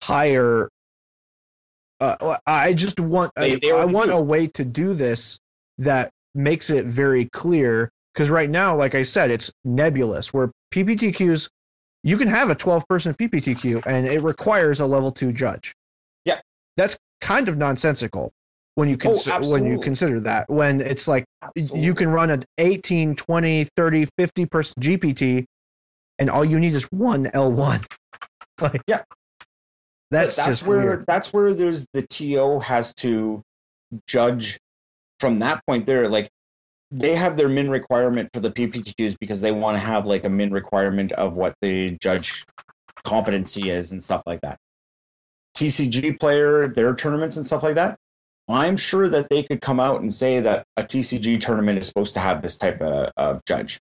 [0.00, 0.68] hire?
[2.00, 5.38] Uh, I just want They- they I want a way to do this
[5.78, 7.90] that makes it very clear.
[8.12, 10.32] Because right now, like I said, it's nebulous.
[10.32, 11.48] Where PPTQs,
[12.04, 15.74] you can have a twelve person PPTQ, and it requires a level two judge.
[16.24, 16.40] Yeah.
[16.76, 18.30] that's kind of nonsensical
[18.76, 20.48] when you Oh, consider when you consider that.
[20.48, 21.80] When it's like Absolutely.
[21.84, 25.44] you can run an 18 20 30 50 person gpt
[26.18, 27.84] and all you need is one l1
[28.60, 29.02] like Yeah.
[30.10, 31.04] that's, that's just where weird.
[31.06, 33.42] that's where there's the TO has to
[34.06, 34.58] judge
[35.20, 36.30] from that point there like
[36.90, 40.28] they have their min requirement for the PPTQs because they want to have like a
[40.28, 42.44] min requirement of what the judge
[43.04, 44.58] competency is and stuff like that.
[45.56, 47.96] TCG player, their tournaments and stuff like that.
[48.48, 52.14] I'm sure that they could come out and say that a TCG tournament is supposed
[52.14, 53.80] to have this type of, of judge.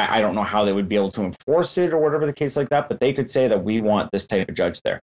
[0.00, 2.32] I, I don't know how they would be able to enforce it or whatever the
[2.32, 5.00] case like that, but they could say that we want this type of judge there.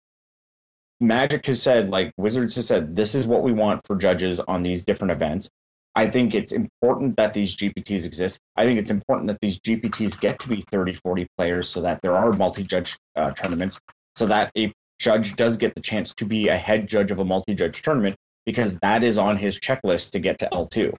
[0.99, 4.63] Magic has said, like Wizards has said, this is what we want for judges on
[4.63, 5.49] these different events.
[5.95, 8.39] I think it's important that these GPTs exist.
[8.55, 12.01] I think it's important that these GPTs get to be 30, 40 players so that
[12.01, 13.79] there are multi judge uh, tournaments,
[14.15, 17.25] so that a judge does get the chance to be a head judge of a
[17.25, 18.15] multi judge tournament
[18.45, 20.93] because that is on his checklist to get to L2.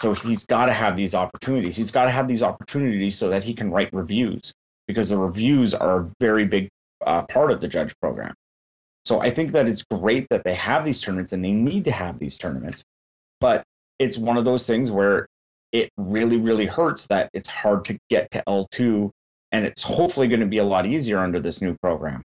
[0.00, 1.76] So he's got to have these opportunities.
[1.76, 4.52] He's got to have these opportunities so that he can write reviews
[4.86, 6.68] because the reviews are a very big
[7.06, 8.34] uh, part of the judge program.
[9.04, 11.90] So I think that it's great that they have these tournaments and they need to
[11.90, 12.82] have these tournaments.
[13.40, 13.62] But
[13.98, 15.26] it's one of those things where
[15.72, 19.10] it really, really hurts that it's hard to get to L2
[19.52, 22.22] and it's hopefully going to be a lot easier under this new program.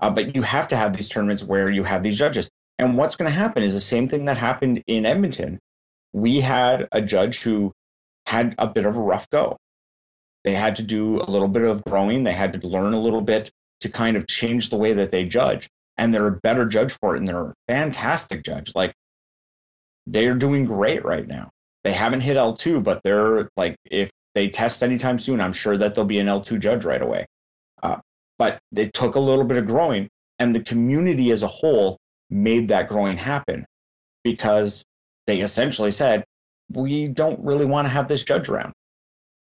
[0.00, 2.48] Uh, but you have to have these tournaments where you have these judges.
[2.78, 5.58] And what's going to happen is the same thing that happened in Edmonton.
[6.12, 7.72] We had a judge who
[8.26, 9.56] had a bit of a rough go.
[10.44, 13.20] They had to do a little bit of growing, they had to learn a little
[13.20, 13.50] bit
[13.80, 15.68] to kind of change the way that they judge.
[15.98, 18.72] And they're a better judge for it, and they're a fantastic judge.
[18.74, 18.94] Like,
[20.06, 21.50] they're doing great right now.
[21.84, 25.94] They haven't hit L2, but they're like, if they test anytime soon, I'm sure that
[25.94, 27.26] they'll be an L2 judge right away.
[27.82, 27.96] Uh,
[28.38, 30.08] but it took a little bit of growing,
[30.38, 31.98] and the community as a whole
[32.30, 33.66] made that growing happen
[34.24, 34.84] because
[35.30, 36.24] they essentially said,
[36.72, 38.72] we don't really want to have this judge around.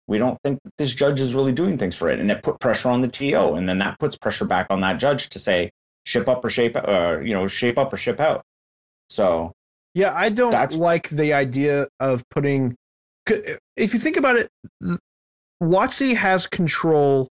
[0.07, 2.19] We don't think that this judge is really doing things for it.
[2.19, 3.53] And it put pressure on the TO.
[3.53, 5.71] And then that puts pressure back on that judge to say,
[6.05, 8.43] ship up or shape, uh, you know, shape up or ship out.
[9.09, 9.53] So
[9.97, 12.75] yeah i don't like the idea of putting
[13.75, 14.47] if you think about it
[15.61, 17.27] WotC has control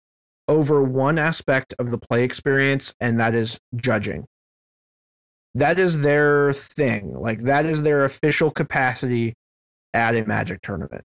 [0.47, 4.27] over one aspect of the play experience and that is judging
[5.55, 7.15] that is their thing.
[7.15, 9.35] Like that is their official capacity
[9.95, 11.03] at a magic tournament.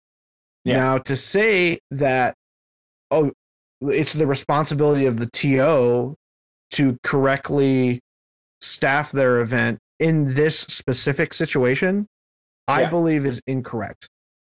[0.65, 0.77] Yeah.
[0.77, 2.37] now to say that
[3.11, 3.33] oh
[3.81, 6.15] it's the responsibility of the to
[6.73, 8.01] to correctly
[8.61, 12.07] staff their event in this specific situation
[12.69, 14.09] i believe is incorrect.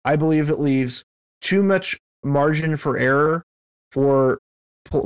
[0.05, 1.03] I believe it leaves
[1.41, 3.43] too much margin for error
[3.91, 4.39] for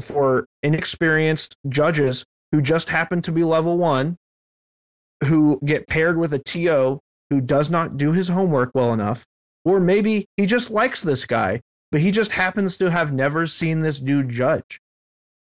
[0.01, 4.15] for inexperienced judges who just happen to be level 1
[5.23, 9.25] who get paired with a TO who does not do his homework well enough,
[9.65, 13.79] or maybe he just likes this guy, but he just happens to have never seen
[13.79, 14.79] this dude judge.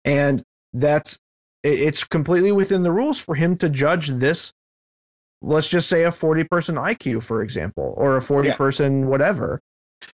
[0.04, 0.42] And
[0.72, 1.18] that's
[1.62, 4.52] it's completely within the rules for him to judge this.
[5.40, 8.54] Let's just say a 40 person IQ, for example, or a 40 Yeah.
[8.54, 9.60] person whatever.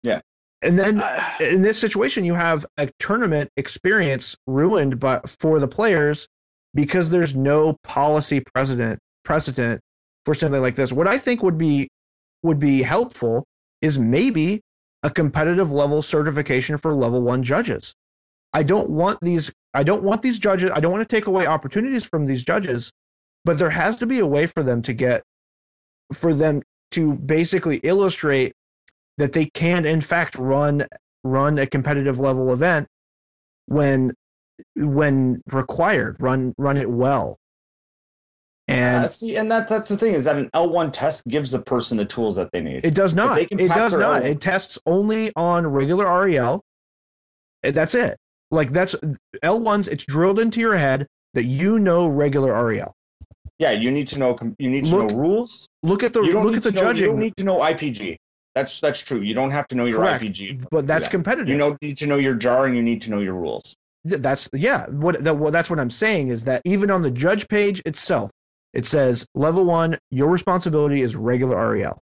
[0.02, 0.20] Yeah.
[0.62, 5.68] And then Uh, in this situation, you have a tournament experience ruined but for the
[5.68, 6.28] players
[6.74, 9.00] because there's no policy precedent
[9.30, 9.80] precedent
[10.24, 10.90] for something like this.
[10.90, 11.88] What I think would be
[12.42, 13.44] would be helpful
[13.80, 14.60] is maybe
[15.04, 17.94] a competitive level certification for level one judges.
[18.52, 21.46] I don't want these I don't want these judges I don't want to take away
[21.46, 22.90] opportunities from these judges,
[23.44, 25.22] but there has to be a way for them to get
[26.12, 28.52] for them to basically illustrate
[29.18, 30.84] that they can in fact run
[31.22, 32.88] run a competitive level event
[33.66, 34.12] when
[34.74, 37.36] when required run run it well
[38.70, 41.58] and Uh, see, and that that's the thing is that an L1 test gives the
[41.60, 42.84] person the tools that they need.
[42.84, 46.62] it does not it does not L1 it tests only on regular rel
[47.62, 48.16] that's it
[48.50, 48.94] like that's
[49.44, 52.94] l1s it's drilled into your head that you know regular rel
[53.58, 55.68] yeah, you need to know you need to Look- know rules.
[55.82, 58.16] look at the look at the know, You don't need to know IPG.
[58.54, 59.20] That's that's true.
[59.20, 60.24] You don't have to know your Correct.
[60.24, 60.64] IPG.
[60.70, 63.18] but that's competitive You know, need to know your jar and you need to know
[63.20, 63.76] your rules.
[64.04, 67.46] That's yeah what that, well, that's what i'm saying is that even on the judge
[67.48, 68.30] page itself
[68.74, 71.98] it says level one your responsibility is regular rel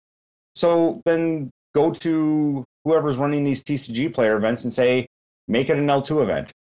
[0.55, 5.07] So then go to whoever's running these TCG player events and say,
[5.47, 6.51] make it an L2 event.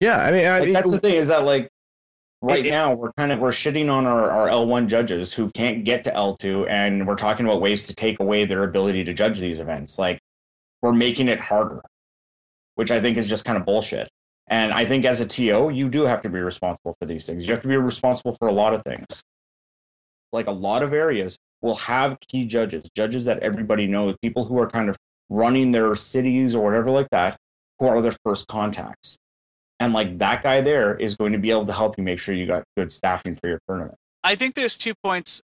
[0.00, 1.68] yeah i mean, I, Like, that's the thing is that like
[2.42, 5.50] right It- it- now we're kind of we're shitting on our, our L1 judges who
[5.52, 9.12] can't get to L2 and we're talking about ways to take away their ability to
[9.12, 9.98] judge these events.
[9.98, 10.20] Like
[10.82, 11.82] we're making it harder,
[12.76, 14.08] which I think is just kind of bullshit.
[14.48, 17.46] And I think as a TO, you do have to be responsible for these things.
[17.46, 19.22] You have to be responsible for a lot of things.
[20.32, 24.58] Like a lot of areas will have key judges, judges that everybody knows, people who
[24.58, 24.96] are kind of
[25.28, 27.36] running their cities or whatever like that,
[27.78, 29.18] who are their first contacts.
[29.80, 32.34] And like that guy there is going to be able to help you make sure
[32.34, 33.96] you got good staffing for your tournament.
[34.24, 35.42] I think there's two points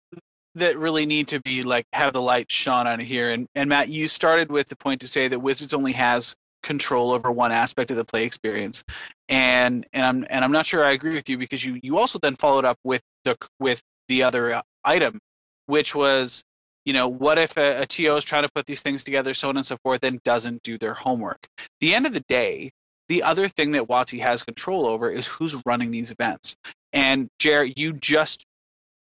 [0.55, 3.31] that really need to be like have the light shone on here.
[3.31, 7.11] And and Matt, you started with the point to say that Wizards only has control
[7.11, 8.83] over one aspect of the play experience,
[9.27, 12.19] and and I'm and I'm not sure I agree with you because you you also
[12.19, 15.19] then followed up with the with the other uh, item,
[15.67, 16.43] which was
[16.85, 19.49] you know what if a, a TO is trying to put these things together, so
[19.49, 21.47] on and so forth, and doesn't do their homework.
[21.81, 22.71] the end of the day,
[23.09, 26.55] the other thing that WotC has control over is who's running these events.
[26.93, 28.45] And Jared, you just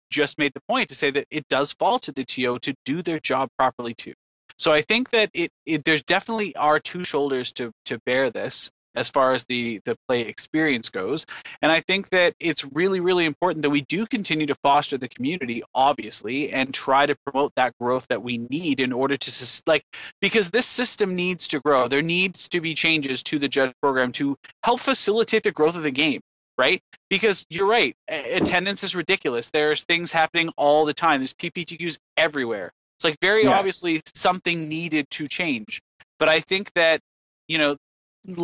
[0.10, 3.04] just made the point to say that it does fall to the TO to do
[3.04, 4.14] their job properly too.
[4.60, 8.70] So I think that it, it there's definitely are two shoulders to to bear this
[8.96, 11.26] as far as the the play experience goes,
[11.62, 15.08] and I think that it's really really important that we do continue to foster the
[15.08, 19.84] community, obviously, and try to promote that growth that we need in order to like
[20.20, 21.88] because this system needs to grow.
[21.88, 25.84] There needs to be changes to the judge program to help facilitate the growth of
[25.84, 26.22] the game
[26.58, 26.82] right?
[27.10, 29.50] Because you're right, attendance is ridiculous.
[29.50, 31.22] There's things happening all the time.
[31.22, 32.74] There's PPTQs everywhere.
[33.00, 33.58] It's like very Yeah.
[33.58, 35.82] obviously something needed to change.
[36.20, 37.00] But I think that
[37.48, 37.78] you know,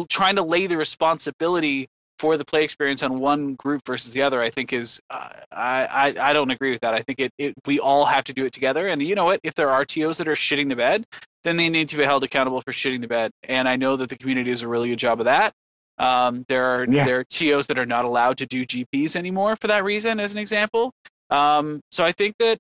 [0.10, 1.88] trying to lay the responsibility
[2.18, 5.86] for the play experience on one group versus the other, I think is uh, I,
[5.86, 6.94] I I don't agree with that.
[6.94, 8.88] I think it, it we all have to do it together.
[8.88, 9.42] And you know what?
[9.44, 11.06] If there are TOs that are shitting the bed,
[11.44, 13.32] then they need to be held accountable for shitting the bed.
[13.44, 15.54] And I know that the community does a really good job of that.
[15.98, 17.04] Um, there are Yeah.
[17.06, 20.32] there are TOs that are not allowed to do GPs anymore for that reason, as
[20.32, 20.94] an example.
[21.30, 22.58] Um, so I think that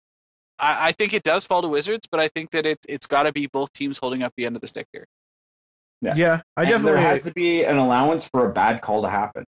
[0.60, 3.24] I, I think it does fall to Wizards, but I think that it it's got
[3.24, 5.06] to be both teams holding up the end of the stick here.
[6.02, 6.14] Yeah.
[6.16, 9.10] yeah i And definitely there has to be an allowance for a bad call to
[9.10, 9.46] happen.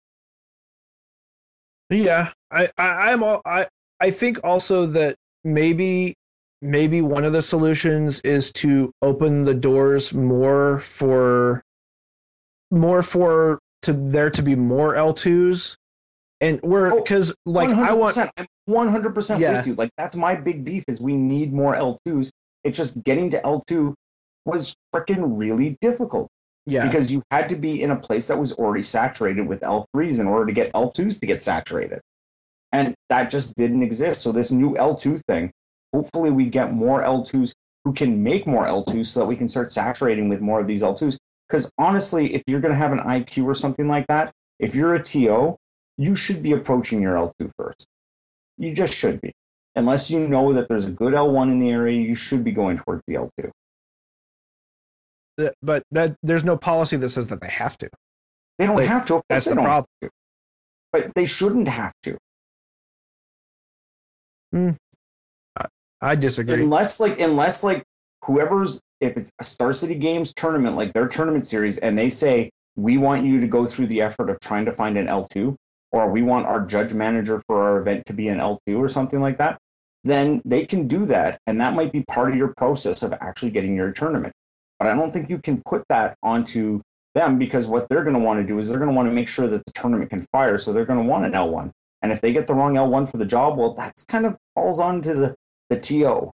[1.90, 3.66] Yeah, I, I I'm all, I
[4.00, 6.14] I think also that maybe
[6.62, 11.62] maybe one of the solutions is to open the doors more for
[12.70, 15.76] more for to there to be more L2s
[16.40, 18.30] and we're Oh, because like I want 100%.
[18.36, 19.56] I'm 100% Yeah.
[19.56, 19.74] with you.
[19.74, 22.30] Like that's my big beef is we need more L2s.
[22.64, 23.94] It's just getting to L2
[24.44, 26.28] was freaking really difficult
[26.66, 30.18] yeah because you had to be in a place that was already saturated with L3s
[30.20, 32.00] in order to get L2s to get saturated.
[32.72, 34.22] And that just didn't exist.
[34.22, 35.50] So this new L2 thing,
[35.94, 37.52] hopefully we get more L2s
[37.84, 40.82] who can make more L2s so that we can start saturating with more of these
[40.82, 41.16] L2s.
[41.48, 44.96] Because honestly, if you're going to have an IQ or something like that, if you're
[44.96, 45.56] a TO,
[45.98, 47.86] you should be approaching your L2 first.
[48.58, 49.32] You just should be.
[49.74, 52.78] Unless you know that there's a good L1 in the area, you should be going
[52.78, 53.50] towards the L2.
[55.62, 57.90] but that there's no policy that says that they have to.
[58.58, 59.16] They don't Like, have to.
[59.16, 59.86] Of That's the problem.
[60.92, 62.16] But they shouldn't have to.
[64.52, 64.70] Hmm.
[66.00, 66.62] I disagree.
[66.62, 67.82] Unless like unless like
[68.24, 72.50] whoever's if it's a Star City Games tournament, like their tournament series, and they say
[72.76, 75.54] we want you to go through the effort of trying to find an L2,
[75.92, 79.20] or we want our judge manager for our event to be an L2 or something
[79.20, 79.58] like that,
[80.04, 81.40] then they can do that.
[81.46, 84.32] And that might be part of your process of actually getting your tournament.
[84.78, 86.82] But I don't think you can put that onto
[87.14, 89.14] them because what they're going to want to do is they're going to want to
[89.14, 90.58] make sure that the tournament can fire.
[90.58, 91.70] So they're going to want an L1.
[92.02, 94.78] And if they get the wrong L1 for the job, well, that's kind of falls
[94.78, 95.34] onto the,
[95.70, 96.30] the TO.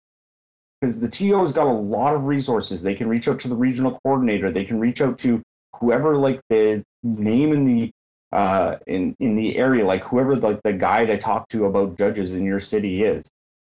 [0.79, 2.81] Because the TO's got a lot of resources.
[2.81, 4.51] They can reach out to the regional coordinator.
[4.51, 5.41] They can reach out to
[5.79, 7.91] whoever like the name in the
[8.31, 12.33] uh, in in the area, like whoever like the guy to talk to about judges
[12.33, 13.25] in your city is.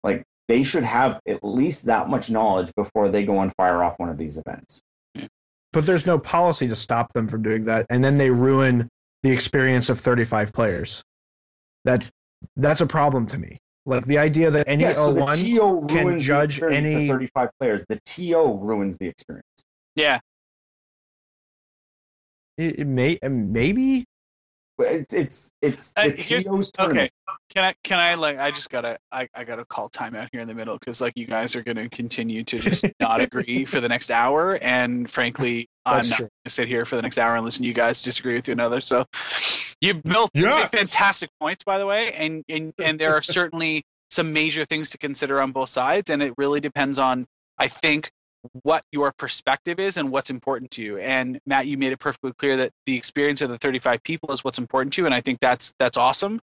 [0.03, 3.99] Like they should have at least that much knowledge before they go and fire off
[3.99, 4.81] one of these events.
[5.73, 8.87] But there's no policy to stop them from doing that, and then they ruin
[9.23, 11.03] the experience of 35 players.
[11.83, 12.11] That's
[12.55, 13.57] that's a problem to me.
[13.85, 17.07] Like the idea that any yeah, so the L1 TO can ruins the judge any-
[17.07, 17.85] 35 players.
[17.89, 19.65] The TO ruins the experience.
[19.95, 20.19] Yeah,
[22.57, 24.05] it, it may maybe
[24.77, 27.09] But It's it's it's Uh, the here- TO's okay.
[27.49, 27.73] Can I?
[27.83, 28.15] Can I?
[28.15, 28.97] Like, I just gotta.
[29.11, 31.87] I, I gotta call timeout here in the middle because like you guys are gonna
[31.87, 36.27] continue to just not agree for the next hour, and frankly, I'm not true.
[36.43, 38.51] gonna sit here for the next hour and listen to you guys disagree with you
[38.53, 38.81] another.
[38.81, 39.05] So,
[39.79, 40.71] you built Yes.
[40.75, 44.97] fantastic points, by the way, and and and there are certainly some major things to
[44.97, 47.25] consider on both sides, and it really depends on,
[47.57, 48.11] I think,
[48.63, 50.97] what your perspective is and what's important to you.
[50.97, 54.43] And Matt, you made it perfectly clear that the experience of the 35 people is
[54.43, 56.39] what's important to you, and I think that's that's awesome.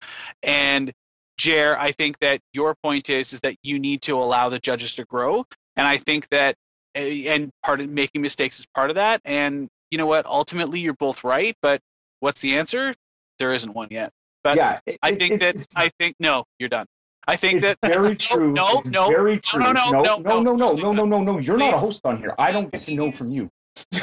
[0.44, 0.92] And
[1.38, 4.96] Jer, I think that your point is is that you need to allow the judges
[4.96, 5.46] to grow,
[5.76, 6.56] and I think that
[6.96, 9.22] eh, and part of making mistakes is part of that.
[9.26, 10.26] And you know what?
[10.26, 11.82] Ultimately, you're both right, but
[12.20, 12.94] what's the answer?
[13.40, 14.12] There isn't one yet.
[14.44, 16.88] But yeah, it- I think it- that I think no, you're done.
[17.28, 18.54] I think it's that very true.
[18.54, 19.60] no, no, very true.
[19.60, 21.40] no, no, no, no, no, no, no, no, no, no, no.
[21.40, 22.34] You're not a host on here.
[22.38, 23.50] I don't get to know from you.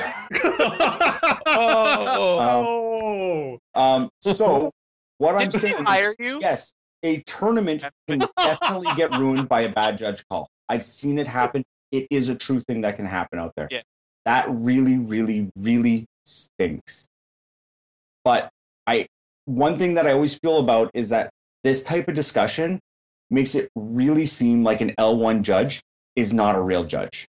[1.47, 3.59] oh.
[3.75, 4.71] Um, so
[5.19, 6.39] what I'm saying we is, hire you?
[6.41, 10.49] yes, a tournament can definitely get ruined by a bad judge call.
[10.69, 11.65] I've seen it happen.
[11.93, 13.69] It is a true thing that can happen out there.
[13.71, 13.81] Yeah.
[14.27, 17.07] That really, really, really stinks.
[18.25, 18.51] But
[18.87, 19.07] I,
[19.45, 21.31] one thing that I always feel about is that
[21.63, 22.81] this type of discussion
[23.35, 25.83] makes it really seem like an L1 judge
[26.17, 27.27] is not a real judge.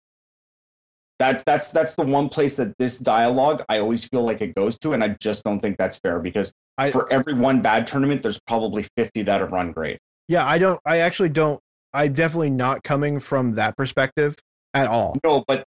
[1.20, 4.78] That that's that's the one place that this dialogue I always feel like it goes
[4.80, 8.24] to, and I just don't think that's fair because I- for every one bad tournament,
[8.24, 10.00] there's probably 50 that have run great.
[10.28, 11.60] yeah i don't i actually don't
[11.94, 14.36] i'm definitely not coming from that perspective
[14.74, 15.64] at all No, but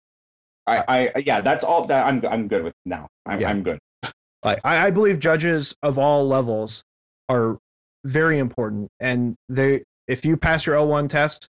[0.66, 3.08] I, I yeah, that's all that I'm I'm good with now.
[3.26, 3.50] I'm Yeah.
[3.50, 3.80] I'm good.
[4.46, 6.84] like I, I believe judges of all levels
[7.28, 7.58] are
[8.06, 11.48] very important and they if you pass your l1 test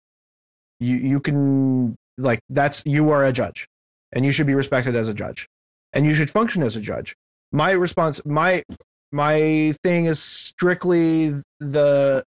[0.81, 3.67] you you can like that's you are a judge.
[4.13, 5.47] And you should be respected as a judge.
[5.93, 7.15] And you should function as a judge.
[7.51, 8.63] My response my
[9.11, 12.23] my thing is strictly the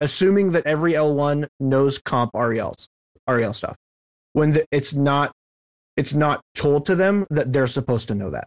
[0.00, 2.88] assuming that every l1 knows comp rels
[3.28, 3.76] rel stuff
[4.34, 5.32] when the, it's not
[5.96, 8.46] it's not told to them that they're supposed to know that.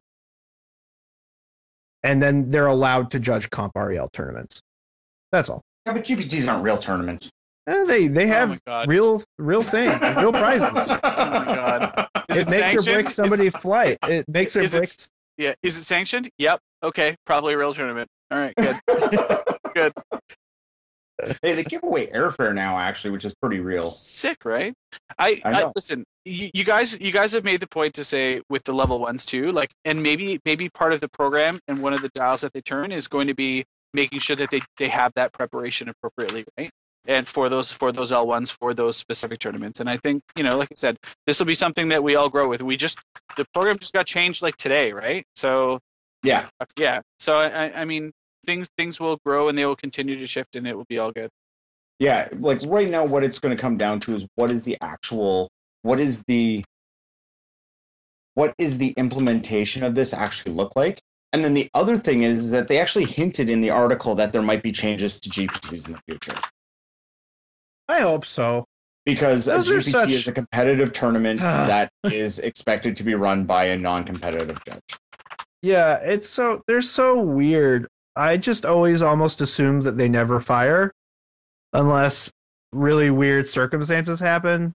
[2.04, 4.62] And then they're allowed to judge comp rel tournaments.
[5.32, 7.30] That's all Yeah, but GPTs aren't real tournaments.
[7.68, 8.88] Eh, they they Oh have God.
[8.88, 12.08] real real thing real prizes Oh my god.
[12.30, 12.86] Is it makes or sanctioned?
[12.96, 15.54] breaks somebody's flight it makes or Is it- breaks Yeah.
[15.64, 16.30] Is it sanctioned?
[16.38, 16.60] Yep.
[16.84, 17.16] Okay.
[17.26, 18.08] Probably a real tournament.
[18.32, 18.54] All right.
[18.56, 18.78] Good.
[19.76, 19.94] Good.
[21.42, 23.84] Hey, they give away airfare now, actually, which is pretty real.
[23.84, 24.74] Sick, right?
[25.18, 26.06] I, I I, listen.
[26.24, 29.26] You, you guys, you guys have made the point to say with the level ones
[29.26, 32.54] too, like, and maybe maybe part of the program and one of the dials that
[32.54, 36.46] they turn is going to be making sure that they they have that preparation appropriately,
[36.58, 36.72] right?
[37.08, 40.44] And for those for those L ones for those specific tournaments, and I think you
[40.44, 40.98] know, like I said,
[41.28, 42.62] this will be something that we all grow with.
[42.62, 43.00] We just
[43.38, 45.26] the program just got changed like today, right?
[45.36, 45.80] So
[46.24, 48.12] Yeah, yeah, so I, I- I mean,
[48.46, 51.12] things things will grow and they will continue to shift, and it will be all
[51.12, 51.30] good.
[52.00, 52.30] yeah.
[52.34, 55.50] Like right now, what it's going to come down to is what is the actual,
[55.84, 56.64] what is the,
[58.36, 61.00] what is the implementation of this actually look like?
[61.34, 64.32] And then the other thing is, is that they actually hinted in the article that
[64.32, 66.34] there might be changes to GPTs in the future.
[67.88, 68.66] i hope so
[69.06, 71.40] because a Those GPT such- is a competitive tournament
[71.72, 74.82] that is expected to be run by a non-competitive judge.
[75.62, 80.92] yeah it's so they're so weird i just always almost assume that they never fire
[81.74, 82.32] unless
[82.72, 84.74] really weird circumstances happen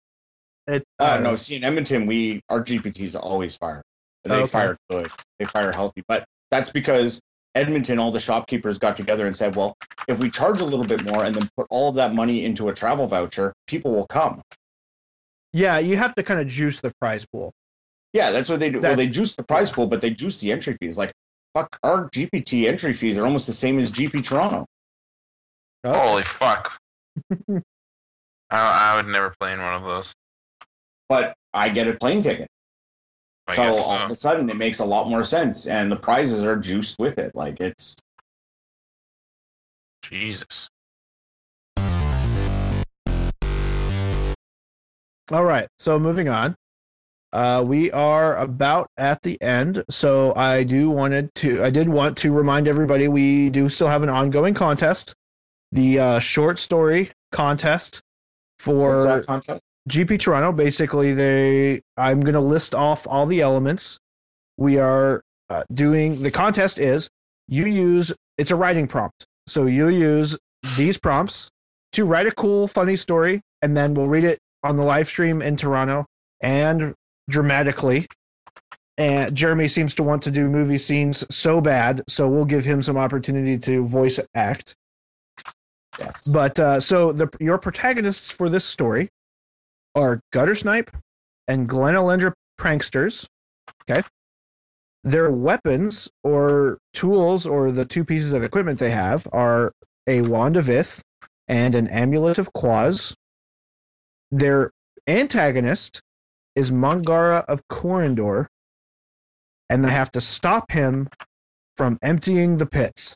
[0.68, 3.82] it I Uh, no, see in Edmonton, we our GPTs always fire.
[4.24, 4.48] They Okay.
[4.52, 5.12] fire good.
[5.38, 6.24] They fire healthy, but
[6.54, 7.20] that's because
[7.56, 9.76] Edmonton, all the shopkeepers got together and said, "Well,
[10.08, 12.70] if we charge a little bit more and then put all of that money into
[12.70, 14.42] a travel voucher, people will come."
[15.56, 17.54] yeah you have to kind of juice the prize pool
[18.12, 18.80] Yeah, that's what they do.
[18.80, 20.98] well, they juice the prize pool, but they juice the entry fees.
[20.98, 21.12] Like
[21.56, 24.66] fuck, our GPT entry fees are almost the same as GP Toronto.
[25.84, 25.94] Oh.
[25.94, 26.72] Holy fuck.
[27.50, 27.62] I,
[28.52, 30.14] I would never play in one of those.
[31.10, 32.48] But I get a plane ticket.
[33.48, 35.96] I so guess all of a sudden it makes a lot more sense and the
[35.96, 37.36] prizes are juiced with it.
[37.36, 37.96] Like it's
[40.02, 40.70] Jesus.
[45.32, 45.68] All right.
[45.80, 46.56] So moving on.
[47.32, 49.84] Uh, we are about at the end.
[49.90, 54.04] So I do wanted to I did want to remind everybody we do still have
[54.04, 55.16] an ongoing contest.
[55.72, 58.02] The uh, short story contest
[58.66, 59.62] what's for that contest?
[59.90, 60.52] GP Toronto.
[60.52, 64.00] Basically, they I'm going to list off all the elements.
[64.58, 67.10] We are uh, doing the contest is
[67.48, 69.26] you use it's a writing prompt.
[69.48, 70.38] So you use
[70.78, 71.50] these prompts
[71.94, 75.42] to write a cool, funny story, and then we'll read it on the live stream
[75.42, 76.06] in Toronto
[76.42, 76.94] and
[77.30, 78.08] dramatically.
[78.98, 82.82] And Jeremy seems to want to do movie scenes so bad, so we'll give him
[82.82, 84.76] some opportunity to voice act.
[86.00, 86.24] Yes.
[86.28, 89.10] But uh, so the your protagonists for this story
[89.96, 90.90] are Guttersnipe
[91.48, 93.28] and Glen Elendra pranksters.
[93.82, 94.08] Okay.
[95.04, 99.74] Their weapons or tools or the two pieces of equipment they have are
[100.08, 101.04] a wand of Ith
[101.48, 103.16] and an amulet of Quoz.
[104.32, 104.72] Their
[105.08, 106.02] antagonist
[106.56, 108.48] is Mangara of Corondor,
[109.70, 111.10] and they have to stop him
[111.76, 113.16] from emptying the pits.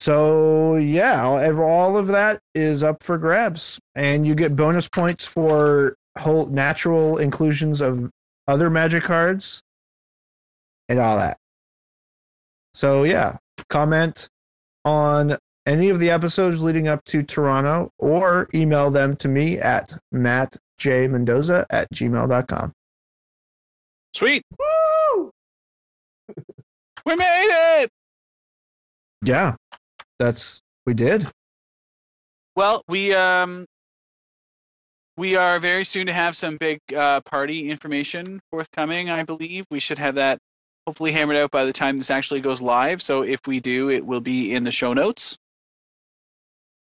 [0.00, 5.26] So yeah, all, all of that is up for grabs, and you get bonus points
[5.26, 8.10] for whole natural inclusions of
[8.46, 9.60] other magic cards
[10.88, 11.36] and all that.
[12.74, 13.36] So yeah,
[13.68, 14.28] comment
[14.84, 19.94] on any of the episodes leading up to Toronto, or email them to me at
[20.14, 22.72] mattjmendoza at gmail.com.
[24.14, 24.42] Sweet.
[24.58, 25.30] Woo!
[27.04, 27.90] we made it.
[29.22, 29.56] Yeah,
[30.18, 31.26] that's we did.
[32.56, 33.66] Well, we um
[35.16, 39.10] we are very soon to have some big uh, party information forthcoming.
[39.10, 40.38] I believe we should have that
[40.86, 43.02] hopefully hammered out by the time this actually goes live.
[43.02, 45.36] So if we do, it will be in the show notes.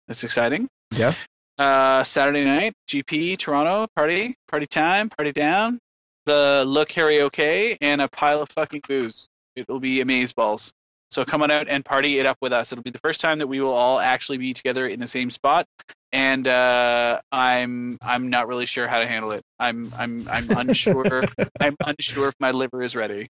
[0.07, 0.68] That's exciting.
[0.91, 1.14] Yeah.
[1.57, 5.80] Uh, Saturday night, GP Toronto party, party time, party down.
[6.26, 9.27] The look karaoke and a pile of fucking booze.
[9.55, 10.72] It will be amazeballs.
[11.14, 12.72] So come on out and party it up with us.
[12.72, 15.30] It'll be the first time that we will all actually be together in the same
[15.30, 15.68] spot,
[16.11, 19.44] and uh, I'm I'm not really sure how to handle it.
[19.60, 21.23] I'm I'm I'm unsure.
[21.60, 23.27] I'm unsure if my liver is ready.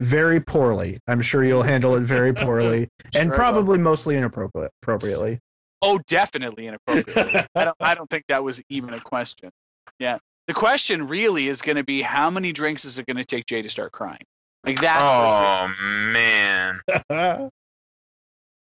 [0.00, 0.98] Very poorly.
[1.08, 3.34] I'm sure you'll handle it very poorly, and Sure will.
[3.34, 4.70] probably mostly inappropriate.
[4.82, 5.40] Appropriately.
[5.80, 7.48] Oh, definitely inappropriate.
[7.54, 9.50] I don't I don't think that was even a question.
[9.98, 10.18] Yeah.
[10.46, 13.46] The question really is going to be how many drinks is it going to take
[13.46, 14.20] Jay to start crying?
[14.64, 15.00] Like that.
[15.00, 15.70] Oh
[16.12, 16.80] man.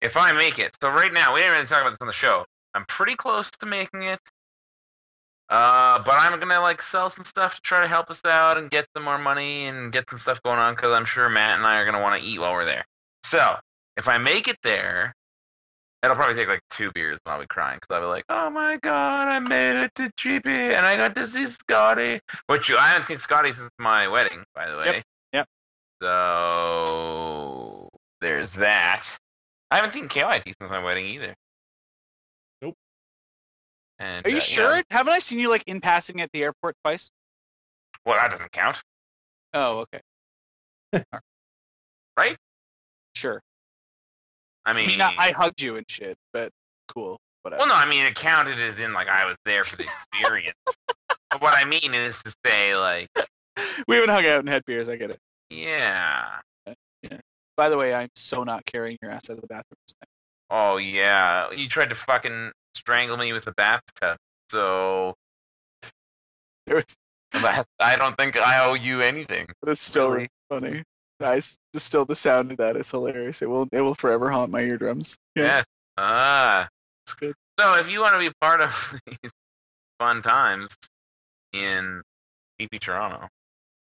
[0.01, 2.13] If I make it, so right now we didn't really talk about this on the
[2.13, 2.45] show.
[2.75, 4.19] I'm pretty close to making it.
[5.49, 8.69] Uh, but I'm gonna like sell some stuff to try to help us out and
[8.69, 11.67] get some more money and get some stuff going on because I'm sure Matt and
[11.67, 12.85] I are gonna want to eat while we're there.
[13.25, 13.55] So
[13.97, 15.15] if I make it there,
[16.03, 18.51] it'll probably take like two beers and I'll be crying because I'll be like, "Oh
[18.51, 22.89] my god, I made it to GP and I got to see Scotty," which I
[22.89, 24.87] haven't seen Scotty since my wedding, by the way.
[24.87, 25.05] Yep, yep.
[26.03, 27.89] So
[28.21, 29.05] there's that.
[29.71, 31.35] I haven't seen KYT since my wedding either.
[32.61, 32.75] Nope.
[33.99, 34.77] And, Are you uh, sure?
[34.77, 37.11] know, Haven't I seen you like in passing at the airport twice?
[38.05, 38.79] well, that doesn't count,
[39.55, 40.01] Oh, okay.
[42.17, 42.37] right?
[43.15, 43.41] Sure.
[44.67, 46.51] I I mean, mean, I, I hugged you and shit, but
[46.89, 47.19] cool.
[47.43, 47.61] Whatever.
[47.61, 50.57] well, no, I mean it counted as in like I was there for the experience.
[51.31, 53.09] but what I mean is to say, like,
[53.89, 54.89] we haven't hung out and had beers.
[54.89, 55.19] I get it.
[55.53, 56.39] Yeah,
[57.57, 59.77] By the way, I'm so not carrying your ass out of the bathroom.
[59.87, 60.09] this time.
[60.51, 64.17] oh yeah, you tried to fucking strangle me with a bathtub,
[64.51, 65.15] so
[66.67, 66.97] It was,
[67.81, 69.47] I don't think I owe you anything.
[69.63, 70.83] it is still really funny.
[71.21, 71.41] I
[71.75, 73.43] still the sound of that is hilarious.
[73.43, 75.17] It will it will forever haunt my eardrums.
[75.37, 75.65] Yeah, Yes.
[75.99, 76.69] Ah.
[77.07, 77.35] it's good.
[77.61, 78.71] So if you want to be part of
[79.07, 79.31] these
[80.01, 80.75] fun times
[81.53, 82.03] in
[82.61, 83.29] PP Toronto,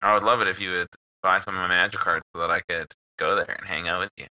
[0.01, 0.87] I would love it if you would
[1.21, 3.99] buy some of my magic cards so that I could go there and hang out
[4.01, 4.25] with you.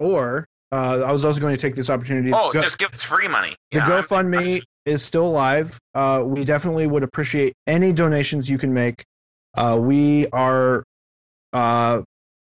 [0.00, 2.30] Or uh, I was also going to take this opportunity.
[2.30, 3.54] to Oh, go- just give us free money.
[3.70, 5.78] the Yeah, GoFundMe is still live.
[5.94, 9.04] Uh, we definitely would appreciate any donations you can make.
[9.56, 10.82] Uh, we are
[11.52, 12.02] uh,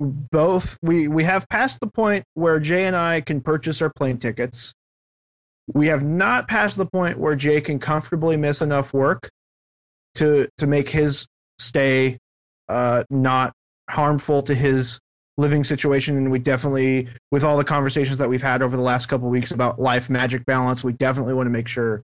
[0.01, 4.19] both we we have passed the point where Jay and I can purchase our plane
[4.19, 4.73] tickets.
[5.73, 9.29] We have not passed the point where Jay can comfortably miss enough work
[10.17, 11.27] to to make his
[11.59, 12.19] stay
[12.69, 13.53] uh, not
[13.91, 15.01] harmful to his
[15.37, 19.07] living situation, and we definitely, with all the conversations that we've had over the last
[19.07, 22.03] couple weeks about life magic balance, we definitely want to make sure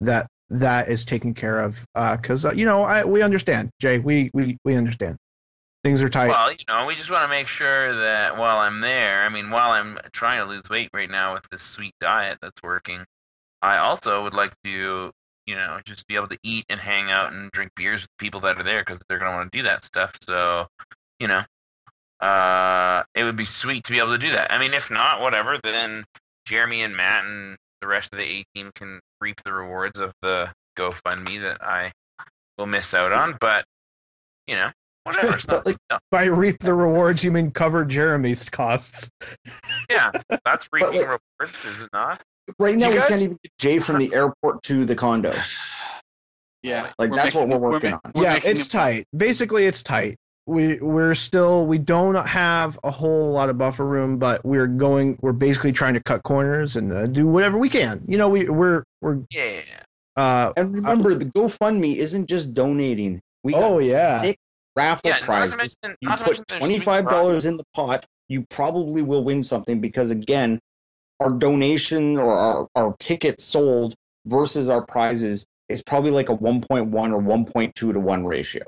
[0.00, 1.84] that that is taken care of.
[1.94, 3.98] Because uh, you know, I we understand, Jay.
[3.98, 5.16] We we we understand.
[5.84, 6.28] Things are tight.
[6.28, 9.50] Well, you know, we just want to make sure that while I'm there, I mean,
[9.50, 13.04] while I'm trying to lose weight right now with this sweet diet that's working,
[13.62, 15.12] I also would like to,
[15.46, 18.40] you know, just be able to eat and hang out and drink beers with people
[18.40, 20.10] that are there because they're going to want to do that stuff.
[20.22, 20.66] So,
[21.20, 21.42] you know,
[22.20, 24.52] uh, it would be sweet to be able to do that.
[24.52, 26.04] I mean, if not, whatever, then
[26.46, 30.12] Jeremy and Matt and the rest of the A team can reap the rewards of
[30.22, 31.92] the GoFundMe that I
[32.56, 33.36] will miss out on.
[33.40, 33.64] But,
[34.46, 34.70] you know,
[35.04, 35.34] whatever.
[35.36, 39.08] It's not, But, like, By reap the rewards, you mean cover Jeremy's costs.
[39.90, 40.10] yeah,
[40.44, 42.20] that's reaping like- rewards, is it not?
[42.58, 45.38] Right now, You we can't even get Jay from the airport to the condo.
[46.62, 48.12] Yeah, Like, that's what we're working ma- on.
[48.14, 49.06] we're yeah, it's it- tight.
[49.16, 50.16] Basically, it's tight.
[50.48, 55.18] We we're still we don't have a whole lot of buffer room, but we're going.
[55.20, 58.02] We're basically trying to cut corners and uh, do whatever we can.
[58.08, 59.60] You know, we we're we're Yeah.
[60.16, 63.20] uh And remember, the GoFundMe isn't just donating.
[63.44, 64.22] We got Oh, yeah.
[64.22, 64.38] sick
[64.74, 65.76] raffle Yeah, prizes.
[65.82, 70.10] mention, you put twenty five dollars in the pot, you probably will win something because
[70.10, 70.58] again,
[71.20, 73.94] our donation or our, our tickets sold
[74.24, 78.00] versus our prizes is probably like a one point one or one point two to
[78.00, 78.62] one ratio.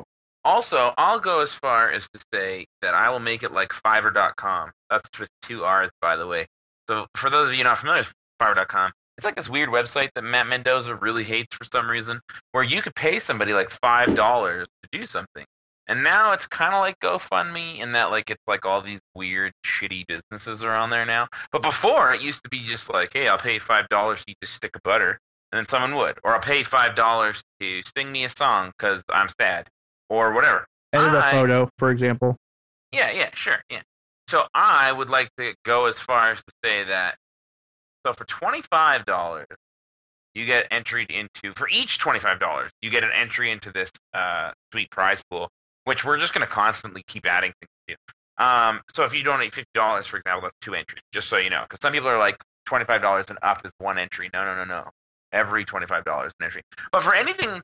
[0.45, 4.73] Also, I'll go as far as to say that I will make it like Fiverr.com.
[4.89, 6.47] That's with two R's, by the way.
[6.89, 10.25] So, for those of you not familiar with Fiverr.com, it's like this weird website that
[10.25, 12.21] Matt Mendoza really hates for some reason,
[12.53, 15.45] where you could pay somebody like five dollars to do something.
[15.89, 19.53] And now it's kind of like GoFundMe in that like it's like all these weird,
[19.67, 21.29] shitty businesses are on there now.
[21.53, 24.49] But before it used to be just like, hey, I'll pay five dollars to eat
[24.49, 25.19] stick of butter,
[25.53, 29.03] and then someone would, or I'll pay five dollars to sing me a song because
[29.11, 29.69] I'm sad,
[30.11, 30.67] or whatever.
[30.93, 32.37] edit a I- photo, for example.
[32.93, 33.83] Yeah, yeah, sure, yeah.
[34.29, 37.17] So I would like to go as far as to say that.
[38.05, 39.47] So for twenty five dollars,
[40.35, 43.91] you get entry into for each twenty five dollars, you get an entry into this
[44.15, 45.49] uh, sweet prize pool,
[45.85, 47.99] which we're just going to constantly keep adding things
[48.39, 48.45] to.
[48.45, 51.03] Um, so if you donate fifty dollars, for example, that's two entries.
[51.13, 53.73] Just so you know, because some people are like twenty five dollars and up is
[53.79, 54.31] one entry.
[54.33, 54.89] No, no, no, no.
[55.33, 56.63] Every twenty five dollars an entry.
[56.91, 57.61] But for anything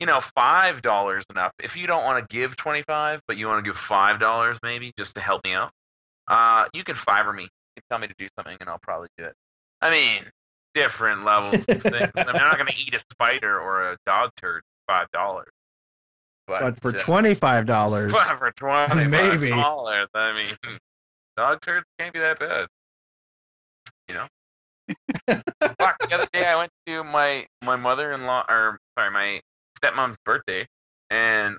[0.00, 1.52] you know, five dollars enough.
[1.62, 4.58] If you don't want to give twenty five, but you want to give five dollars
[4.62, 5.70] maybe just to help me out,
[6.28, 7.44] uh, you can fiver me.
[7.44, 9.34] You can tell me to do something, and I'll probably do it.
[9.80, 10.24] I mean,
[10.74, 11.84] different levels of things.
[11.84, 15.10] I mean, I'm not going to eat a spider or a dog turd for five
[15.12, 15.50] dollars.
[16.46, 19.48] But for uh, twenty five dollars, for twenty Maybe.
[19.50, 20.78] dollars, I mean,
[21.36, 22.66] dog turds can't be that bad.
[24.08, 24.26] You know.
[25.78, 29.40] Fuck, the other day I went to my my mother-in-law, or sorry, my
[29.84, 30.66] stepmom's birthday,
[31.10, 31.56] and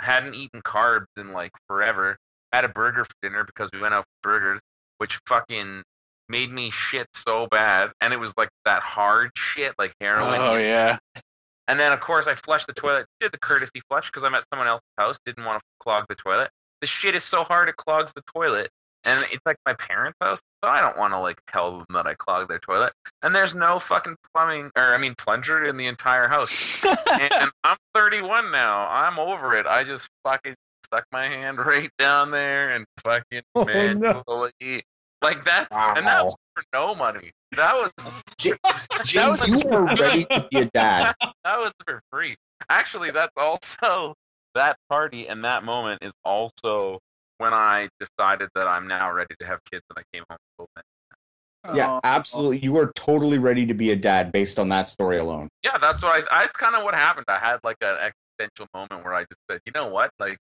[0.00, 2.16] hadn't eaten carbs in like forever.
[2.52, 4.60] Had a burger for dinner because we went out for burgers,
[4.98, 5.82] which fucking
[6.28, 10.40] made me shit so bad, and it was like that hard shit, like heroin.
[10.40, 10.98] Oh yeah.
[11.66, 13.06] And then, of course, I flushed the toilet.
[13.20, 15.16] Did the courtesy flush because I'm at someone else's house.
[15.24, 16.50] Didn't want to clog the toilet.
[16.80, 18.70] The shit is so hard it clogs the toilet.
[19.04, 22.06] And it's like my parents' house, so I don't want to like tell them that
[22.06, 22.92] I clogged their toilet.
[23.22, 26.82] And there's no fucking plumbing, or I mean plunger in the entire house.
[26.84, 28.86] and I'm 31 now.
[28.88, 29.66] I'm over it.
[29.66, 30.54] I just fucking
[30.86, 34.22] stuck my hand right down there and fucking Oh, no.
[35.22, 35.68] like that.
[35.70, 37.30] And that was for no money.
[37.56, 37.92] That was
[38.38, 41.14] Jay, was- you are ready to be a dad.
[41.20, 42.36] that was for free.
[42.70, 44.14] Actually, that's also
[44.54, 47.00] that party and that moment is also
[47.38, 50.38] when I decided that I'm now ready to have kids and I came home.
[50.58, 51.76] with children.
[51.76, 52.58] Yeah, absolutely.
[52.58, 55.48] You are totally ready to be a dad based on that story alone.
[55.62, 56.42] Yeah, that's what I.
[56.42, 57.24] That's kind of what happened.
[57.28, 60.38] I had like an existential moment where I just said, you know what, like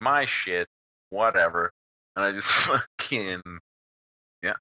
[0.00, 0.66] my shit,
[1.10, 1.70] whatever,
[2.16, 2.48] and I just
[2.98, 3.42] fucking
[4.42, 4.54] yeah.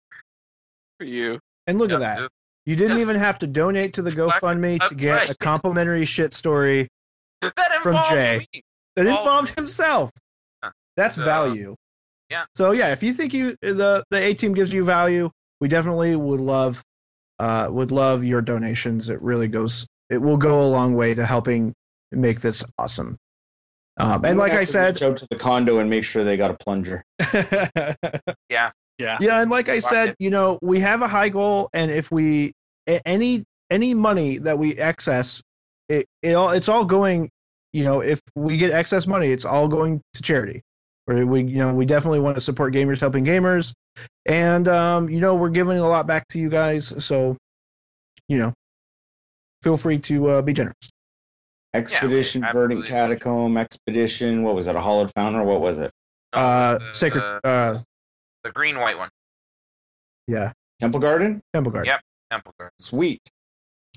[0.99, 1.39] For you.
[1.67, 2.17] and look yeah, at that.
[2.19, 2.31] just-
[2.65, 5.29] You didn't just- even have to donate to the That's- GoFundMe to get right.
[5.29, 6.89] a complimentary shit story
[7.81, 8.45] From Jay.
[8.53, 8.61] me.
[8.97, 10.11] that Well- involved himself.
[11.02, 11.06] Huh.
[11.06, 11.76] That's So, value.
[12.30, 12.45] yeah.
[12.56, 15.30] So yeah, if you think you the the A team gives you value,
[15.60, 16.84] we definitely would love
[17.40, 19.10] uh would love your donations.
[19.10, 21.73] It really goes it will go a long way to helping
[22.11, 23.18] make this awesome.
[23.98, 26.52] Um, and like I said, reach out to the condo and make sure they got
[26.52, 27.03] a plunger.
[28.49, 29.18] Yeah, Yeah.
[29.19, 30.15] Yeah, and like I Fuck said, it.
[30.19, 32.53] you know, we have a high goal, and if we
[33.06, 35.41] any any money that we excess,
[35.90, 37.30] it, it all it's all going.
[37.73, 40.61] You know, if we get excess money, it's all going to charity.
[41.11, 43.73] Where we, you know, we definitely want to support gamers helping gamers,
[44.27, 47.03] and um, you know, we're giving a lot back to you guys.
[47.03, 47.35] So,
[48.29, 48.53] you know,
[49.61, 50.75] feel free to uh, be generous.
[51.73, 52.75] Expedition, absolutely.
[52.75, 54.77] Verdant Catacomb, Expedition, what was that?
[54.77, 55.91] a Hallowed Fountain or what was it?
[56.31, 56.38] Uh,
[56.81, 57.77] Uh, sacred, uh,
[58.45, 59.09] The green white one.
[60.27, 61.88] Yeah, Temple Garden, Temple Garden.
[61.88, 62.01] Yep.
[62.31, 62.73] Temple Garden.
[62.79, 63.21] sweet.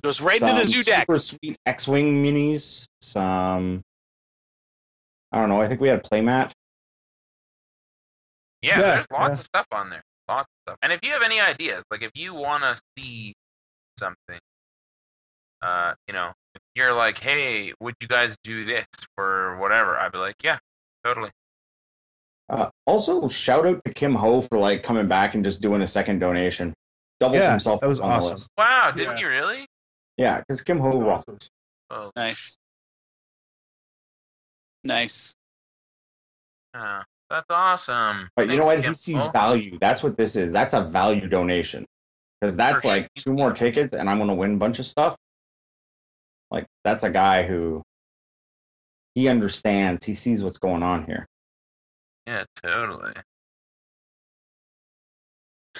[0.02, 1.24] Goes right some into the zoo super decks.
[1.24, 2.86] sweet X-wing minis.
[3.02, 3.82] Some,
[5.30, 5.60] I don't know.
[5.62, 6.50] I think we had a playmat.
[8.64, 9.38] Yeah, Yeah, there's lots yeah.
[9.40, 10.02] of stuff on there.
[10.26, 10.78] Lots of stuff.
[10.82, 13.34] And if you have any ideas, like if you want to see
[13.98, 14.38] something,
[15.62, 18.86] uh, you know, if you're like, hey, would you guys do this
[19.16, 19.98] for whatever?
[19.98, 20.58] I'd be like, yeah,
[21.04, 21.30] totally.
[22.48, 25.86] Uh, also, shout out to Kim Ho for like coming back and just doing a
[25.86, 26.72] second donation.
[27.20, 27.80] Doubles Yeah, himself.
[27.82, 28.34] that was up on the awesome.
[28.34, 28.50] list.
[28.56, 29.20] Wow, didn't Yeah.
[29.20, 29.66] you really?
[30.16, 31.24] Yeah, because Kim Ho rocks.
[31.28, 31.38] Awesome.
[31.90, 32.56] Oh, Nice.
[34.84, 35.34] Nice.
[36.74, 37.02] yeah,
[37.34, 38.28] that's awesome.
[38.36, 38.80] But you know what?
[38.80, 38.92] Kim.
[38.92, 39.76] He sees value.
[39.80, 40.52] That's what this is.
[40.52, 41.84] That's a value donation.
[42.40, 43.32] Because that's For like sure.
[43.32, 45.16] two more tickets, and I'm going to win a bunch of stuff.
[46.50, 47.82] Like that's a guy who
[49.14, 50.04] he understands.
[50.04, 51.26] He sees what's going on here.
[52.26, 53.12] Yeah, totally.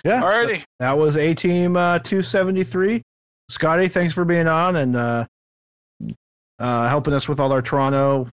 [0.05, 0.63] Yeah, Alrighty.
[0.81, 3.01] that was A Team uh, 273.
[3.49, 5.27] Scotty, thanks for being on and uh,
[6.59, 8.29] uh, helping us with all our Toronto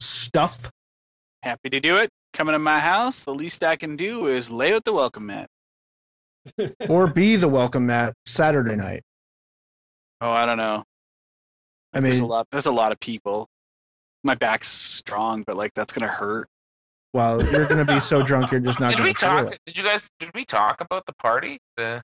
[0.00, 0.70] stuff.
[1.44, 2.08] Happy to do it.
[2.32, 5.48] Coming to my house, the least I can do is lay out the welcome mat.
[6.88, 9.02] or be the welcome mat Saturday night.
[10.22, 10.82] Oh, I don't know.
[11.92, 12.46] I There's a mean, lot.
[12.50, 13.46] There's a lot of people.
[14.22, 16.48] My back's strong, but like that's gonna hurt.
[17.12, 19.28] well, you're going to be so drunk you're just not Did going we to feel
[19.28, 19.52] talk?
[19.52, 19.58] it.
[19.66, 20.08] Did you guys?
[20.18, 22.02] Did we talk about the party the,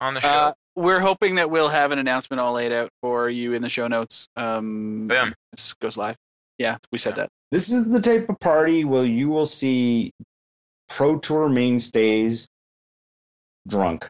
[0.00, 0.28] on the show?
[0.28, 3.68] Uh, we're hoping that we'll have an announcement all laid out for you in the
[3.68, 4.26] show notes.
[4.36, 5.34] Um, Boom.
[5.52, 6.16] This goes live.
[6.56, 7.28] Yeah, we said that.
[7.50, 10.12] This is the type of party where you will see
[10.88, 12.46] pro tour mainstays
[13.66, 14.08] drunk.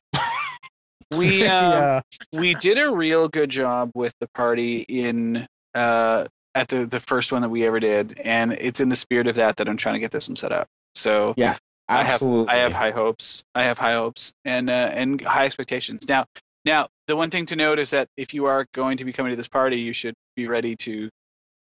[1.10, 2.00] We um, yeah,
[2.32, 7.30] we did a real good job with the party in uh at the the first
[7.32, 9.94] one that we ever did, and it's in the spirit of that that I'm trying
[9.94, 10.66] to get this one set up.
[10.94, 11.56] So Yeah.
[11.90, 12.52] I have- Absolutely.
[12.52, 13.42] I have high hopes.
[13.54, 16.06] I have high hopes and uh, and high expectations.
[16.06, 16.26] Now,
[16.66, 19.30] now the one thing to note is that if you are going to be coming
[19.30, 21.08] to this party, you should be ready to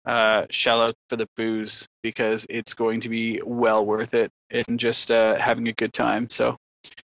[0.06, 4.80] uh, shell out for the booze because it's going to be well worth it and
[4.80, 6.30] just uh, having a good time.
[6.30, 6.56] So,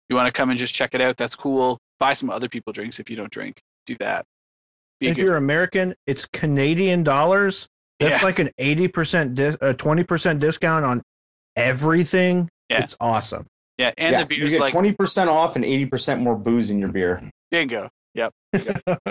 [0.09, 1.17] you want to come and just check it out?
[1.17, 1.77] That's cool.
[1.99, 3.59] Buy some other people drinks if you don't drink.
[3.85, 4.25] Do that.
[4.99, 7.67] Be if good- you're American, it's Canadian dollars.
[7.99, 8.25] That's Yeah.
[8.25, 11.01] like an 80% dis- uh, 20% discount on
[11.55, 12.49] everything.
[12.69, 12.81] Yeah.
[12.81, 13.45] It's awesome.
[13.77, 16.35] yeah, and yeah, the you beer's get like twenty percent off and eighty percent more
[16.35, 17.29] booze in your beer.
[17.51, 17.89] bingo.
[18.15, 18.65] Yep, it's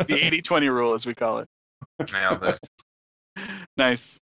[0.06, 1.46] the 80-20 rule as we call it.
[2.10, 2.58] Nailed it.
[3.76, 4.18] Nice.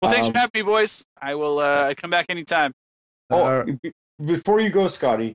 [0.00, 1.04] Well, thanks Um, for having me, boys.
[1.20, 2.72] I will uh, come back anytime.
[3.30, 3.92] Oh, Uh, b-
[4.24, 5.34] before you go, Scotty,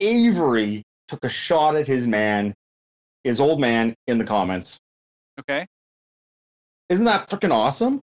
[0.00, 2.54] Avery took a shot at his man,
[3.24, 4.78] his old man, in the comments.
[5.40, 5.66] Okay.
[6.88, 8.00] Isn't that freaking awesome?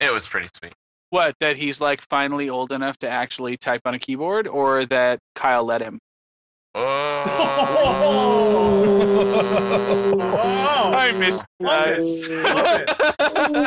[0.00, 0.72] It was pretty sweet.
[1.10, 1.34] What?
[1.40, 5.64] That he's like finally old enough to actually type on a keyboard, or that Kyle
[5.64, 5.98] let him?
[6.74, 7.24] Oh.
[10.96, 12.20] I miss you guys.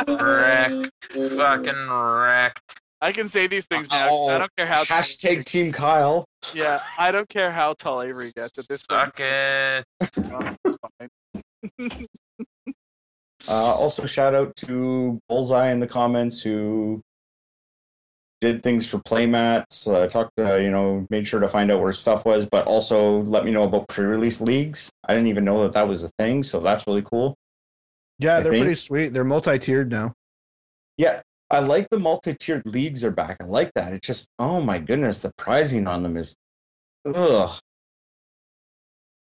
[0.08, 0.90] wrecked.
[1.36, 2.76] Fucking wrecked.
[3.00, 4.84] I can say these things now 'cause I don't care how.
[4.84, 6.24] Hashtag Team Kyle.
[6.54, 9.12] Yeah, I don't care how tall Avery gets at this point.
[9.16, 9.84] Suck it.
[10.00, 11.08] It's fine, it's fine.
[13.48, 17.02] Uh, also, shout out to Bullseye in the comments who
[18.42, 19.86] did things for playmats.
[19.86, 23.22] Uh, talked to, you know, made sure to find out where stuff was, but also
[23.22, 24.90] let me know about pre-release leagues.
[25.08, 27.36] I didn't even know that that was a thing, so that's really cool.
[28.18, 29.12] yeah, I they're think- pretty sweet.
[29.12, 30.12] They're multi-tiered now.
[30.98, 33.36] Yeah, I like the multi-tiered leagues are back.
[33.40, 33.92] I like that.
[33.92, 36.34] It's just, oh my goodness, the pricing on them is,
[37.06, 37.58] ugh.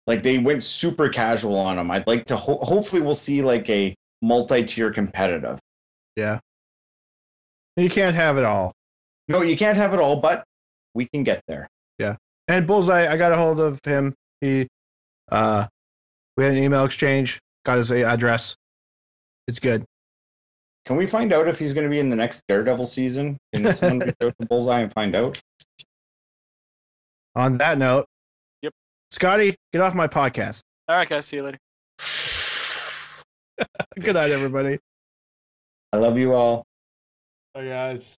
[0.09, 1.91] Like they went super casual on them.
[1.91, 2.37] I'd like to.
[2.37, 5.59] Ho- hopefully, we'll see like a multi-tier competitive.
[6.17, 6.39] Yeah.
[7.77, 8.73] You can't have it all.
[9.29, 10.45] No, you can't have it all, but
[10.95, 11.69] we can get there.
[11.99, 12.17] Yeah.
[12.49, 14.15] And Bullseye, I got a hold of him.
[14.41, 14.69] He,
[15.31, 15.67] uh,
[16.37, 17.41] we had an email exchange.
[17.65, 18.55] Got his address.
[19.49, 19.85] It's good.
[20.85, 23.37] Can we find out if he's going to be in the next Daredevil season?
[23.53, 25.41] Can someone get out to Bullseye and find out?
[27.35, 28.07] On that note,
[28.63, 28.73] Yep.
[29.11, 30.61] Scotty, get off my podcast.
[30.89, 31.27] All right, guys.
[31.27, 31.59] See you later.
[34.01, 34.79] good night, everybody.
[35.93, 36.65] I love you all.
[37.55, 38.17] Bye, guys.